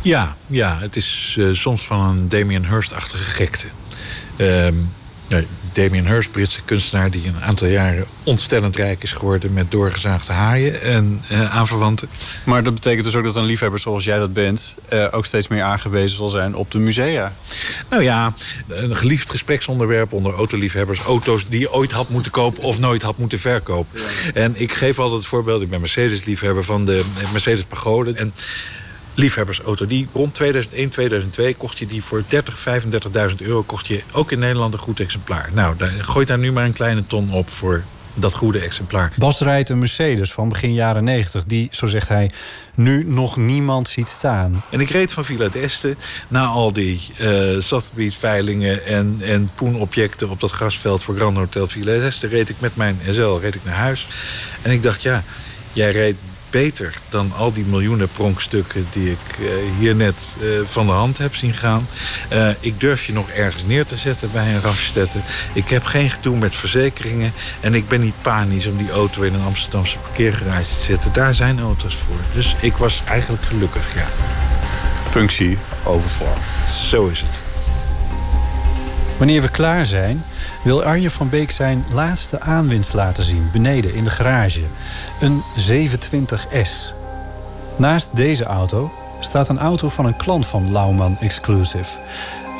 [0.00, 3.66] Ja, ja het is uh, soms van een Damien Hirst-achtige gekte.
[4.36, 4.92] Um,
[5.72, 10.82] Damien Hirst, Britse kunstenaar die een aantal jaren ontstellend rijk is geworden met doorgezaagde haaien
[10.82, 12.08] en uh, aanverwanten.
[12.44, 15.48] Maar dat betekent dus ook dat een liefhebber zoals jij dat bent uh, ook steeds
[15.48, 17.32] meer aangewezen zal zijn op de musea.
[17.90, 18.34] Nou ja,
[18.68, 21.00] een geliefd gespreksonderwerp onder autoliefhebbers.
[21.00, 24.00] Auto's die je ooit had moeten kopen of nooit had moeten verkopen.
[24.34, 28.12] En ik geef altijd het voorbeeld, ik ben Mercedes-liefhebber van de Mercedes Pagode.
[28.12, 28.32] En
[29.18, 29.86] liefhebbersauto.
[29.86, 32.66] Die rond 2001, 2002 kocht je die voor 30,
[33.30, 33.62] 35.000 euro.
[33.62, 35.50] Kocht je ook in Nederland een goed exemplaar.
[35.52, 37.82] Nou, daar, gooi daar nu maar een kleine ton op voor
[38.14, 39.12] dat goede exemplaar.
[39.16, 41.44] Bas rijdt een Mercedes van begin jaren 90...
[41.44, 42.30] die, zo zegt hij,
[42.74, 44.64] nu nog niemand ziet staan.
[44.70, 45.96] En ik reed van Villa d'Este
[46.28, 48.86] na al die uh, Sotheby's-veilingen...
[48.86, 52.26] en, en poenobjecten op dat grasveld voor Grand Hotel Villa d'Este...
[52.26, 54.08] reed ik met mijn SL reed ik naar huis.
[54.62, 55.22] En ik dacht, ja,
[55.72, 56.16] jij reed
[56.50, 59.48] beter dan al die miljoenen pronkstukken die ik uh,
[59.78, 61.88] hier net uh, van de hand heb zien gaan.
[62.32, 65.22] Uh, ik durf je nog ergens neer te zetten bij een raststetten.
[65.52, 69.34] Ik heb geen gedoe met verzekeringen en ik ben niet panisch om die auto in
[69.34, 71.12] een Amsterdamse parkeergarage te zetten.
[71.12, 72.20] Daar zijn auto's voor.
[72.34, 74.06] Dus ik was eigenlijk gelukkig, ja.
[75.10, 76.38] Functie over vorm.
[76.88, 77.40] Zo is het.
[79.16, 80.24] Wanneer we klaar zijn,
[80.68, 84.64] wil Arjen van Beek zijn laatste aanwinst laten zien, beneden in de garage.
[85.20, 86.92] Een 720S.
[87.76, 91.98] Naast deze auto staat een auto van een klant van Lauman Exclusive.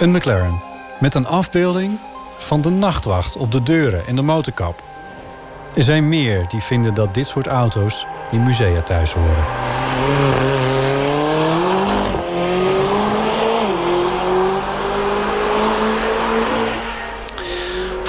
[0.00, 0.60] Een McLaren
[1.00, 1.98] met een afbeelding
[2.38, 4.82] van de nachtwacht op de deuren en de motorkap.
[5.74, 10.47] Er zijn meer die vinden dat dit soort auto's in musea thuis horen.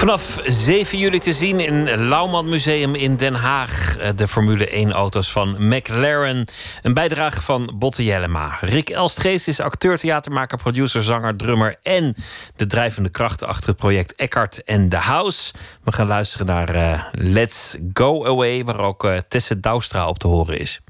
[0.00, 3.96] Vanaf 7 juli te zien in Lauwman Museum in Den Haag.
[3.96, 6.46] Eh, de Formule 1 auto's van McLaren.
[6.82, 8.58] Een bijdrage van Botte Jellema.
[8.60, 11.76] Rick Elstgeest is acteur, theatermaker, producer, zanger, drummer...
[11.82, 12.14] en
[12.56, 15.52] de drijvende krachten achter het project Eckhart and The House.
[15.84, 18.64] We gaan luisteren naar uh, Let's Go Away...
[18.64, 20.80] waar ook uh, Tesse Douwstra op te horen is.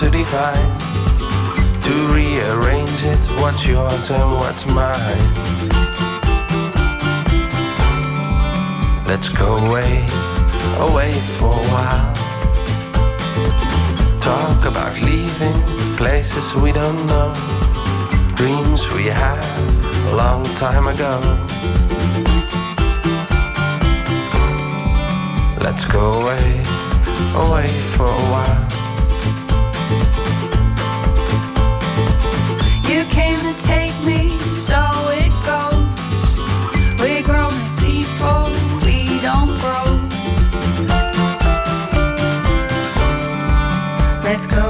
[0.00, 0.78] To define,
[1.82, 3.22] to rearrange it.
[3.40, 5.28] What's yours and what's mine?
[9.06, 10.06] Let's go away,
[10.78, 12.14] away for a while.
[14.20, 15.60] Talk about leaving
[15.98, 17.34] places we don't know,
[18.36, 19.44] dreams we had
[20.12, 21.20] a long time ago.
[25.60, 26.62] Let's go away,
[27.34, 28.66] away for a while.
[32.90, 34.38] You came to take me,
[34.68, 34.80] so
[35.22, 35.84] it goes.
[37.00, 38.50] We're grown people,
[38.84, 39.86] we don't grow.
[44.24, 44.64] Let's go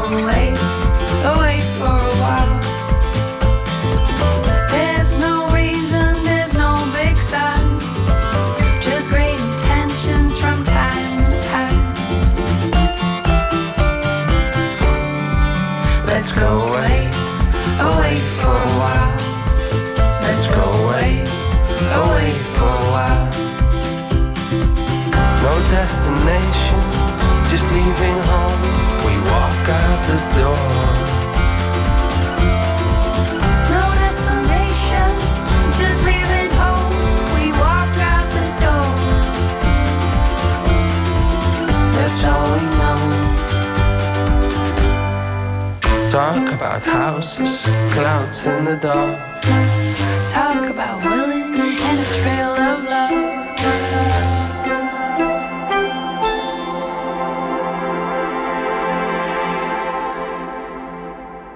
[16.31, 17.07] Let's go away,
[17.81, 19.17] away for a while.
[20.23, 21.25] Let's go away,
[21.91, 23.27] away for a while.
[25.43, 26.81] No destination,
[27.51, 28.61] just leaving home.
[29.07, 31.20] We walk out the door.
[46.11, 47.63] Talk about houses,
[47.93, 49.17] clouds in the dark.
[50.29, 53.31] Talk about willing and a trail of love.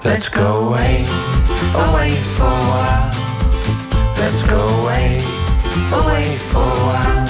[0.04, 1.04] Let's go away,
[1.74, 3.10] away for a while.
[4.18, 5.18] Let's go away,
[5.92, 7.23] away for a while.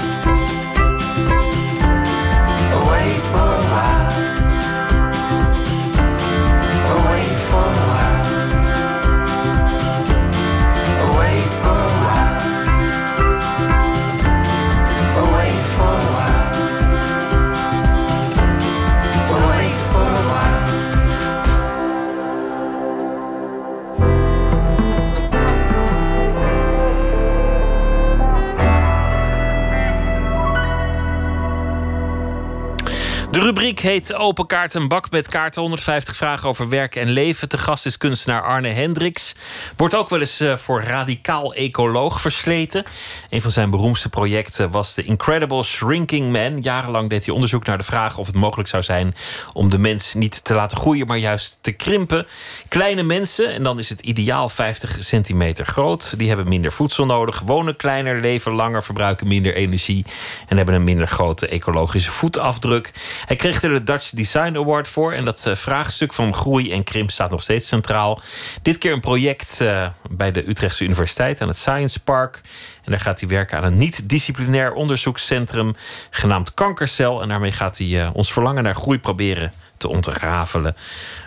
[33.44, 35.60] Rubriek heet Open Kaart, een bak met kaarten.
[35.60, 37.48] 150 vragen over werk en leven.
[37.48, 39.34] Te gast is kunstenaar Arne Hendricks.
[39.76, 42.84] Wordt ook wel eens eh, voor radicaal ecoloog versleten.
[43.30, 46.60] Een van zijn beroemdste projecten was The Incredible Shrinking Man.
[46.60, 49.14] Jarenlang deed hij onderzoek naar de vraag of het mogelijk zou zijn
[49.52, 52.26] om de mens niet te laten groeien, maar juist te krimpen.
[52.68, 56.18] Kleine mensen, en dan is het ideaal 50 centimeter groot.
[56.18, 60.04] Die hebben minder voedsel nodig, wonen kleiner, leven langer, verbruiken minder energie
[60.48, 62.92] en hebben een minder grote ecologische voetafdruk.
[63.36, 65.12] Kreeg er de Dutch Design Award voor.
[65.12, 68.20] En dat eh, vraagstuk van groei en krimp staat nog steeds centraal.
[68.62, 72.40] Dit keer een project eh, bij de Utrechtse Universiteit aan het Science Park.
[72.84, 75.74] En daar gaat hij werken aan een niet-disciplinair onderzoekscentrum
[76.10, 77.22] genaamd Kankercel.
[77.22, 80.76] En daarmee gaat hij eh, ons verlangen naar groei proberen te ontrafelen.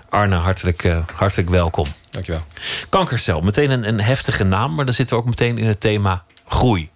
[0.09, 1.85] Arne, hartelijk, hartelijk welkom.
[2.09, 2.41] Dankjewel.
[2.89, 6.23] Kankercel, meteen een, een heftige naam, maar dan zitten we ook meteen in het thema
[6.47, 6.89] groei.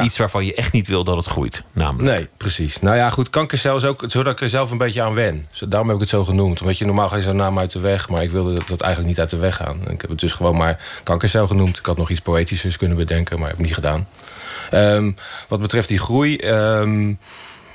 [0.00, 2.16] Iets waarvan je echt niet wil dat het groeit, namelijk.
[2.16, 2.80] Nee, precies.
[2.80, 5.46] Nou ja, goed, kankercel is ook zodat ik er zelf een beetje aan wen.
[5.68, 6.60] Daarom heb ik het zo genoemd.
[6.60, 9.06] Omdat je normaal ga je zo'n naam uit de weg, maar ik wilde dat eigenlijk
[9.06, 9.80] niet uit de weg gaan.
[9.88, 11.78] Ik heb het dus gewoon maar kankercel genoemd.
[11.78, 14.06] Ik had nog iets poëtischers kunnen bedenken, maar heb ik niet gedaan.
[14.70, 15.12] Ehm,
[15.48, 16.36] wat betreft die groei.
[16.36, 17.14] ehm,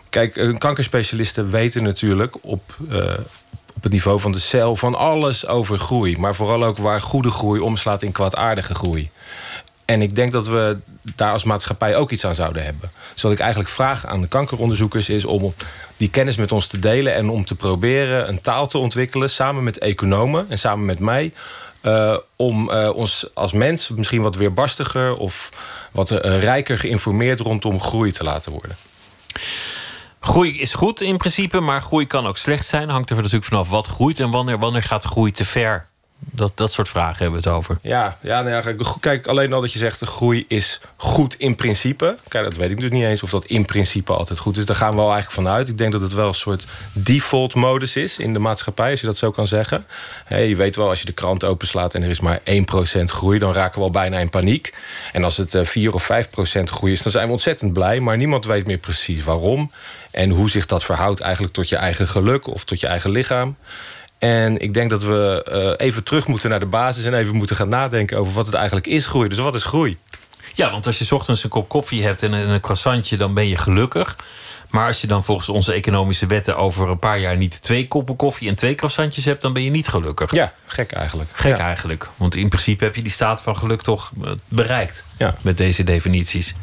[0.09, 3.13] kijk, een kankerspecialisten weten natuurlijk op, eh,
[3.75, 6.17] op het niveau van de cel van alles over groei.
[6.17, 9.09] Maar vooral ook waar goede groei omslaat in kwaadaardige groei.
[9.87, 10.77] En ik denk dat we
[11.15, 12.91] daar als maatschappij ook iets aan zouden hebben.
[13.13, 15.53] Dus wat ik eigenlijk vraag aan de kankeronderzoekers is om
[15.97, 19.63] die kennis met ons te delen en om te proberen een taal te ontwikkelen samen
[19.63, 21.33] met economen en samen met mij.
[21.81, 25.51] eh, om eh, ons als mens misschien wat weerbarstiger of
[25.91, 28.75] wat eh, rijker geïnformeerd rondom groei te laten worden.
[30.19, 32.89] Groei is goed in principe, maar groei kan ook slecht zijn.
[32.89, 35.87] Hangt er natuurlijk vanaf wat groeit en wanneer, wanneer gaat groei te ver.
[36.19, 37.77] Dat, dat soort vragen hebben we het over.
[37.81, 41.55] Ja, ja, nou ja, kijk, alleen al dat je zegt de groei is goed in
[41.55, 42.17] principe.
[42.27, 44.65] Kijk, dat weet ik dus niet eens of dat in principe altijd goed is.
[44.65, 45.67] Daar gaan we wel eigenlijk vanuit.
[45.67, 49.05] Ik denk dat het wel een soort default modus is in de maatschappij, als je
[49.05, 49.85] dat zo kan zeggen.
[50.27, 53.53] Je weet wel, als je de krant openslaat en er is maar 1% groei, dan
[53.53, 54.73] raken we al bijna in paniek.
[55.13, 57.99] En als het eh, 4 of 5% groei is, dan zijn we ontzettend blij.
[57.99, 59.71] Maar niemand weet meer precies waarom.
[60.11, 63.55] En hoe zich dat verhoudt eigenlijk tot je eigen geluk of tot je eigen lichaam.
[64.17, 65.43] En ik denk dat we
[65.77, 68.55] eh, even terug moeten naar de basis en even moeten gaan nadenken over wat het
[68.55, 69.29] eigenlijk is groei.
[69.29, 69.97] Dus wat is groei?
[70.53, 73.47] Ja, want als je 's ochtends een kop koffie hebt en een, croissantje, dan ben
[73.47, 74.15] je gelukkig.
[74.69, 78.15] Maar als je dan volgens onze economische wetten over een paar jaar niet twee koppen
[78.15, 80.31] koffie en twee croissantjes hebt, dan ben je niet gelukkig.
[80.33, 81.29] Ja, gek eigenlijk.
[81.33, 81.65] Gek Ja.
[81.65, 82.07] eigenlijk.
[82.17, 85.35] Want in principe heb je die staat van geluk toch eh, bereikt Ja.
[85.41, 86.53] met deze definities.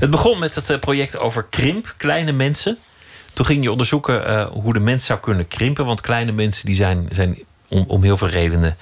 [0.00, 2.78] Het begon met het eh, project over krimp, kleine mensen.
[3.38, 5.84] Toen ging je onderzoeken eh, hoe de mens zou kunnen krimpen.
[5.84, 7.38] Want kleine mensen die zijn, zijn
[7.68, 8.76] om, om heel veel redenen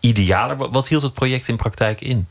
[0.00, 0.56] idealer.
[0.56, 2.28] Wat, hield het project in praktijk in?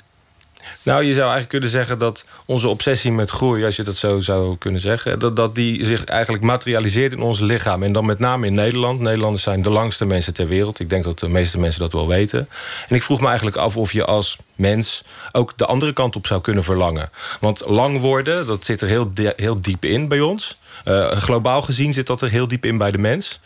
[0.84, 4.20] Nou, je zou eigenlijk kunnen zeggen dat onze obsessie met groei, als je dat zo
[4.20, 7.84] zou kunnen zeggen, dat, dat die zich eigenlijk materialiseert in ons lichaam.
[7.84, 9.00] En dan met name in Nederland.
[9.00, 10.80] Nederlanders zijn de langste mensen ter wereld.
[10.80, 12.50] Ik denk dat de meeste mensen dat wel weten.
[12.88, 16.28] En ik vroeg me eigenlijk af of je als mens ook de andere kant op
[16.28, 17.10] zou kunnen verlangen.
[17.40, 20.58] Want lang worden, dat zit er heel, heel diep in bij ons.
[20.88, 23.40] Uh, globaal gezien zit dat er heel diep in bij de mens.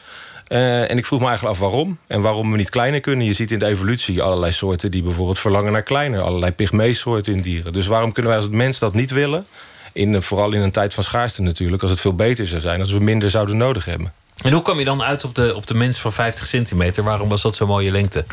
[0.48, 1.98] Uh, en ik vroeg me eigenlijk af waarom.
[2.08, 3.26] En waarom we niet kleiner kunnen.
[3.26, 6.22] Je ziet in de evolutie allerlei soorten die bijvoorbeeld verlangen naar kleiner.
[6.22, 7.74] Allerlei pygmeesoorten in dieren.
[7.74, 9.46] Dus waarom kunnen wij als mens dat niet willen?
[9.94, 11.82] In, vooral in een tijd van schaarste natuurlijk.
[11.82, 12.80] Als het veel beter zou zijn.
[12.80, 14.14] Als we minder zouden nodig hebben.
[14.42, 17.04] En hoe kwam je dan uit op de, op de mens van 50 centimeter?
[17.04, 18.26] Waarom was dat zo'n mooie lengte?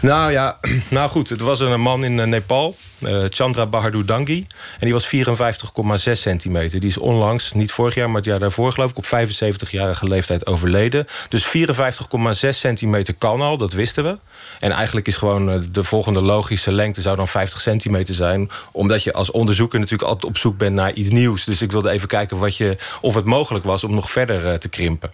[0.00, 0.58] Nou ja,
[0.90, 1.28] nou goed.
[1.28, 2.76] Het was een man in eh, Nepal.
[2.98, 4.46] Uh, Chandra Bahadur Dangi.
[4.78, 6.80] En die was 54,6 centimeter.
[6.80, 8.96] Die is onlangs, niet vorig jaar, maar het jaar daarvoor geloof ik...
[8.96, 11.06] op 75-jarige leeftijd overleden.
[11.28, 14.18] Dus 54,6 centimeter kan al, dat wisten we.
[14.58, 17.00] En eigenlijk is gewoon eh, de volgende logische lengte...
[17.00, 18.50] zou dan 50 centimeter zijn.
[18.72, 21.44] Omdat je als onderzoeker natuurlijk altijd op zoek bent naar iets nieuws.
[21.44, 24.68] Dus ik wilde even kijken wat je, of het mogelijk was om nog verder te
[24.68, 25.10] krimpen.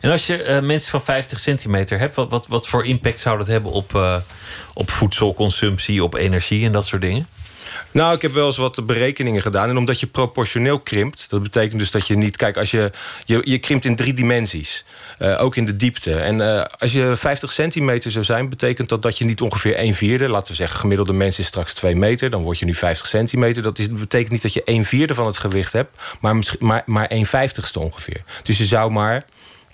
[0.00, 3.38] En als je uh, mensen van 50 centimeter hebt, wat, wat, wat voor impact zou
[3.38, 4.16] dat hebben op, uh,
[4.74, 7.26] op voedselconsumptie, op energie en dat soort dingen?
[7.90, 9.68] Nou, ik heb wel eens wat berekeningen gedaan.
[9.68, 12.36] En omdat je proportioneel krimpt, dat betekent dus dat je niet...
[12.36, 12.90] Kijk, als je,
[13.24, 14.84] je, je krimpt in drie dimensies.
[15.18, 16.14] Uh, ook in de diepte.
[16.14, 20.28] En als je 50 centimeter zou zijn, betekent dat dat je niet ongeveer 1 vierde...
[20.28, 22.30] laten we zeggen, gemiddelde mens is straks 2 meter...
[22.30, 23.62] dan word je nu 50 centimeter.
[23.62, 26.02] Dat, is, betekent niet dat je 1 vierde van het gewicht hebt...
[26.20, 28.22] maar, maar, maar 1 vijftigste ongeveer.
[28.42, 29.22] Dus je zou maar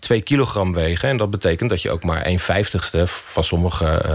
[0.01, 1.09] 2 kilogram wegen.
[1.09, 4.15] En dat betekent dat je ook maar 1 vijftigste van sommige uh,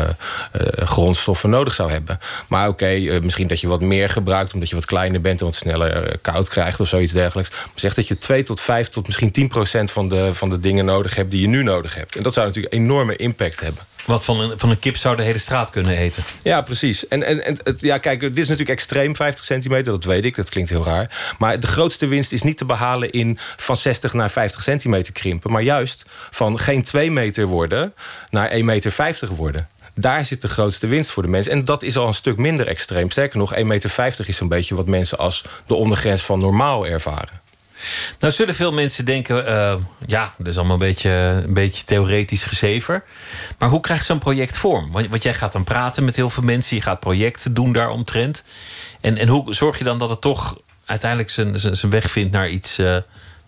[0.61, 2.19] uh, grondstoffen nodig zou hebben.
[2.47, 5.45] Maar oké, uh, misschien dat je wat meer gebruikt omdat je wat kleiner bent en
[5.45, 7.49] wat sneller koud krijgt of zoiets dergelijks.
[7.49, 10.59] Maar zeg dat je 2 tot 5 tot misschien 10 procent van de, van de
[10.59, 12.15] dingen nodig hebt die je nu nodig hebt.
[12.15, 13.83] En dat zou natuurlijk enorme impact hebben.
[14.05, 16.23] Wat van een, van een kip zou de hele straat kunnen eten.
[16.43, 17.07] Ja, precies.
[17.07, 20.35] En, en, en ja, kijk, dit is natuurlijk extreem, 50 centimeter, dat weet ik.
[20.35, 21.35] Dat klinkt heel raar.
[21.37, 25.51] Maar de grootste winst is niet te behalen in van 60 naar 50 centimeter krimpen.
[25.51, 27.93] Maar juist van geen 2 meter worden
[28.29, 29.69] naar 1,50 meter worden.
[29.93, 31.51] Daar zit de grootste winst voor de mensen.
[31.51, 33.11] En dat is al een stuk minder extreem.
[33.11, 37.41] Sterker nog, 1,50 meter is een beetje wat mensen als de ondergrens van normaal ervaren.
[38.19, 39.75] Nou zullen veel mensen denken, uh,
[40.05, 41.09] ja, dat is allemaal een beetje,
[41.45, 43.03] een beetje theoretisch gezever.
[43.57, 44.91] Maar hoe krijgt zo'n project vorm?
[44.91, 48.45] Want, want, jij gaat dan praten met heel veel mensen, je gaat projecten doen daaromtrent.
[49.01, 52.31] En, en hoe zorg je dan dat het toch uiteindelijk zijn, zijn, zijn weg vindt
[52.31, 52.97] naar iets uh,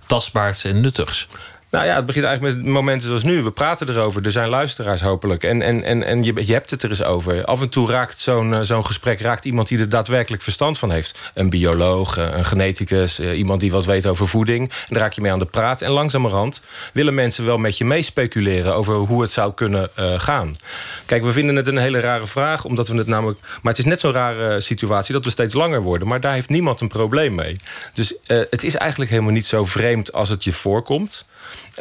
[0.06, 1.28] tastbaars en nuttigs?
[1.70, 3.44] Nou ja, het begint eigenlijk met momenten zoals nu.
[3.44, 5.44] We praten erover, er zijn luisteraars hopelijk.
[5.44, 7.46] En, en, en, en je, je hebt het er eens over.
[7.46, 10.92] Af en toe raakt zo'n eh, zo'n gesprek raakt iemand die er daadwerkelijk verstand van
[10.92, 11.20] heeft.
[11.34, 14.70] Een bioloog, eh, een geneticus, eh, iemand die wat weet over voeding.
[14.70, 15.82] En daar raak je mee aan de praat.
[15.82, 16.62] En langzamerhand
[16.94, 18.76] willen mensen wel met je meespeculeren...
[18.76, 20.52] over hoe het zou kunnen gaan.
[21.06, 23.40] Kijk, we vinden het een hele rare vraag, omdat we het namelijk...
[23.62, 26.08] maar het is net zo'n rare situatie dat we steeds langer worden.
[26.08, 27.60] Maar daar heeft niemand een probleem mee.
[27.94, 31.26] Dus het is eigenlijk helemaal niet zo vreemd als het je voorkomt...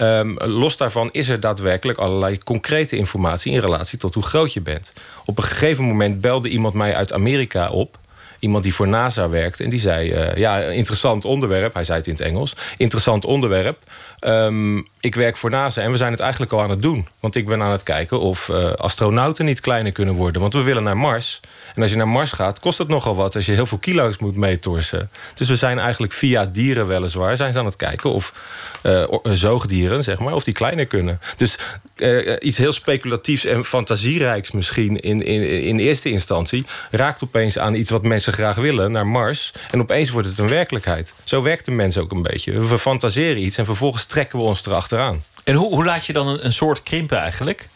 [0.01, 4.61] Um, los daarvan is er daadwerkelijk allerlei concrete informatie in relatie tot hoe groot je
[4.61, 4.93] bent.
[5.25, 7.99] Op een gegeven moment belde iemand mij uit Amerika op.
[8.39, 9.61] Iemand die voor NASA werkt.
[9.61, 11.75] En die zei: uh, Ja, interessant onderwerp.
[11.75, 12.57] Hij zei het in het Engels.
[12.77, 13.79] Interessant onderwerp.
[14.21, 17.09] Um, ik werk voor NASA en we zijn het eigenlijk al aan het doen.
[17.21, 20.41] Want ik ben aan het kijken of uh, astronauten niet kleiner kunnen worden.
[20.41, 21.41] Want we willen naar Mars.
[21.75, 23.37] En als je naar Mars gaat, kost het nogal wat...
[23.37, 25.11] als je heel veel kilo's moet meetorsen.
[25.35, 27.37] Dus we zijn eigenlijk via dieren weliswaar...
[27.37, 28.33] zijn ze aan het kijken of
[28.83, 31.21] uh, zoogdieren, zeg maar, of die kleiner kunnen.
[31.37, 31.59] Dus
[32.39, 35.01] iets heel speculatiefs en fantasierijks misschien...
[35.01, 38.91] In, in, in eerste instantie raakt opeens aan iets wat mensen graag willen...
[38.91, 39.53] naar Mars.
[39.71, 41.15] En opeens wordt het een werkelijkheid.
[41.25, 42.67] Zo werkt de mens ook een beetje.
[42.67, 45.23] We fantaseren iets en vervolgens trekken we ons erachteraan.
[45.45, 47.69] En hoe, hoe laat je dan een, een soort krimpen eigenlijk?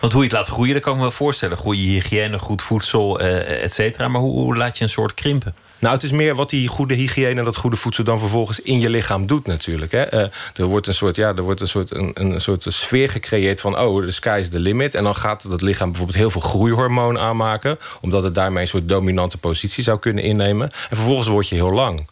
[0.00, 1.56] Want hoe je het laat groeien, dat kan ik me wel voorstellen.
[1.56, 4.08] Goede hygiëne, goed voedsel, uh, et cetera.
[4.08, 5.54] Maar hoe, hoe laat je een soort krimpen?
[5.78, 8.80] Nou, het is meer wat die goede hygiëne en dat goede voedsel dan vervolgens in
[8.80, 9.92] je lichaam doet natuurlijk.
[9.92, 10.14] Hè.
[10.14, 13.60] Uh, er wordt een soort, ja, er wordt een soort, een, een soort sfeer gecreëerd
[13.60, 14.94] van oh, the sky is the limit.
[14.94, 17.78] En dan gaat dat lichaam bijvoorbeeld heel veel groeihormoon aanmaken.
[18.00, 20.70] Omdat het daarmee een soort dominante positie zou kunnen innemen.
[20.70, 22.06] En vervolgens word je heel lang.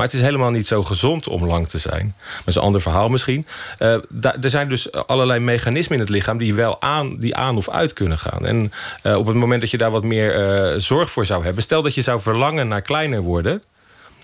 [0.00, 2.14] Maar het is helemaal niet zo gezond om lang te zijn.
[2.38, 3.46] Dat is een ander verhaal misschien.
[3.78, 6.38] Uh, er zijn dus allerlei mechanismen in het lichaam...
[6.38, 8.46] die wel aan, die aan of uit kunnen gaan.
[8.46, 8.72] En
[9.02, 10.38] uh, op het moment dat je daar wat meer
[10.72, 11.62] uh, zorg voor zou hebben...
[11.62, 13.62] stel dat je zou verlangen naar kleiner worden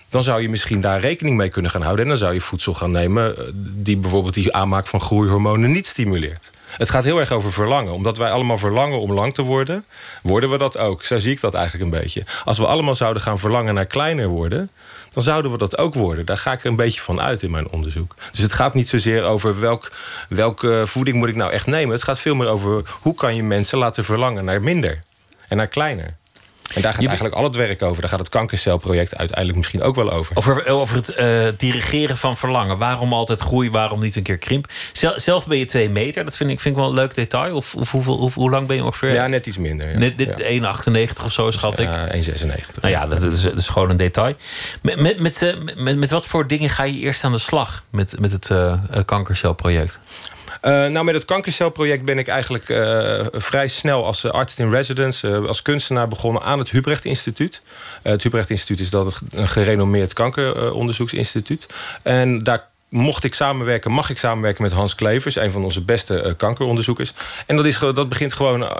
[0.09, 2.03] dan zou je misschien daar rekening mee kunnen gaan houden.
[2.03, 3.35] En dan zou je voedsel gaan nemen
[3.83, 6.51] die bijvoorbeeld die aanmaak van groeihormonen niet stimuleert.
[6.69, 7.93] Het gaat heel erg over verlangen.
[7.93, 9.85] Omdat wij allemaal verlangen om lang te worden,
[10.21, 11.03] worden we dat ook.
[11.03, 12.23] Zo zie ik dat eigenlijk een beetje.
[12.45, 14.69] Als we allemaal zouden gaan verlangen naar kleiner worden,
[15.17, 16.25] dan zouden we dat ook worden.
[16.25, 18.15] Daar ga ik er een beetje van uit in mijn onderzoek.
[18.31, 19.91] Dus het gaat niet zozeer over welk,
[20.29, 21.93] welke voeding moet ik nou echt nemen.
[21.93, 24.99] Het gaat veel meer over hoe kan je mensen laten verlangen naar minder
[25.47, 26.15] en naar kleiner.
[26.73, 28.01] En daar gaat eigenlijk al het werk over.
[28.01, 30.35] Daar gaat het kankercelproject uiteindelijk misschien ook wel over.
[30.37, 32.77] Over, over het eh, dirigeren van verlangen.
[32.77, 34.67] Waarom altijd groei, waarom niet een keer krimp?
[34.91, 37.55] Zel- zelf ben je twee meter, dat vind ik, vind ik wel een leuk detail.
[37.55, 39.13] Of, of hoeveel, hoe, hoe lang ben je ongeveer?
[39.13, 39.91] Ja, net iets minder.
[39.91, 39.97] Ja.
[39.97, 40.41] Net, dit
[41.19, 41.89] 1,98 of zo schat ik.
[41.89, 42.15] Ja, 1,96.
[42.81, 44.35] Nou ja, dat is, dat is gewoon een detail.
[44.81, 47.83] Met, met, met, eh, met, met wat voor dingen ga je eerst aan de slag
[47.89, 48.73] met, met het eh,
[49.05, 49.99] kankercelproject?
[50.61, 54.69] Eh, nou, met het kankercelproject ben ik eigenlijk eh, vrij snel als eh, arts in
[54.69, 57.61] residence, als kunstenaar begonnen aan het Hubrecht Instituut.
[58.01, 61.67] Het Hubrecht Instituut is dat een gerenommeerd kankeronderzoeksinstituut.
[62.03, 66.33] en daar mocht ik samenwerken, mag ik samenwerken met Hans Klevers, een van onze beste
[66.37, 67.13] kankeronderzoekers.
[67.45, 68.79] En dat, is, dat begint gewoon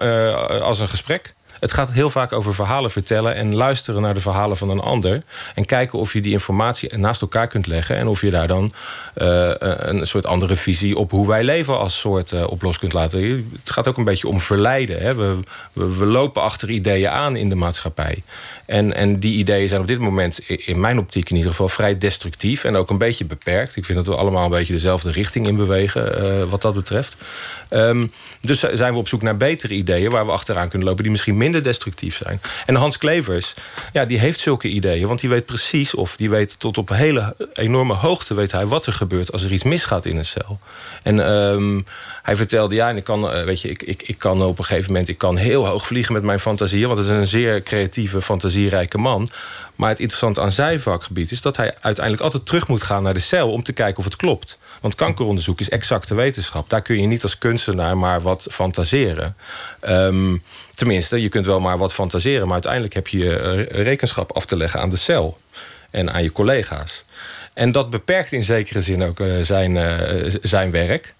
[0.62, 1.34] als een gesprek.
[1.60, 5.24] Het gaat heel vaak over verhalen vertellen en luisteren naar de verhalen van een ander.
[5.56, 7.96] En kijken of je die informatie naast elkaar kunt leggen.
[7.98, 8.74] En of je daar dan
[9.14, 12.94] eh, een soort andere visie op hoe wij leven als soort eh, op los kunt
[12.94, 13.50] laten.
[13.60, 15.02] Het gaat ook een beetje om verleiden.
[15.02, 15.16] Hè.
[15.16, 15.40] We,
[15.74, 18.24] we, lopen achter ideeën aan in de maatschappij.
[18.66, 21.98] En, en die ideeën zijn op dit moment, in mijn optiek in ieder geval, vrij
[21.98, 22.64] destructief.
[22.64, 23.76] En ook een beetje beperkt.
[23.76, 27.16] Ik vind dat we allemaal een beetje dezelfde richting in bewegen, eh, wat dat betreft.
[27.70, 28.08] Ehm,
[28.42, 31.38] dus zijn we op zoek naar betere ideeën waar we achteraan kunnen lopen, die misschien
[31.38, 32.42] minder destructief zijn.
[32.66, 33.54] En Hans Klevers,
[33.94, 37.36] ja, die heeft zulke ideeën, want die weet precies, of die weet tot op hele
[37.54, 40.60] enorme hoogte, weet hij wat er gebeurt als er iets misgaat in een cel.
[41.04, 41.82] En ehm,
[42.24, 44.92] hij vertelde, ja, ik kan, eh, weet je, ik, ik, ik kan op een gegeven
[44.92, 48.22] moment, ik kan heel hoog vliegen met mijn fantasieën, want het is een zeer creatieve,
[48.22, 49.30] fantasierijke man.
[49.76, 53.14] Maar het interessante aan zijn vakgebied is dat hij uiteindelijk altijd terug moet gaan naar
[53.14, 54.58] de cel om te kijken of het klopt.
[54.88, 56.70] Want kankeronderzoek is exacte wetenschap.
[56.70, 59.36] Daar kun je niet als kunstenaar maar wat fantaseren.
[59.80, 60.38] Ehm,
[60.76, 64.58] tenminste, je kunt wel maar wat fantaseren, maar uiteindelijk heb je eh, rekenschap af te
[64.58, 65.38] leggen aan de cel
[65.90, 67.04] en aan je collega's.
[67.54, 71.16] En dat beperkt in zekere zin ook eh, zijn, eh, zijn werk.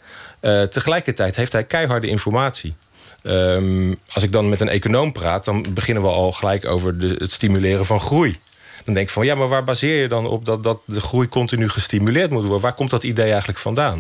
[0.70, 2.76] Tegelijkertijd heeft hij keiharde informatie.
[3.24, 7.32] Ehm, als ik dan met een econoom praat, dan beginnen we al gelijk over het
[7.32, 8.40] stimuleren van groei.
[8.88, 11.28] Dan denk ik van ja, maar waar baseer je dan op dat, dat de groei
[11.28, 12.62] continu gestimuleerd moet worden?
[12.62, 13.98] Waar komt dat idee eigenlijk vandaan?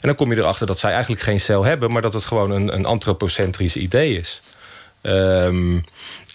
[0.00, 2.50] En dan kom je erachter dat zij eigenlijk geen cel hebben, maar dat het gewoon
[2.50, 4.40] een, een antropocentrisch idee is.
[5.02, 5.80] Ehm,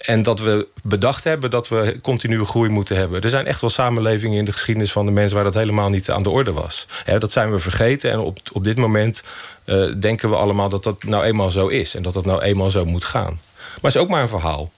[0.02, 3.22] en dat we bedacht hebben dat we continue groei moeten hebben.
[3.22, 6.10] Er zijn echt wel samenlevingen in de geschiedenis van de mens waar dat helemaal niet
[6.10, 6.88] aan de orde was.
[7.20, 8.12] Dat zijn we vergeten.
[8.12, 9.24] En op, op dit moment
[9.64, 11.96] eh, denken we allemaal dat dat nou eenmaal zo is.
[11.96, 13.40] En dat dat nou eenmaal zo moet gaan.
[13.62, 14.72] Maar het is ook maar een verhaal.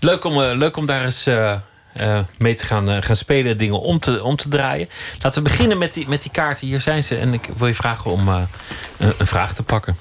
[0.00, 1.54] Leuk om, eh, leuk om daar eens eh,
[1.96, 4.88] eh, mee te gaan, eh, gaan spelen, dingen om te, om te draaien.
[5.22, 6.66] Laten we beginnen met die, met die kaarten.
[6.66, 7.16] Hier zijn ze.
[7.16, 8.42] En ik wil je vragen om eh,
[8.98, 9.96] een, een vraag te pakken.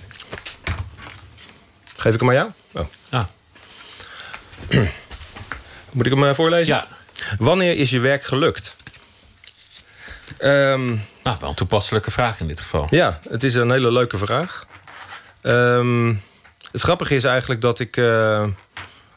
[1.97, 2.49] Geef ik hem aan jou?
[2.71, 2.85] Oh.
[3.09, 3.29] Ja.
[5.91, 6.73] Moet ik hem voorlezen?
[6.73, 6.87] Ja.
[7.37, 8.75] Wanneer is je werk gelukt?
[10.37, 10.87] Ehm,
[11.23, 12.87] nou, wel een toepasselijke vraag in dit geval.
[12.89, 14.65] Ja, het is een hele leuke vraag.
[15.41, 16.13] Ehm,
[16.71, 17.97] het grappige is eigenlijk dat ik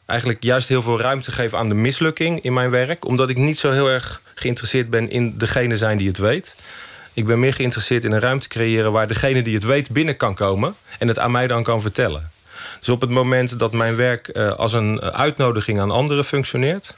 [0.08, 3.04] eigenlijk juist heel veel ruimte geef aan de mislukking in mijn werk.
[3.04, 6.56] Omdat ik niet zo heel erg geïnteresseerd ben in degene zijn die het weet.
[7.12, 10.34] Ik ben meer geïnteresseerd in een ruimte creëren waar degene die het weet binnen kan
[10.34, 12.30] komen en het aan mij dan kan vertellen.
[12.78, 16.94] Dus op het moment dat mijn werk eh, als een uitnodiging aan anderen functioneert,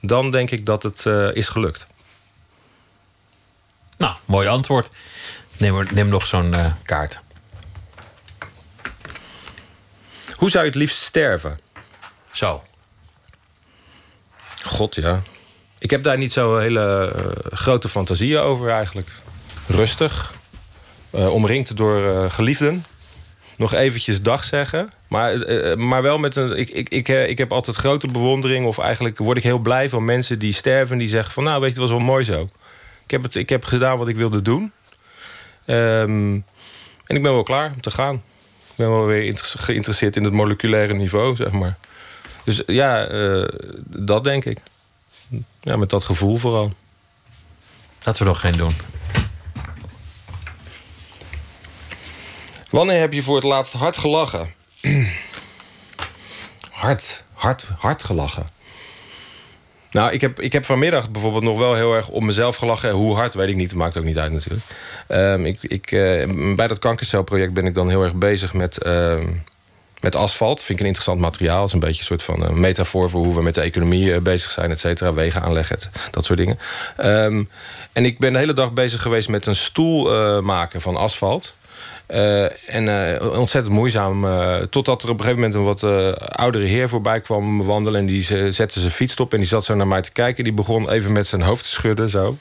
[0.00, 1.86] dan denk ik dat het eh, is gelukt.
[3.96, 4.88] Nou, mooi antwoord.
[5.58, 7.18] Neem, neem nog zo'n eh, kaart.
[10.36, 11.58] Hoe zou je het liefst sterven?
[12.32, 12.62] Zo.
[14.64, 15.22] God, ja.
[15.78, 19.08] Ik heb daar niet zo hele eh, grote fantasieën over eigenlijk.
[19.66, 20.34] Rustig.
[21.10, 22.84] eh, omringd door eh, geliefden.
[23.56, 24.88] Nog eventjes dag zeggen.
[25.08, 25.38] Maar,
[25.78, 26.58] maar wel met een...
[26.58, 28.66] Ik, ik, ik, ik heb altijd grote bewondering...
[28.66, 30.92] of eigenlijk word ik heel blij van mensen die sterven...
[30.92, 32.48] en die zeggen van, nou weet je, het was wel mooi zo.
[33.04, 34.72] Ik heb, het, ik heb gedaan wat ik wilde doen.
[35.64, 36.34] Ehm,
[37.06, 38.14] en ik ben wel klaar om te gaan.
[38.70, 41.78] Ik ben wel weer geïnteresseerd in het moleculaire niveau, zeg maar.
[42.44, 43.48] Dus ja, eh,
[43.84, 44.58] dat denk ik.
[45.60, 46.70] Ja, met dat gevoel vooral.
[48.04, 48.72] Laten we nog geen doen.
[52.70, 54.48] Wanneer heb je voor het laatst hard gelachen?
[56.70, 58.46] hard, hard, hard gelachen.
[59.90, 62.90] Nou, ik heb, ik heb vanmiddag bijvoorbeeld nog wel heel erg om mezelf gelachen.
[62.90, 63.74] Hoe hard, weet ik niet.
[63.74, 64.64] Maakt ook niet uit natuurlijk.
[65.06, 69.28] Ehm, ik, ik, eh, bij dat kankercelproject ben ik dan heel erg bezig met, ehm,
[70.02, 70.62] met asfalt.
[70.62, 71.58] Vind ik een interessant materiaal.
[71.58, 74.14] Het is een beetje een soort van een metafoor voor hoe we met de economie
[74.14, 75.12] eh, bezig zijn, et cetera.
[75.12, 75.78] Wegen aanleggen,
[76.10, 76.58] dat soort dingen.
[76.96, 77.44] Ehm,
[77.92, 81.54] en ik ben de hele dag bezig geweest met een stoel eh, maken van asfalt.
[82.06, 84.24] Eh, en uh, ontzettend moeizaam.
[84.24, 88.00] Uh, totdat er op een gegeven moment een wat oudere heer voorbij kwam wandelen.
[88.00, 88.22] En die
[88.52, 90.44] zette zijn fiets op en die zat zo naar mij te kijken.
[90.44, 92.08] Die begon even met zijn hoofd te schudden.
[92.08, 92.36] Zo.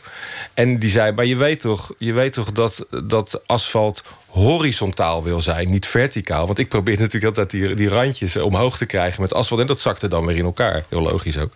[0.53, 5.41] En die zei, maar je weet toch, je weet toch dat, dat asfalt horizontaal wil
[5.41, 6.45] zijn, niet verticaal.
[6.45, 9.61] Want ik probeer natuurlijk altijd die, die randjes omhoog te krijgen met asfalt.
[9.61, 10.83] En dat zakte dan weer in elkaar.
[10.89, 11.53] Heel logisch ook.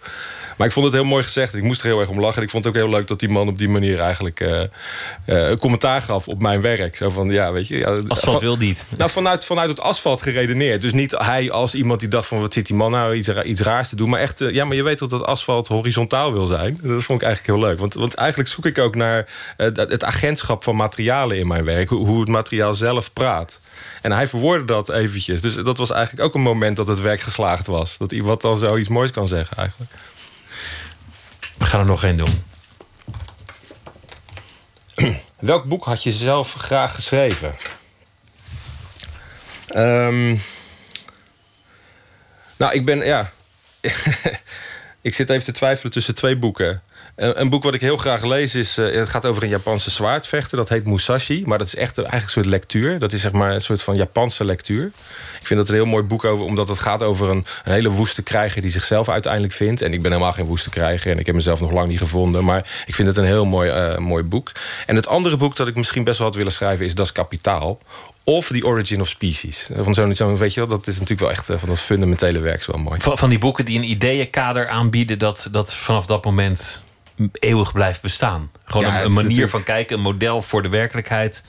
[0.58, 1.56] Maar ik vond het heel mooi gezegd.
[1.56, 2.38] Ik moest er heel erg om lachen.
[2.38, 4.50] En ik vond het ook heel leuk dat die man op die manier eigenlijk uh,
[4.60, 4.68] uh,
[5.26, 6.98] een commentaar gaf op mijn werk.
[6.98, 7.78] Zo van, ja, weet je.
[7.78, 8.86] Ja, asfalt wil niet.
[8.98, 10.82] Nou, vanuit, vanuit het asfalt geredeneerd.
[10.82, 13.62] Dus niet hij als iemand die dacht van, wat zit die man nou iets, iets
[13.62, 14.10] raars te doen.
[14.10, 16.80] Maar echt, uh, ja, maar je weet toch dat asfalt horizontaal wil zijn.
[16.82, 17.80] Dat vond ik eigenlijk heel leuk.
[17.80, 19.28] Want, want eigenlijk zoek ik ook naar
[19.58, 21.90] het agentschap van materialen in mijn werk.
[21.90, 23.62] Hoe, hoe het materiaal zelf praat.
[24.02, 25.42] En hij verwoordde dat eventjes.
[25.42, 27.98] Dus dat was eigenlijk ook een moment dat het werk geslaagd was.
[27.98, 29.92] Dat iemand dan zoiets moois kan zeggen eigenlijk.
[31.58, 32.44] We gaan er nog één doen.
[35.40, 37.56] Welk boek had je zelf graag geschreven?
[39.76, 40.42] Um,
[42.58, 43.32] nou, ik ben, ja.
[45.02, 46.82] ik zit even te twijfelen tussen twee boeken.
[47.16, 48.78] Een boek wat ik heel graag lees is...
[48.78, 50.58] Uh, het gaat over een Japanse zwaardvechter.
[50.58, 51.44] Dat heet Musashi.
[51.46, 53.00] Maar dat is echt eigenlijk een soort lectuur.
[53.00, 54.86] Dat is zeg maar een soort van Japanse lectuur.
[55.40, 56.46] Ik vind dat een heel mooi boek over...
[56.46, 58.62] omdat het gaat over een, hele woeste krijger...
[58.62, 59.82] die zichzelf uiteindelijk vindt.
[59.82, 61.12] En ik ben helemaal geen woeste krijger.
[61.12, 62.44] En ik heb mezelf nog lang niet gevonden.
[62.44, 64.52] Maar ik vind het een heel mooi, uh, mooi boek.
[64.86, 66.86] En het andere boek dat ik misschien best wel had willen schrijven...
[66.86, 67.80] is Das Kapitaal.
[68.24, 69.70] Of The Origin of Species.
[69.78, 72.66] Van zo'n, zo, weet je wel, dat is natuurlijk wel echt van dat fundamentele werk
[72.66, 73.00] wel mooi.
[73.00, 75.20] Van, van die boeken die een ideeënkader aanbieden...
[75.20, 76.84] dat, dat vanaf dat moment
[77.32, 78.52] eeuwig blijft bestaan.
[78.66, 81.46] Gewoon een, een manier van kijken, een model voor de werkelijkheid.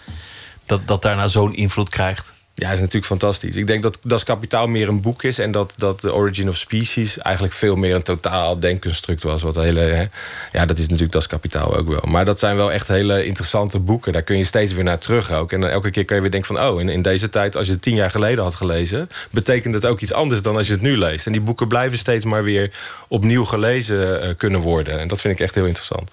[0.66, 2.34] Dat, dat daarna zo'n invloed krijgt.
[2.58, 3.56] Ja, is natuurlijk fantastisch.
[3.56, 5.38] Ik denk dat Das Kapitaal meer een boek is...
[5.38, 9.42] en dat, dat The Origin of Species eigenlijk veel meer een totaal denkconstruct was.
[9.42, 10.04] Wat hele, hè?
[10.52, 12.02] Ja, dat is natuurlijk Das Kapitaal ook wel.
[12.04, 14.12] Maar dat zijn wel echt hele interessante boeken.
[14.12, 15.52] Daar kun je steeds weer naar terug ook.
[15.52, 16.66] En dan elke keer kan je weer denken van...
[16.66, 19.08] oh, in, in deze tijd, als je het tien jaar geleden had gelezen...
[19.30, 21.26] betekent het ook iets anders dan als je het nu leest.
[21.26, 22.70] En die boeken blijven steeds maar weer
[23.08, 25.00] opnieuw gelezen uh, kunnen worden.
[25.00, 26.10] En dat vind ik echt heel interessant.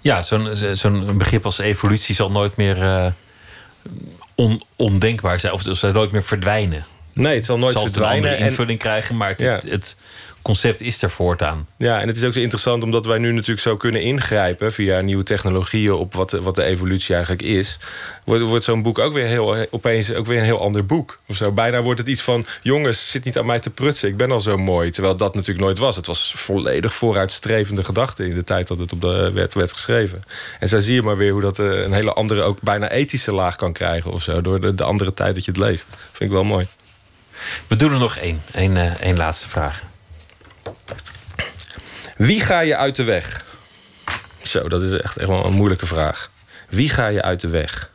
[0.00, 2.76] Ja, zo'n zo'n begrip als evolutie zal nooit meer...
[2.76, 3.06] Uh
[4.34, 5.52] on, ondenkbaar zijn.
[5.52, 6.84] Of het zal nooit meer verdwijnen.
[7.12, 8.32] Nee, het zal nooit zal verdwijnen.
[8.32, 9.60] Een invulling krijgen, maar het, ja.
[9.68, 9.96] het,
[10.44, 11.68] concept is er voortaan.
[11.76, 14.72] Ja, en het is ook zo interessant omdat wij nu natuurlijk zo kunnen ingrijpen...
[14.72, 17.78] via nieuwe technologieën op wat de, wat de evolutie eigenlijk is...
[18.24, 21.18] wordt, wordt zo'n boek ook weer heel, opeens ook weer een heel ander boek.
[21.26, 21.52] Of zo.
[21.52, 22.44] Bijna wordt het iets van...
[22.62, 24.90] jongens, zit niet aan mij te prutsen, ik ben al zo mooi.
[24.90, 25.96] Terwijl dat natuurlijk nooit was.
[25.96, 28.24] Het was volledig vooruitstrevende gedachte...
[28.24, 30.24] in de tijd dat het op de werd, werd geschreven.
[30.60, 32.42] En zo zie je maar weer hoe dat eh, een hele andere...
[32.42, 34.40] ook bijna ethische laag kan krijgen of zo...
[34.40, 35.86] door de, de andere tijd dat je het leest.
[36.12, 36.66] vind ik wel mooi.
[37.68, 38.42] We doen er nog één.
[38.52, 39.82] Eén, uh, één laatste vraag.
[42.16, 43.44] Wie ga je uit de weg?
[44.42, 46.30] Zo, dat is echt, echt wel een moeilijke vraag.
[46.68, 47.90] Wie ga je uit de weg?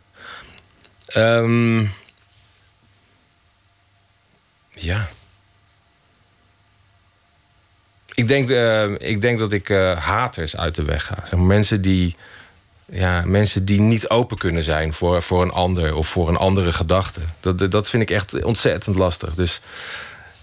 [1.15, 1.93] Um,
[4.69, 5.07] ja.
[8.13, 11.37] Ik denk, uh, ik denk dat ik uh, haters uit de weg ga.
[11.37, 12.15] Mensen, die,
[12.85, 16.73] ja, mensen die niet open kunnen zijn voor, voor een ander of voor een andere
[16.73, 17.21] gedachte.
[17.39, 19.35] Dat, dat vind ik echt ontzettend lastig.
[19.35, 19.61] Dus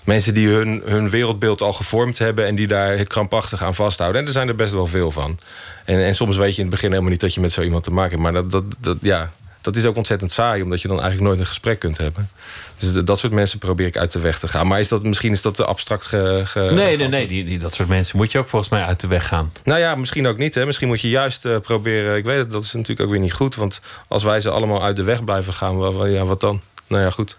[0.07, 2.47] mensen die hun, hun wereldbeeld al gevormd hebben...
[2.47, 4.21] en die daar krampachtig aan vasthouden.
[4.21, 5.39] En er zijn er best wel veel van.
[5.85, 7.85] En, en soms weet je in het begin helemaal niet dat je met zo iemand
[7.85, 8.23] te maken hebt.
[8.23, 9.31] Maar dat, dat, dat, ja,
[9.61, 10.63] dat is ook ontzettend saai...
[10.63, 12.31] omdat je dan eigenlijk nooit een gesprek kunt hebben.
[12.79, 14.67] Dus dat soort mensen probeer ik uit de weg te gaan.
[14.67, 17.27] Maar is dat, misschien is dat te abstract ge, ge Nee, nee, nee.
[17.27, 19.53] Die, die, dat soort mensen moet je ook volgens mij uit de weg gaan.
[19.65, 20.55] Nou ja, misschien ook niet.
[20.55, 20.67] Hè.
[20.67, 22.17] Misschien moet je juist uh, proberen...
[22.17, 23.55] Ik weet het, dat is natuurlijk ook weer niet goed.
[23.55, 25.79] Want als wij ze allemaal uit de weg blijven gaan...
[25.79, 26.61] Wel, ja, wat dan?
[26.87, 27.37] Nou ja, goed.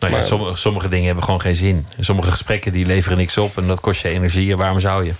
[0.00, 1.86] Nou ja, sommige, sommige, dingen hebben gewoon geen zin.
[2.00, 4.52] Sommige gesprekken die leveren niks op en dat kost je energie.
[4.52, 5.12] En waarom zou je?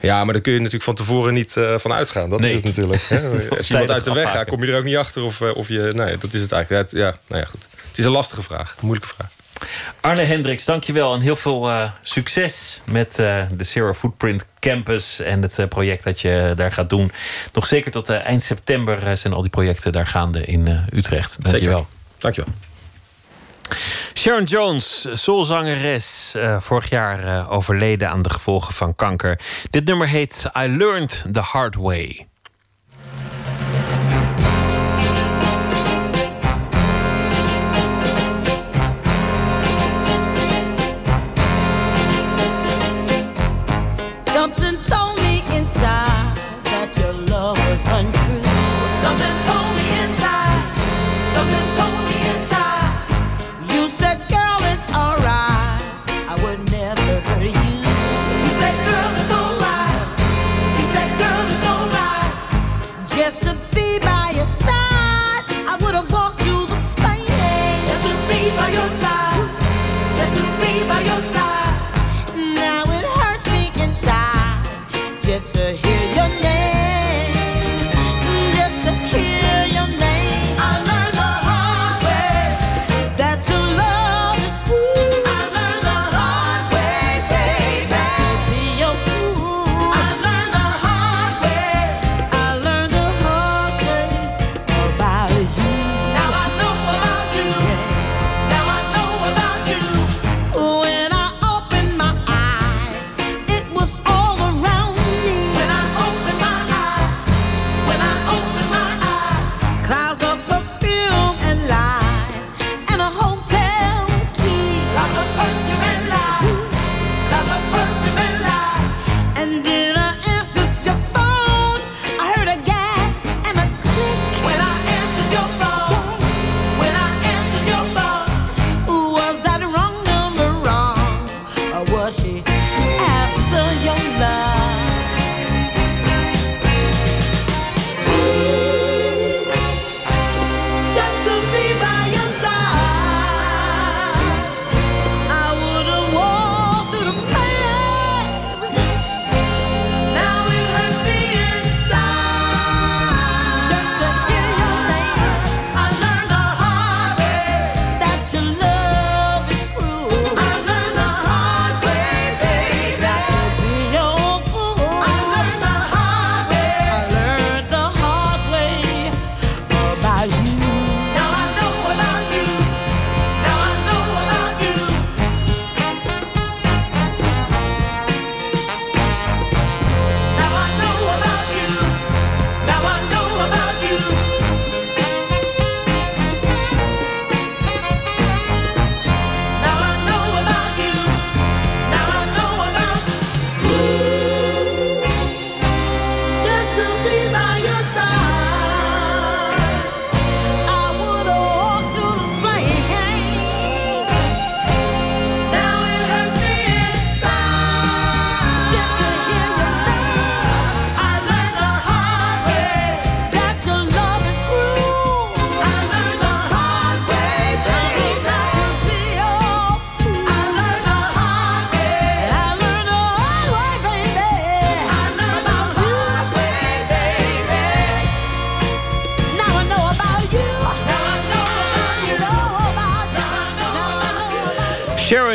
[0.00, 2.30] Ja, maar daar kun je natuurlijk van tevoren niet uh, van uitgaan.
[2.30, 2.48] Dat nee.
[2.48, 3.02] is het natuurlijk.
[3.02, 3.28] Hè?
[3.56, 5.22] Als je iemand uit de weg gaat, kom je er ook niet achter.
[5.22, 6.90] Of, uh, of je, nee, dat is het eigenlijk.
[6.90, 7.68] Ja, nou ja, goed.
[7.88, 9.30] Het is een lastige vraag, een moeilijke vraag.
[10.00, 15.68] Arne Hendricks, dankjewel en heel veel uh, succes met de Zero Footprint Campus en het
[15.68, 17.12] project dat je daar gaat doen.
[17.52, 21.36] Nog zeker tot eind september zijn al die projecten daar gaande in Utrecht.
[21.42, 21.78] Dankjewel.
[21.78, 22.18] Zeker.
[22.18, 22.52] Dankjewel.
[24.14, 29.38] Sharon Jones, soulzangeres, uh, vorig jaar uh, overleden aan de gevolgen van kanker.
[29.70, 32.26] Dit nummer heet I Learned the Hard Way.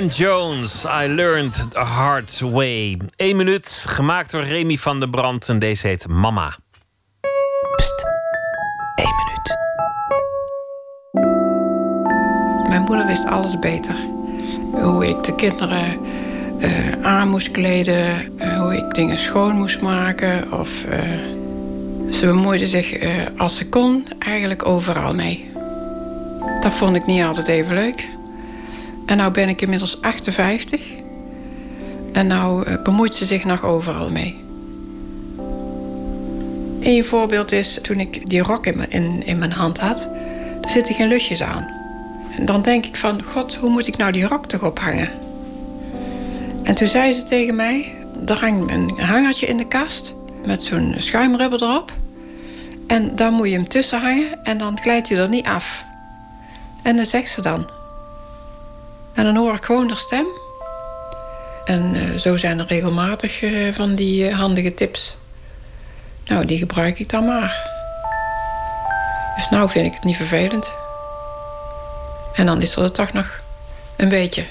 [0.08, 2.98] Jones, I learned the hard way.
[3.16, 6.56] Eén minuut, gemaakt door Remy van der Brand en deze heet Mama.
[7.76, 8.06] Pst,
[8.96, 9.58] één minuut.
[12.70, 13.96] Mijn moeder wist alles beter.
[14.72, 16.00] Hoe ik de kinderen
[16.60, 20.52] eh, aan moest kleden, eh, hoe ik dingen schoon moest maken.
[20.52, 21.02] Of, eh,
[22.12, 22.98] ze bemoeide zich
[23.38, 25.52] als ze kon eigenlijk overal mee.
[26.62, 28.18] Dat vond ik niet altijd even leuk.
[29.10, 30.82] En nou ben ik inmiddels 58.
[32.12, 34.36] En nou eh, bemoeit ze zich nog overal mee.
[36.82, 40.10] Een voorbeeld is toen ik die rok in mijn, in, mijn hand had.
[40.62, 41.68] Er zitten geen lusjes aan.
[42.38, 45.12] En dan denk ik van, god, hoe moet ik nou die rok toch ophangen?
[46.64, 47.96] En toen zei ze tegen mij,
[48.26, 50.14] er hangt een hangertje in de kast...
[50.46, 51.94] met zo'n schuimrubber erop.
[52.88, 55.86] En daar moet je hem tussen hangen en dan glijdt hij er niet af.
[56.82, 57.78] En dan zegt ze dan.
[59.14, 60.26] En dan hoor ik gewoon haar stem.
[61.66, 65.16] En eh, zo zijn er regelmatig eh, van die eh, handige tips.
[66.26, 67.78] Nou, die gebruik ik dan maar.
[69.36, 70.72] Dus nou vind ik het niet vervelend.
[72.34, 73.42] En dan is er er toch nog
[73.96, 74.46] een beetje.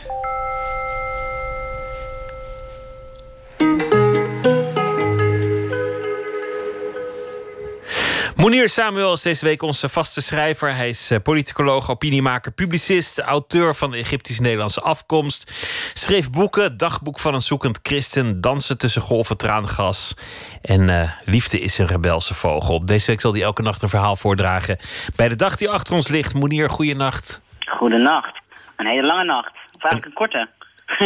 [8.49, 10.75] Monier Samuel is deze week onze vaste schrijver.
[10.75, 15.53] Hij is eh, politicoloog, opiniemaker, publicist, auteur van Egyptisch-Nederlandse afkomst.
[15.95, 20.15] Schreef boeken, Dagboek van een zoekend christen, Dansen tussen golven traangas.
[20.63, 22.87] En eh, Liefde is een rebelse vogel.
[22.87, 24.79] Deze week zal hij elke nacht een verhaal voordragen.
[25.17, 26.35] Bij de dag die achter ons ligt.
[26.35, 27.43] Monier, goeienacht.
[27.67, 28.41] Goedenacht.
[28.77, 29.53] Een hele lange nacht.
[29.77, 30.49] Of eigenlijk een korte.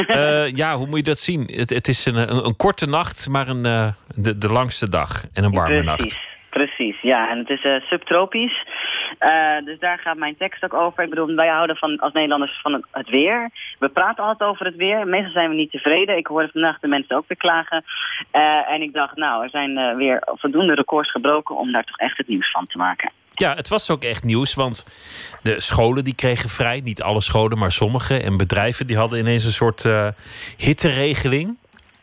[0.06, 1.50] Eh ja, hoe moet je dat zien?
[1.52, 3.62] Het, het is een, een, een korte nacht, maar een,
[4.14, 5.24] de, de langste dag.
[5.32, 6.18] En een warme nacht.
[6.58, 7.00] Precies.
[7.00, 8.66] Ja, en het is eh, subtropisch.
[9.18, 11.02] Eh, dus daar gaat mijn tekst ook over.
[11.02, 13.50] Ik bedoel, wij houden van, als Nederlanders van het, weer.
[13.78, 15.06] We praten altijd over het weer.
[15.06, 16.16] Meestal zijn we niet tevreden.
[16.16, 17.84] Ik hoorde vandaag de mensen ook weer klagen.
[18.30, 21.56] Eh, en ik dacht, nou, er zijn weer voldoende records gebroken...
[21.56, 23.10] om daar toch echt het nieuws van te maken.
[23.34, 24.86] Ja, het was ook echt nieuws, want
[25.42, 26.80] de scholen die kregen vrij.
[26.84, 28.22] Niet alle scholen, maar sommige.
[28.22, 29.88] En bedrijven die hadden ineens een soort
[30.56, 31.56] hitteregeling.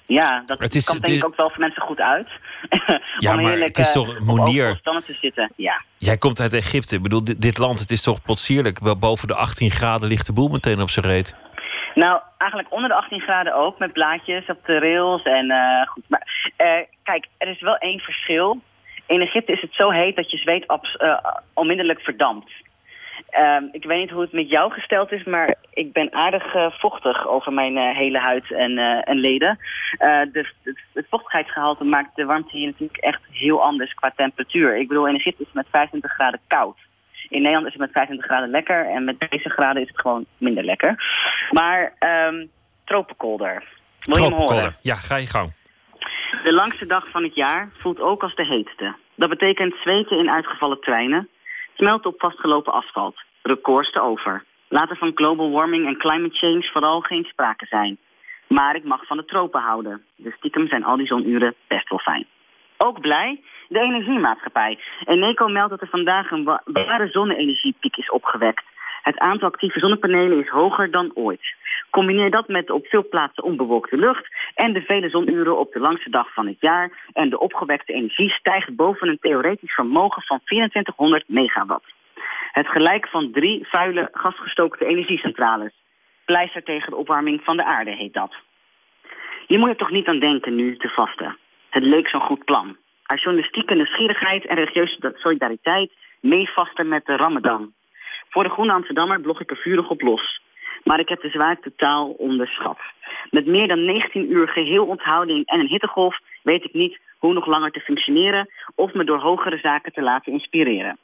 [0.05, 2.27] Ja, dat Het is- komt denk ik ook wel voor mensen goed uit.
[3.19, 5.51] Ja, Om maar heerlijk, het is eh, toch, te zitten.
[5.55, 5.81] Ja.
[5.97, 6.95] Jij komt uit Egypte.
[6.95, 8.79] Ik bedoel, dit, dit land, het is toch potsierlijk.
[8.79, 11.35] Wel boven de 18 graden ligt de boel meteen op zijn reet.
[11.95, 15.23] Nou, eigenlijk onder de 18 graden ook, met blaadjes op de rails.
[15.23, 18.61] En eh, goed, maar eh, kijk, er is wel één verschil.
[19.07, 21.17] In Egypte is het zo heet dat je zweet eh,
[21.53, 22.51] onmiddellijk verdampt.
[23.29, 26.71] Ehm, ik weet niet hoe het met jou gesteld is, maar ik ben aardig eh,
[26.71, 29.59] vochtig over mijn eh, hele huid en, eh, en leden.
[30.31, 34.77] Dus het, het vochtigheidsgehalte maakt de warmte hier natuurlijk echt heel anders qua temperatuur.
[34.77, 36.77] Ik bedoel, in Egypte is het met 25 graden koud.
[37.29, 40.25] In Nederland is het met 25 graden lekker en met deze graden is het gewoon
[40.37, 40.95] minder lekker.
[41.51, 42.45] Maar ehm
[42.89, 43.63] tropenkolder.
[43.99, 44.47] Wil je hem horen?
[44.47, 44.79] Tropenkolder.
[44.81, 45.53] Ja, ga je gang.
[46.43, 48.95] De langste dag van het jaar voelt ook als de heetste.
[49.15, 51.29] Dat betekent zweten in uitgevallen treinen,
[51.79, 54.43] smelten op vastgelopen asfalt, records te over.
[54.67, 57.97] Laat er van global warming en climate change vooral geen sprake zijn.
[58.47, 61.99] Maar ik mag van de tropen houden, dus stiekem zijn al die zonuren best wel
[61.99, 62.25] fijn.
[62.77, 64.79] Ook blij, de energiemaatschappij.
[65.05, 68.63] Eneco meldt dat er vandaag een wa- ware zonne-energiepiek is opgewekt.
[69.01, 71.55] Het aantal actieve zonnepanelen is hoger dan ooit.
[71.89, 75.79] Combineer dat met de op veel plaatsen onbewolkte lucht en de vele zonuren op de
[75.79, 80.41] langste dag van het jaar en de opgewekte energie stijgt boven een theoretisch vermogen van
[80.43, 81.85] 2400 megawatt.
[82.51, 85.73] Het gelijk van drie vuile gasgestookte energiecentrales.
[86.25, 88.35] Pleister tegen de opwarming van de aarde heet dat.
[89.47, 91.37] Je moet er toch niet aan denken nu te vasten.
[91.69, 92.77] Het leek zo'n goed plan.
[93.03, 97.73] Uit journalistieke nieuwsgierigheid en religieuze solidariteit meevasten met de Ramadan.
[98.29, 100.41] Voor de Groene Amsterdammer blog ik er vurig op los.
[100.83, 102.79] Maar ik heb de zwaarte totaal onderschat.
[103.29, 107.45] Met meer dan 19 uur geheel onthouding en een hittegolf weet ik niet hoe nog
[107.45, 110.97] langer te functioneren of me door hogere zaken te laten inspireren.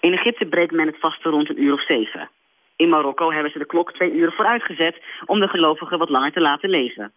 [0.00, 2.30] In Egypte breekt men het vasten rond een uur of zeven.
[2.76, 6.40] In Marokko hebben ze de klok twee uren vooruitgezet om de gelovigen wat langer te
[6.40, 7.12] laten leven.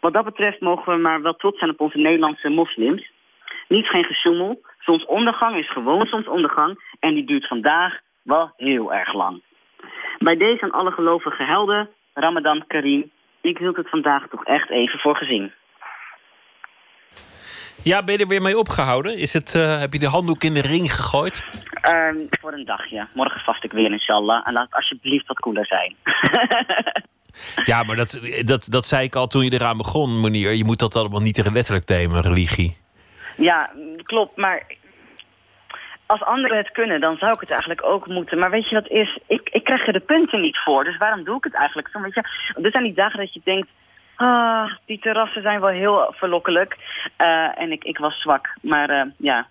[0.00, 3.10] Wat dat betreft mogen we maar wel trots zijn op onze Nederlandse moslims.
[3.68, 4.60] Niet geen gesjoemel.
[4.78, 8.00] Zonsondergang is gewoon zonsondergang en die duurt vandaag
[8.30, 9.42] wel heel erg lang.
[10.18, 14.98] Bij deze aan alle gelovige helden, Ramadan Karim, ik hield het vandaag toch echt even
[14.98, 15.52] voor gezien.
[17.82, 19.16] Ja, ben je er weer mee opgehouden?
[19.16, 21.44] Is het, eh, heb je de handdoek in de ring gegooid?
[21.80, 23.06] Ehm, voor een dagje.
[23.14, 24.46] Morgen vast ik weer, inshallah.
[24.46, 25.96] En laat het alsjeblieft wat koeler zijn.
[27.64, 30.54] Ja, maar dat, dat, dat zei ik al toen je eraan begon, meneer.
[30.54, 32.76] Je moet dat allemaal niet te letterlijk nemen, religie.
[33.36, 33.70] Ja,
[34.02, 34.36] klopt.
[34.36, 34.66] Maar
[36.10, 38.38] als anderen het kunnen, dan zou ik het eigenlijk ook moeten.
[38.38, 39.18] Maar weet je wat is?
[39.26, 40.84] Ik, ik krijg er de punten niet voor.
[40.84, 41.88] Dus waarom doe ik het eigenlijk?
[41.92, 42.24] Zo, weet je,
[42.62, 43.68] er zijn die dagen dat je denkt...
[44.16, 46.76] Ah, die terrassen zijn wel heel verlokkelijk.
[47.16, 48.54] Eh, en ik, ik was zwak.
[48.62, 49.46] Maar eh, ja.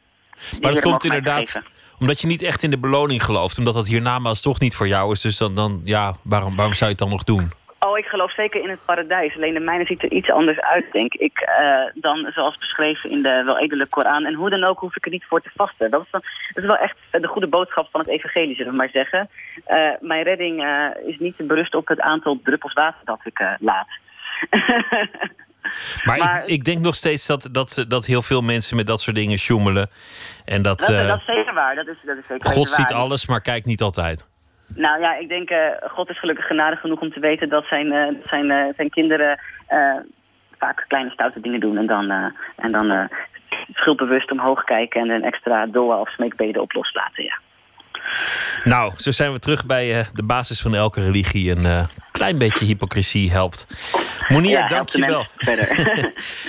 [0.61, 1.61] Maar dat komt inderdaad
[1.99, 3.57] omdat je niet echt in de beloning gelooft.
[3.57, 5.21] Omdat dat hiernamaals toch niet voor jou is.
[5.21, 7.51] Dus dan, dan ja, waarom, waarom zou je het dan nog doen?
[7.79, 9.35] Oh, ik geloof zeker in het paradijs.
[9.35, 11.37] Alleen de mijne ziet er iets anders uit, denk ik.
[11.39, 14.25] eh, dan zoals beschreven in de wel edele Koran.
[14.25, 15.91] En hoe dan ook hoef ik er niet voor te vasten.
[15.91, 16.21] Dat is, dan,
[16.53, 19.29] dat is wel echt de goede boodschap van het evangelie, zullen we maar zeggen.
[19.65, 23.87] Eh, mijn redding eh, is niet berust op het aantal druppels water dat ik laat.
[26.03, 29.01] Maar, Maar- ik, ik denk nog steeds dat, dat, dat heel veel mensen met dat
[29.01, 29.89] soort dingen sjoemelen.
[30.45, 31.75] En dat, Dat, dat is zeker waar.
[31.75, 32.79] Dat is, dat is zeker God waar.
[32.79, 34.27] ziet alles, maar kijkt niet altijd.
[34.75, 37.91] Nou ja, ik denk, eh, God is gelukkig genadig genoeg om te weten dat zijn,
[37.91, 39.39] eh, zijn, eh, zijn kinderen
[40.57, 41.77] vaak kleine stoute dingen doen.
[41.77, 43.09] En dan, en dan
[43.73, 47.23] schuldbewust omhoog kijken en een extra doa of smeekbeden op loslaten.
[47.23, 47.37] Ja.
[48.63, 51.51] Nou, zo zijn we terug bij de basis van elke religie.
[51.51, 53.67] Een klein beetje hypocrisie helpt.
[54.29, 55.25] Monier, Ja, dank je wel.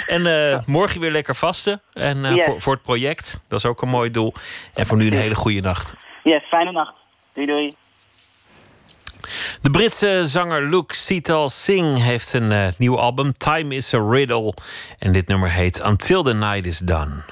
[0.16, 1.80] en morgen weer lekker vasten.
[1.92, 2.44] En Yes.
[2.44, 3.44] voor, voor het project.
[3.48, 4.34] Dat is ook een mooi doel.
[4.74, 5.94] En voor nu een hele goede nacht.
[6.22, 6.94] Yes, fijne nacht.
[7.32, 7.74] Doei doei.
[9.62, 13.32] De Britse zanger Luke Sital Singh heeft een eh, nieuw album.
[13.36, 14.54] Time is a Riddle.
[14.98, 17.22] En dit nummer heet Until the Night is Done.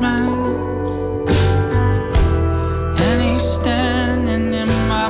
[0.00, 0.28] Man.
[2.98, 5.04] And he's standing in my.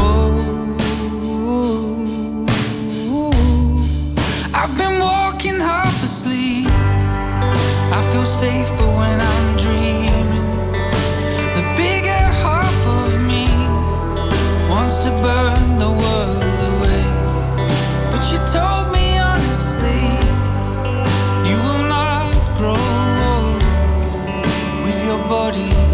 [0.00, 0.44] Oh,
[4.54, 6.68] I've been walking half asleep.
[7.96, 8.77] I feel safer
[25.50, 25.87] with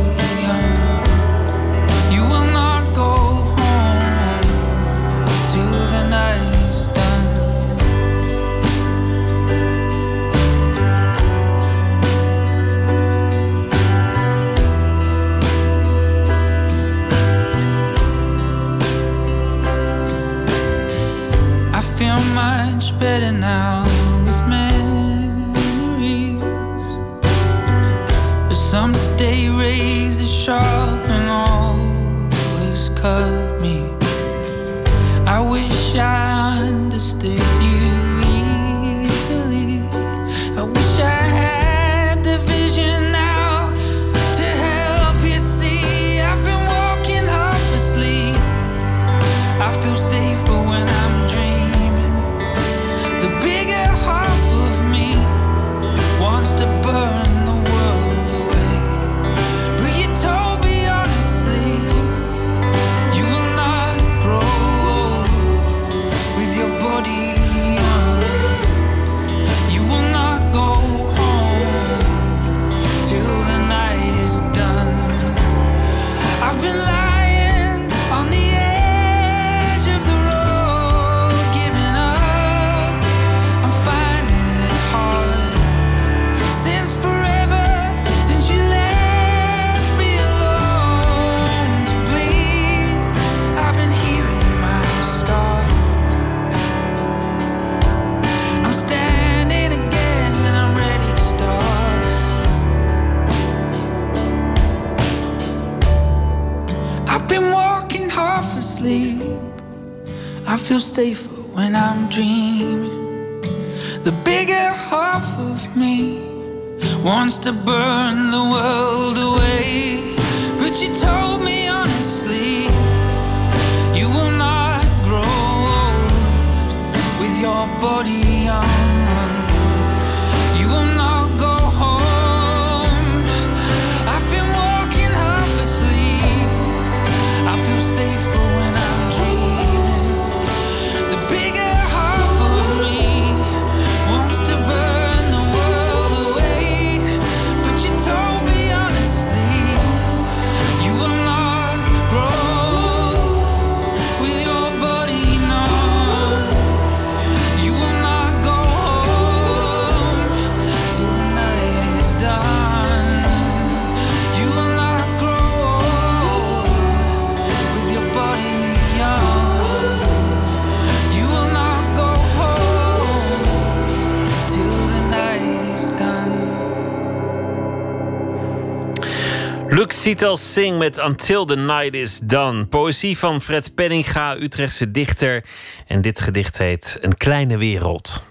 [180.15, 182.66] Sitel Sing met Until the Night is Done.
[182.66, 185.45] Poëzie van Fred Penninga, Utrechtse dichter.
[185.86, 188.24] En dit gedicht heet Een kleine wereld.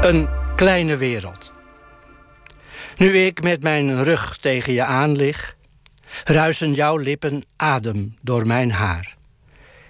[0.00, 1.52] Een kleine wereld.
[2.96, 5.56] Nu ik met mijn rug tegen je aan lig,
[6.24, 9.16] ruisen jouw lippen adem door mijn haar.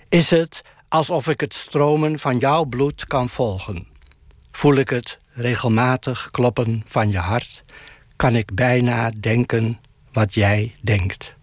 [0.08, 0.61] Is het
[0.92, 3.86] alsof ik het stromen van jouw bloed kan volgen?
[4.50, 7.62] Voel ik het regelmatig kloppen van je hart?
[8.16, 9.80] Kan ik bijna denken
[10.12, 11.34] wat jij denkt?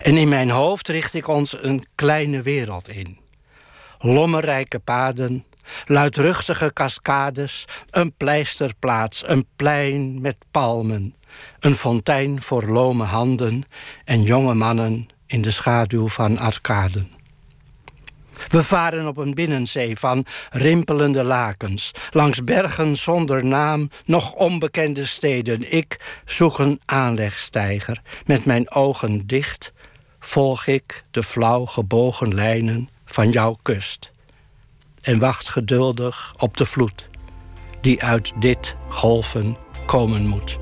[0.00, 3.18] En in mijn hoofd richt ik ons een kleine wereld in.
[3.98, 5.44] Lommerrijke paden,
[5.84, 11.14] luidruchtige cascades, een pleisterplaats, een plein met palmen,
[11.60, 13.64] een fontein voor lome handen
[14.04, 17.17] en jonge mannen in de schaduw van arcaden.
[18.48, 25.72] We varen op een binnenzee van rimpelende lakens, langs bergen zonder naam, nog onbekende steden.
[25.72, 28.02] Ik zoek een aanlegstijger.
[28.26, 29.72] Met mijn ogen dicht
[30.20, 34.10] volg ik de flauw gebogen lijnen van jouw kust.
[35.00, 37.06] En wacht geduldig op de vloed
[37.80, 39.56] die uit dit golven
[39.86, 40.58] komen moet.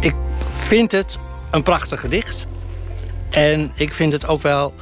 [0.00, 0.14] Ik
[0.48, 1.18] vind het
[1.50, 2.46] een prachtig gedicht.
[3.30, 4.74] En ik vind het ook wel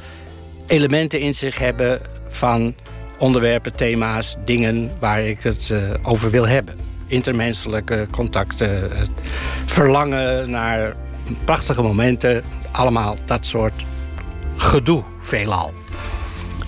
[0.67, 2.75] elementen in zich hebben van
[3.17, 6.75] onderwerpen, thema's, dingen waar ik het uh, over wil hebben.
[7.07, 9.09] Intermenselijke contacten, het
[9.65, 10.95] verlangen naar
[11.43, 13.85] prachtige momenten, allemaal dat soort
[14.55, 15.73] gedoe veelal.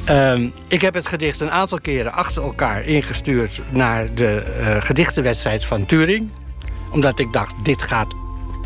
[0.10, 5.66] Um, ik heb het gedicht een aantal keren achter elkaar ingestuurd naar de uh, gedichtenwedstrijd
[5.66, 6.30] van Turing.
[6.92, 8.14] Omdat ik dacht, dit gaat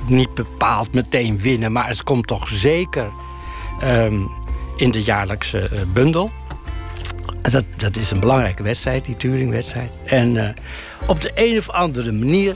[0.05, 3.09] niet bepaald meteen winnen, maar het komt toch zeker
[3.83, 4.29] um,
[4.79, 6.31] in de jaarlijkse uh, bundel.
[7.41, 9.89] Dat, dat is een belangrijke wedstrijd, die Turing-wedstrijd.
[10.05, 10.49] En uh,
[11.07, 12.55] op de een of andere manier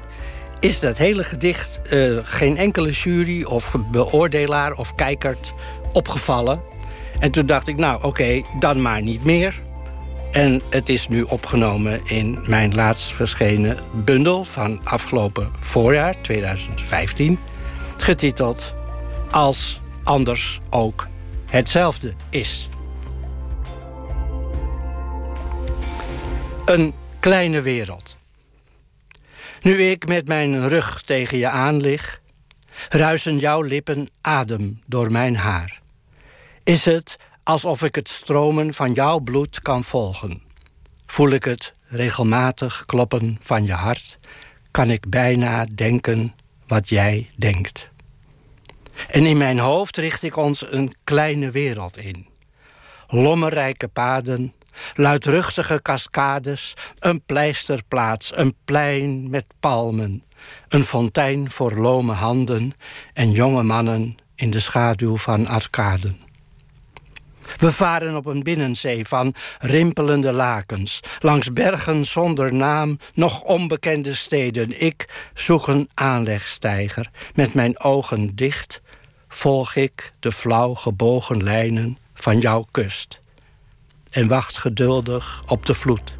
[0.59, 5.37] is dat hele gedicht uh, geen enkele jury of beoordelaar of kijker
[5.93, 6.61] opgevallen.
[7.19, 9.61] En toen dacht ik, nou oké, dan maar niet meer.
[10.31, 17.39] En het is nu opgenomen in mijn laatst verschenen bundel van afgelopen voorjaar, 2015.
[17.97, 18.73] Getiteld
[19.31, 21.07] Als anders ook
[21.53, 22.69] hetzelfde is.
[26.65, 28.15] Een kleine wereld.
[29.61, 32.21] Nu ik met mijn rug tegen je aan lig,
[32.89, 35.81] ruisen jouw lippen adem door mijn haar.
[36.63, 40.41] Is het alsof ik het stromen van jouw bloed kan volgen?
[41.05, 44.17] Voel ik het regelmatig kloppen van je hart?
[44.71, 46.35] Kan ik bijna denken
[46.67, 47.91] wat jij denkt?
[49.09, 52.27] En in mijn hoofd richt ik ons een kleine wereld in.
[53.07, 54.53] Lommerrijke paden,
[54.93, 60.23] luidruchtige cascades, een pleisterplaats, een plein met palmen,
[60.67, 62.73] een fontein voor lome handen
[63.13, 66.21] en jonge mannen in de schaduw van arcaden.
[67.57, 74.81] We varen op een binnenzee van rimpelende lakens, langs bergen zonder naam, nog onbekende steden.
[74.81, 78.81] Ik zoek een aanlegstijger, met mijn ogen dicht
[79.33, 83.19] volg ik de flauw gebogen lijnen van jouw kust.
[84.09, 86.13] En wacht geduldig op de vloed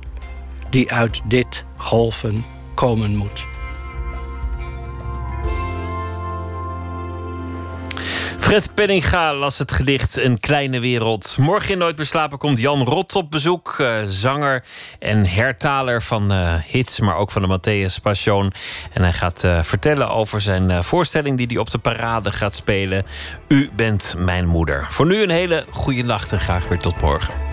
[0.69, 2.45] die uit dit golven
[2.76, 3.52] komen moet.
[8.53, 11.38] Fred Penninga las het gedicht Een kleine wereld.
[11.39, 13.75] Morgen in Nooit meer slapen komt Jan Rot op bezoek.
[13.81, 14.63] Uh, zanger
[14.99, 18.53] en hertaler van uh, hits, maar ook van de Matthäus Passion.
[18.91, 23.05] En hij gaat uh, vertellen over zijn voorstelling die hij op de parade gaat spelen.
[23.47, 24.88] U bent mijn moeder.
[24.89, 27.52] Voor nu een hele goede nacht en graag weer tot morgen.